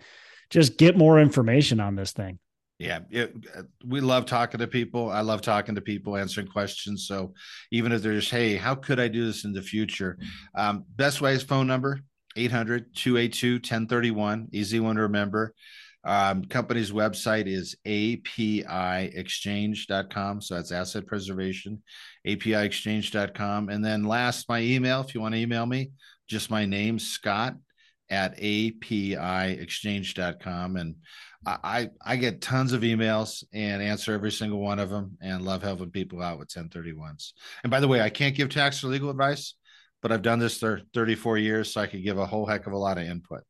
just 0.49 0.77
get 0.77 0.97
more 0.97 1.19
information 1.19 1.79
on 1.79 1.95
this 1.95 2.11
thing? 2.13 2.39
Yeah, 2.77 2.99
it, 3.09 3.33
uh, 3.57 3.61
we 3.85 4.01
love 4.01 4.25
talking 4.25 4.59
to 4.59 4.67
people. 4.67 5.09
I 5.09 5.21
love 5.21 5.39
talking 5.41 5.75
to 5.75 5.81
people, 5.81 6.17
answering 6.17 6.47
questions. 6.47 7.07
So 7.07 7.33
even 7.71 7.93
if 7.93 8.01
there's, 8.01 8.29
hey, 8.29 8.57
how 8.57 8.75
could 8.75 8.99
I 8.99 9.07
do 9.07 9.25
this 9.25 9.45
in 9.45 9.53
the 9.53 9.61
future? 9.61 10.17
Um, 10.55 10.83
best 10.95 11.21
way 11.21 11.33
is 11.33 11.43
phone 11.43 11.67
number 11.67 12.01
800 12.35 12.93
282 12.93 13.53
1031. 13.55 14.49
Easy 14.51 14.81
one 14.81 14.97
to 14.97 15.03
remember. 15.03 15.53
Um, 16.03 16.43
company's 16.45 16.91
website 16.91 17.47
is 17.47 17.75
apiexchange.com. 17.87 20.41
So 20.41 20.55
that's 20.55 20.71
asset 20.71 21.07
preservation, 21.07 21.81
apiexchange.com. 22.27 23.69
And 23.69 23.83
then 23.83 24.03
last, 24.03 24.47
my 24.47 24.59
email, 24.59 25.01
if 25.01 25.15
you 25.15 25.21
want 25.21 25.33
to 25.33 25.41
email 25.41 25.65
me, 25.65 25.89
just 26.27 26.51
my 26.51 26.65
name, 26.65 26.99
Scott 26.99 27.55
at 28.09 28.37
apiexchange.com. 28.37 30.75
And 30.75 30.95
I 31.45 31.89
I 32.03 32.15
get 32.15 32.41
tons 32.41 32.73
of 32.73 32.81
emails 32.81 33.43
and 33.53 33.81
answer 33.81 34.13
every 34.13 34.31
single 34.31 34.59
one 34.59 34.79
of 34.79 34.89
them 34.89 35.17
and 35.21 35.43
love 35.43 35.61
helping 35.61 35.91
people 35.91 36.21
out 36.21 36.39
with 36.39 36.49
1031s. 36.49 37.33
And 37.63 37.71
by 37.71 37.79
the 37.79 37.87
way, 37.87 38.01
I 38.01 38.09
can't 38.09 38.35
give 38.35 38.49
tax 38.49 38.83
or 38.83 38.87
legal 38.87 39.09
advice, 39.09 39.53
but 40.01 40.11
I've 40.11 40.21
done 40.21 40.39
this 40.39 40.57
for 40.57 40.81
34 40.93 41.37
years, 41.37 41.73
so 41.73 41.81
I 41.81 41.87
could 41.87 42.03
give 42.03 42.17
a 42.17 42.25
whole 42.25 42.45
heck 42.45 42.67
of 42.67 42.73
a 42.73 42.77
lot 42.77 42.97
of 42.97 43.05
input. 43.05 43.41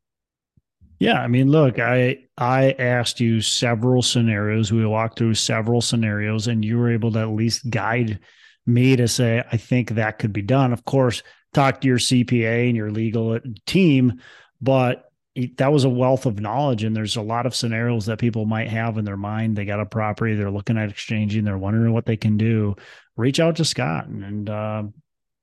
Yeah, 1.00 1.22
I 1.22 1.28
mean, 1.28 1.50
look, 1.50 1.80
I 1.80 2.20
I 2.38 2.72
asked 2.80 3.20
you 3.20 3.42
several 3.42 4.02
scenarios. 4.02 4.72
We 4.72 4.86
walked 4.86 5.18
through 5.18 5.36
several 5.36 5.82
scenarios, 5.82 6.48
and 6.48 6.64
you 6.64 6.78
were 6.78 6.92
able 6.92 7.12
to 7.14 7.20
at 7.20 7.30
least 7.30 7.70
guide 7.70 8.20
me 8.66 8.96
to 8.96 9.08
say, 9.08 9.44
I 9.52 9.58
think 9.58 9.92
that 9.92 10.20
could 10.20 10.34
be 10.34 10.42
done. 10.42 10.74
Of 10.74 10.86
course, 10.86 11.22
talk 11.54 11.82
to 11.82 11.88
your 11.88 11.98
CPA 11.98 12.68
and 12.68 12.76
your 12.76 12.92
legal 12.92 13.40
team, 13.66 14.22
but 14.62 15.12
that 15.58 15.72
was 15.72 15.84
a 15.84 15.90
wealth 15.90 16.26
of 16.26 16.40
knowledge 16.40 16.84
and 16.84 16.96
there's 16.96 17.18
a 17.18 17.22
lot 17.22 17.46
of 17.46 17.56
scenarios 17.56 18.06
that 18.06 18.20
people 18.20 18.46
might 18.46 18.70
have 18.70 18.98
in 18.98 19.04
their 19.04 19.18
mind. 19.18 19.56
They 19.56 19.66
got 19.66 19.82
a 19.82 19.86
property 19.86 20.34
they're 20.34 20.50
looking 20.50 20.78
at 20.78 20.90
exchanging 20.90 21.44
they're 21.44 21.58
wondering 21.58 21.92
what 21.92 22.06
they 22.06 22.16
can 22.16 22.38
do. 22.38 22.76
Reach 23.18 23.40
out 23.40 23.58
to 23.58 23.66
scott 23.66 24.08
and, 24.08 24.24
and 24.24 24.50
uh, 24.50 24.84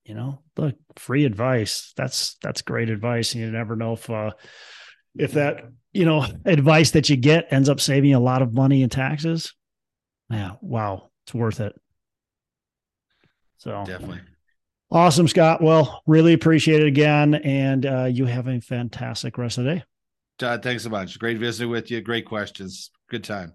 you 0.05 0.15
know 0.15 0.41
look 0.57 0.77
free 0.97 1.27
advice. 1.27 1.93
That's 1.97 2.37
that's 2.43 2.63
great 2.63 2.89
advice 2.89 3.35
and 3.35 3.43
you 3.43 3.51
never 3.51 3.77
know 3.77 3.93
if 3.93 4.09
uh, 4.09 4.31
if 5.15 5.33
that 5.33 5.65
you 5.93 6.07
know 6.07 6.27
advice 6.47 6.93
that 6.93 7.11
you 7.11 7.17
get 7.17 7.53
ends 7.53 7.69
up 7.69 7.81
saving 7.81 8.15
a 8.15 8.21
lot 8.21 8.41
of 8.41 8.55
money 8.55 8.83
in 8.83 8.89
taxes. 8.89 9.53
Yeah 10.31 10.53
wow 10.63 11.11
it's 11.27 11.35
worth 11.35 11.61
it. 11.61 11.79
So 13.59 13.85
definitely 13.87 14.21
Awesome, 14.93 15.27
Scott. 15.27 15.63
Well, 15.63 16.03
really 16.07 16.35
appreciate 16.35 16.83
it 16.83 16.87
again. 16.87 17.35
And 17.35 17.87
uh, 17.87 18.05
you 18.05 18.27
have 18.27 18.47
a 18.47 18.61
fantastic 18.61 19.39
rest 19.39 19.57
of 19.57 19.65
the 19.65 19.77
day. 19.77 19.85
Todd, 20.39 20.63
thanks 20.63 20.83
so 20.83 20.91
much. 20.91 21.19
Great 21.19 21.39
visiting 21.39 21.71
with 21.71 21.91
you. 21.91 22.03
Great 22.03 22.27
questions. 22.27 22.91
Good 23.09 23.25
time. 23.25 23.55